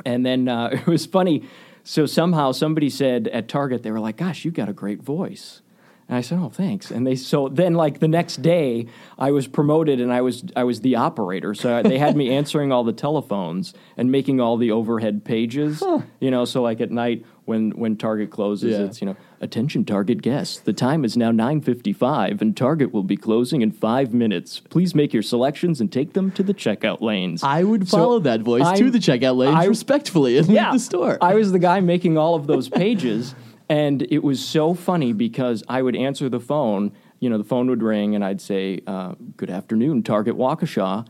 And 0.05 0.25
then 0.25 0.49
uh, 0.49 0.67
it 0.73 0.87
was 0.87 1.07
funny. 1.07 1.49
So 1.83 2.07
somehow 2.07 2.53
somebody 2.53 2.91
said 2.91 3.29
at 3.29 3.49
Target, 3.49 3.83
they 3.83 3.91
were 3.91 4.01
like, 4.01 4.19
gosh, 4.19 4.45
you 4.45 4.51
got 4.51 4.69
a 4.69 4.73
great 4.75 5.03
voice. 5.03 5.63
And 6.09 6.17
I 6.17 6.21
said, 6.23 6.39
"Oh, 6.41 6.49
thanks." 6.49 6.91
And 6.91 7.07
they 7.07 7.17
so 7.17 7.49
then 7.49 7.75
like 7.75 7.99
the 8.01 8.09
next 8.09 8.41
day, 8.41 8.87
I 9.19 9.31
was 9.31 9.47
promoted 9.47 10.01
and 10.01 10.11
I 10.11 10.23
was 10.23 10.43
I 10.57 10.65
was 10.65 10.81
the 10.81 10.97
operator. 10.97 11.53
So 11.55 11.83
they 11.83 11.99
had 11.99 12.17
me 12.17 12.31
answering 12.35 12.73
all 12.73 12.83
the 12.83 12.95
telephones 12.95 13.75
and 13.97 14.11
making 14.11 14.41
all 14.41 14.57
the 14.57 14.71
overhead 14.71 15.25
pages. 15.25 15.83
You 16.21 16.31
know, 16.31 16.47
so 16.47 16.63
like 16.63 16.81
at 16.81 16.91
night 16.91 17.27
when 17.45 17.73
when 17.73 17.97
Target 17.97 18.31
closes, 18.31 18.79
Yeah. 18.79 18.87
it's 18.87 19.03
you 19.03 19.07
know 19.07 19.17
Attention 19.43 19.85
Target 19.85 20.23
guests. 20.23 20.59
The 20.59 20.73
time 20.73 21.05
is 21.05 21.15
now 21.17 21.31
9:55 21.31 22.41
and 22.41 22.57
Target 22.57 22.93
will 22.93 23.03
be 23.03 23.17
closing 23.17 23.61
in 23.63 23.71
5 23.71 24.13
minutes. 24.15 24.61
Please 24.61 24.95
make 24.95 25.13
your 25.13 25.23
selections 25.23 25.79
and 25.81 25.93
take 25.93 26.15
them 26.15 26.31
to 26.33 26.43
the 26.43 26.55
checkout 26.55 27.01
lanes. 27.03 27.43
I 27.45 27.65
would 27.65 27.87
So 27.87 27.99
follow 27.99 28.19
that 28.21 28.41
voice 28.41 28.63
I- 28.65 28.77
to 28.79 28.91
the 28.91 28.99
checkout 28.99 29.37
lanes 29.37 29.55
I- 29.55 29.67
respectfully 29.67 30.39
and 30.39 30.49
leave 30.49 30.57
the 30.73 30.79
store. 30.79 31.19
I 31.21 31.35
was 31.35 31.53
the 31.53 31.59
guy 31.59 31.81
making 31.81 32.17
all 32.19 32.35
of 32.35 32.47
those 32.47 32.69
pages, 32.69 33.35
and 33.69 34.03
it 34.11 34.23
was 34.23 34.45
so 34.45 34.75
funny 34.75 35.13
because 35.13 35.63
I 35.69 35.83
would 35.83 35.97
answer 35.97 36.29
the 36.29 36.41
phone. 36.41 36.93
You 37.21 37.31
know, 37.31 37.39
the 37.39 37.45
phone 37.45 37.69
would 37.69 37.83
ring, 37.83 38.15
and 38.15 38.25
I'd 38.25 38.41
say, 38.41 38.81
uh, 38.87 39.15
"Good 39.37 39.51
afternoon, 39.51 40.03
Target 40.03 40.37
Waukesha," 40.37 41.07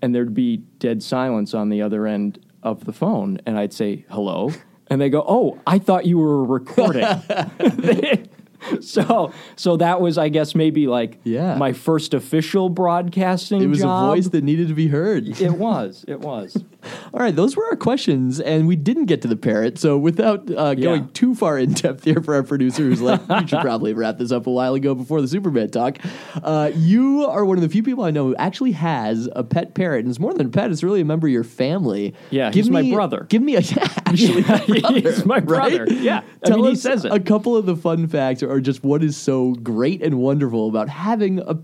and 0.00 0.14
there'd 0.14 0.34
be 0.34 0.58
dead 0.78 1.02
silence 1.02 1.54
on 1.54 1.68
the 1.68 1.82
other 1.82 2.06
end 2.06 2.38
of 2.62 2.84
the 2.84 2.92
phone, 2.92 3.38
and 3.46 3.58
I'd 3.58 3.72
say, 3.72 4.04
"Hello," 4.10 4.50
and 4.88 5.00
they 5.00 5.10
go, 5.10 5.24
"Oh, 5.26 5.58
I 5.66 5.78
thought 5.78 6.06
you 6.06 6.18
were 6.18 6.44
recording." 6.44 7.04
so, 8.80 9.32
so 9.56 9.76
that 9.78 10.00
was, 10.00 10.18
I 10.18 10.28
guess, 10.28 10.54
maybe 10.54 10.86
like 10.86 11.18
Yeah. 11.24 11.56
my 11.56 11.72
first 11.72 12.14
official 12.14 12.68
broadcasting. 12.68 13.62
it 13.62 13.66
was 13.66 13.80
job. 13.80 14.04
a 14.04 14.14
voice 14.16 14.28
that 14.28 14.44
needed 14.44 14.68
to 14.68 14.74
be 14.74 14.88
heard. 14.88 15.28
It 15.40 15.52
was. 15.52 16.04
It 16.06 16.20
was. 16.20 16.56
All 17.12 17.20
right, 17.20 17.34
those 17.34 17.56
were 17.56 17.66
our 17.66 17.76
questions, 17.76 18.40
and 18.40 18.66
we 18.66 18.74
didn't 18.76 19.04
get 19.06 19.20
to 19.22 19.28
the 19.28 19.36
parrot. 19.36 19.78
So, 19.78 19.98
without 19.98 20.50
uh, 20.50 20.74
going 20.74 21.02
Yeah. 21.02 21.08
too 21.12 21.34
far 21.34 21.58
in 21.58 21.72
depth 21.72 22.04
here 22.04 22.22
for 22.22 22.34
our 22.34 22.42
producer, 22.42 22.82
who's 22.84 23.02
like, 23.02 23.20
"We 23.28 23.46
should 23.46 23.60
probably 23.60 23.92
wrap 23.92 24.16
this 24.16 24.32
up 24.32 24.46
a 24.46 24.50
while 24.50 24.74
ago 24.74 24.94
before 24.94 25.20
the 25.20 25.28
Superman 25.28 25.68
talk." 25.70 25.98
Uh, 26.42 26.70
you 26.74 27.26
are 27.26 27.44
one 27.44 27.58
of 27.58 27.62
the 27.62 27.68
few 27.68 27.82
people 27.82 28.04
I 28.04 28.10
know 28.10 28.28
who 28.28 28.36
actually 28.36 28.72
has 28.72 29.28
a 29.36 29.44
pet 29.44 29.74
parrot, 29.74 30.00
and 30.00 30.08
it's 30.08 30.18
more 30.18 30.32
than 30.32 30.46
a 30.46 30.50
pet; 30.50 30.70
it's 30.70 30.82
really 30.82 31.02
a 31.02 31.04
member 31.04 31.26
of 31.26 31.32
your 31.34 31.44
family. 31.44 32.14
Yeah, 32.30 32.50
he's 32.50 32.70
my 32.70 32.88
brother. 32.90 33.26
Give 33.28 33.42
me 33.42 33.56
a 33.56 33.60
yeah, 33.60 33.88
actually, 34.06 34.42
your 34.42 34.80
brother, 34.80 35.00
He's 35.00 35.24
my 35.26 35.40
brother. 35.40 35.84
right? 35.84 35.92
Yeah. 36.00 36.22
I 36.42 36.48
Tell 36.48 36.62
mean, 36.62 36.72
us 36.72 36.80
says 36.82 37.04
it. 37.04 37.12
a 37.12 37.20
couple 37.20 37.56
of 37.58 37.66
the 37.66 37.76
fun 37.76 38.08
facts, 38.08 38.42
or 38.50 38.60
just 38.60 38.82
what 38.84 39.02
is 39.02 39.16
so 39.16 39.52
great 39.54 40.02
and 40.02 40.18
wonderful 40.18 40.68
about 40.68 40.88
having 40.88 41.38
a 41.40 41.58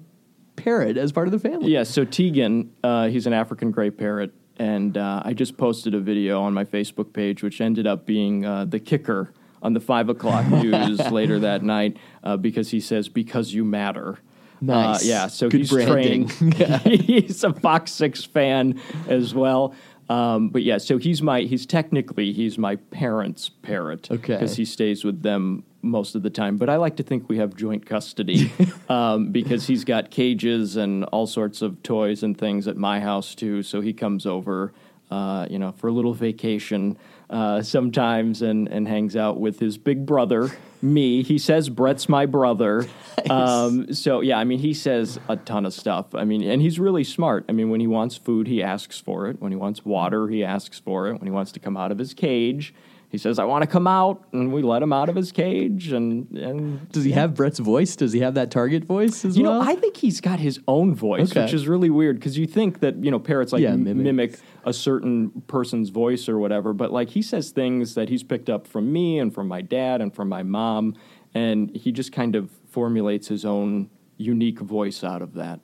parrot 0.57 0.97
as 0.97 1.13
part 1.13 1.29
of 1.29 1.33
the 1.33 1.39
family. 1.39 1.71
Yeah, 1.71 1.83
so 1.83 2.05
Tegan, 2.05 2.73
uh, 2.83 3.09
he's 3.09 3.27
an 3.27 3.33
African 3.33 3.71
gray 3.71 3.91
parrot, 3.91 4.33
and 4.59 4.97
uh, 4.97 5.23
I 5.25 5.35
just 5.35 5.57
posted 5.57 5.95
a 5.95 6.01
video 6.01 6.43
on 6.43 6.55
my 6.55 6.65
Facebook 6.65 7.13
page, 7.13 7.43
which 7.43 7.61
ended 7.61 7.87
up 7.87 8.07
being 8.07 8.45
uh, 8.45 8.65
the 8.65 8.81
kicker 8.81 9.33
on 9.63 9.73
the 9.73 9.81
five 9.81 10.09
o'clock 10.09 10.47
news 10.51 10.99
later 11.11 11.41
that 11.41 11.63
night 11.63 11.97
uh, 12.23 12.37
because 12.37 12.71
he 12.71 12.81
says 12.81 13.09
"because 13.09 13.53
you 13.53 13.65
matter." 13.65 14.19
Nice. 14.61 15.03
Uh, 15.03 15.07
yeah, 15.07 15.27
so 15.27 15.51
Good 15.51 15.61
he's 15.61 15.71
branding. 15.71 16.29
trained. 16.29 16.55
he's 16.85 17.45
a 17.45 17.53
Fox 17.53 17.93
Six 17.93 18.25
fan 18.25 18.81
as 19.09 19.35
well. 19.35 19.75
Um, 20.09 20.51
but 20.51 20.63
yeah, 20.63 20.79
so 20.79 20.99
he's 20.99 21.21
my 21.21 21.41
he's 21.43 21.67
technically 21.67 22.33
he's 22.33 22.59
my 22.59 22.77
parents' 22.77 23.49
parrot. 23.49 24.11
Okay. 24.11 24.35
because 24.35 24.57
he 24.57 24.65
stays 24.65 25.05
with 25.05 25.23
them 25.23 25.65
most 25.83 26.15
of 26.15 26.23
the 26.23 26.31
time. 26.31 26.57
But 26.57 26.69
I 26.69 26.77
like 26.77 26.97
to 26.97 27.03
think 27.03 27.29
we 27.29 27.39
have 27.39 27.55
joint 27.57 27.87
custody 27.87 28.53
um, 28.89 29.31
because 29.31 29.67
he's 29.67 29.85
got 29.85 30.11
cages 30.11 30.77
and 30.77 31.05
all 31.07 31.27
sorts 31.27 31.63
of 31.63 31.83
toys 31.83 32.23
and 32.23 32.37
things 32.37 32.69
at 32.69 32.77
my 32.77 33.01
house 33.01 33.35
too. 33.35 33.63
So 33.63 33.81
he 33.81 33.93
comes 33.93 34.27
over, 34.27 34.73
uh, 35.11 35.47
you 35.51 35.59
know, 35.59 35.73
for 35.73 35.89
a 35.89 35.93
little 35.93 36.15
vacation 36.15 36.99
uh, 37.31 37.63
sometimes 37.63 38.43
and 38.43 38.69
and 38.69 38.87
hangs 38.87 39.17
out 39.17 39.41
with 39.41 39.59
his 39.59 39.79
big 39.79 40.07
brother. 40.07 40.51
Me, 40.83 41.23
he 41.23 41.39
says 41.39 41.69
Brett's 41.69 42.09
my 42.09 42.27
brother. 42.27 42.87
Um, 43.31 43.93
so 43.95 44.21
yeah, 44.21 44.39
I 44.39 44.45
mean, 44.45 44.59
he 44.59 44.75
says 44.75 45.19
a 45.29 45.37
ton 45.37 45.65
of 45.65 45.73
stuff. 45.73 46.15
I 46.15 46.25
mean, 46.25 46.43
and 46.43 46.61
he's 46.61 46.79
really 46.79 47.03
smart. 47.03 47.47
I 47.49 47.53
mean, 47.53 47.71
when 47.71 47.81
he 47.81 47.87
wants 47.87 48.17
food, 48.17 48.47
he 48.47 48.63
asks 48.63 49.01
for 49.01 49.27
it. 49.27 49.41
When 49.41 49.51
he 49.51 49.57
wants 49.57 49.85
water, 49.87 50.29
he 50.29 50.45
asks 50.45 50.79
for 50.79 51.09
it. 51.09 51.15
When 51.15 51.27
he 51.27 51.31
wants 51.31 51.51
to 51.53 51.59
come 51.59 51.79
out 51.79 51.91
of 51.91 51.99
his 51.99 52.13
cage, 52.13 52.75
he 53.09 53.19
says, 53.19 53.39
"I 53.39 53.45
want 53.45 53.63
to 53.63 53.67
come 53.67 53.87
out," 53.87 54.25
and 54.33 54.53
we 54.53 54.63
let 54.63 54.83
him 54.83 54.93
out 54.93 55.09
of 55.09 55.17
his 55.17 55.33
cage. 55.33 55.93
And 55.93 56.31
and 56.37 56.89
Does 56.91 57.05
he 57.05 57.13
have 57.13 57.35
Brett's 57.35 57.59
voice? 57.59 57.97
Does 57.97 58.13
he 58.13 58.21
have 58.21 58.35
that 58.35 58.51
target 58.51 58.85
voice 58.85 59.25
as 59.25 59.37
you 59.37 59.45
well? 59.45 59.61
know, 59.63 59.71
I 59.71 59.75
think 59.77 59.97
he's 59.97 60.21
got 60.21 60.39
his 60.41 60.61
own 60.69 60.95
voice, 60.95 61.31
Okay. 61.31 61.43
which 61.43 61.53
is 61.55 61.69
really 61.69 61.91
weird 61.91 62.17
because 62.17 62.37
you 62.37 62.47
think 62.47 62.81
that 62.81 63.03
you 63.05 63.11
know 63.11 63.19
parrots 63.19 63.53
like 63.53 63.63
Yeah, 63.63 63.77
mimic. 63.77 64.05
mimic. 64.05 64.39
a 64.65 64.73
certain 64.73 65.31
person's 65.47 65.91
voice 65.91 66.29
or 66.29 66.39
whatever, 66.39 66.73
but 66.73 66.93
like 66.93 67.11
he 67.11 67.23
says 67.23 67.51
things 67.51 67.95
that 67.95 68.09
he's 68.09 68.23
picked 68.25 68.51
up 68.51 68.67
from 68.67 68.93
me 68.93 69.19
and 69.21 69.33
from 69.33 69.47
my 69.47 69.63
dad 69.63 70.01
and 70.01 70.13
from 70.13 70.29
my 70.29 70.43
mom, 70.43 70.95
and 71.35 71.75
he 71.77 71.93
just 71.93 72.11
kind 72.13 72.35
of 72.35 72.51
formulates 72.69 73.29
his 73.29 73.45
own 73.45 73.89
unique 74.19 74.59
voice 74.59 75.05
out 75.05 75.23
of 75.23 75.35
that. 75.35 75.61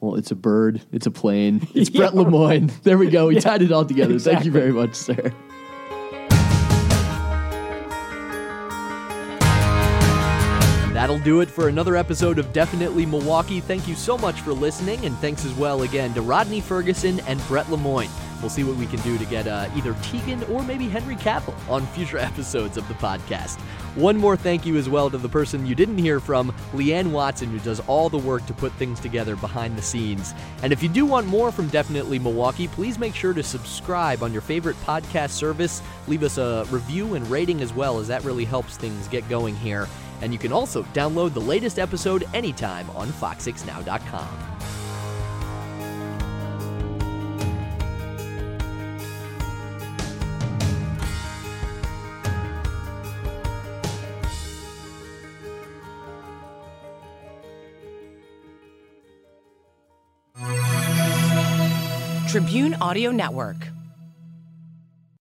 Well, 0.00 0.16
it's 0.16 0.30
a 0.32 0.34
bird, 0.34 0.82
it's 0.92 1.06
a 1.06 1.10
plane, 1.10 1.66
it's 1.74 1.88
Brett 1.88 2.14
Lemoyne. 2.14 2.70
There 2.82 2.98
we 2.98 3.08
go. 3.08 3.28
We 3.28 3.40
tied 3.40 3.62
it 3.62 3.72
all 3.72 3.84
together. 3.86 4.18
Thank 4.18 4.44
you 4.44 4.50
very 4.50 4.72
much, 4.72 4.94
sir. 4.96 5.32
That'll 11.12 11.26
do 11.26 11.40
it 11.42 11.50
for 11.50 11.68
another 11.68 11.94
episode 11.94 12.38
of 12.38 12.54
Definitely 12.54 13.04
Milwaukee. 13.04 13.60
Thank 13.60 13.86
you 13.86 13.94
so 13.94 14.16
much 14.16 14.40
for 14.40 14.54
listening, 14.54 15.04
and 15.04 15.14
thanks 15.18 15.44
as 15.44 15.52
well 15.52 15.82
again 15.82 16.14
to 16.14 16.22
Rodney 16.22 16.62
Ferguson 16.62 17.20
and 17.26 17.38
Brett 17.48 17.70
Lemoyne. 17.70 18.08
We'll 18.40 18.48
see 18.48 18.64
what 18.64 18.76
we 18.76 18.86
can 18.86 18.98
do 19.00 19.18
to 19.18 19.26
get 19.26 19.46
uh, 19.46 19.68
either 19.76 19.94
Tegan 20.00 20.42
or 20.44 20.62
maybe 20.62 20.88
Henry 20.88 21.16
Cavill 21.16 21.54
on 21.68 21.86
future 21.88 22.16
episodes 22.30 22.78
of 22.78 22.88
the 22.88 22.94
podcast. 22.94 23.60
One 23.94 24.16
more 24.16 24.38
thank 24.38 24.64
you 24.64 24.78
as 24.78 24.88
well 24.88 25.10
to 25.10 25.18
the 25.18 25.28
person 25.28 25.66
you 25.66 25.74
didn't 25.74 25.98
hear 25.98 26.18
from, 26.18 26.50
Leanne 26.72 27.10
Watson, 27.10 27.50
who 27.50 27.58
does 27.58 27.80
all 27.80 28.08
the 28.08 28.16
work 28.16 28.46
to 28.46 28.54
put 28.54 28.72
things 28.72 28.98
together 28.98 29.36
behind 29.36 29.76
the 29.76 29.82
scenes. 29.82 30.32
And 30.62 30.72
if 30.72 30.82
you 30.82 30.88
do 30.88 31.04
want 31.04 31.26
more 31.26 31.52
from 31.52 31.68
Definitely 31.68 32.20
Milwaukee, 32.20 32.68
please 32.68 32.98
make 32.98 33.14
sure 33.14 33.34
to 33.34 33.42
subscribe 33.42 34.22
on 34.22 34.32
your 34.32 34.40
favorite 34.40 34.76
podcast 34.86 35.32
service. 35.32 35.82
Leave 36.08 36.22
us 36.22 36.38
a 36.38 36.66
review 36.70 37.16
and 37.16 37.30
rating 37.30 37.60
as 37.60 37.74
well, 37.74 37.98
as 37.98 38.08
that 38.08 38.24
really 38.24 38.46
helps 38.46 38.78
things 38.78 39.08
get 39.08 39.28
going 39.28 39.54
here. 39.56 39.86
And 40.22 40.32
you 40.32 40.38
can 40.38 40.52
also 40.52 40.84
download 40.94 41.34
the 41.34 41.40
latest 41.40 41.78
episode 41.78 42.24
anytime 42.32 42.88
on 42.90 43.08
fox6now.com. 43.08 44.52
Tribune 62.32 62.74
Audio 62.80 63.10
Network. 63.10 63.71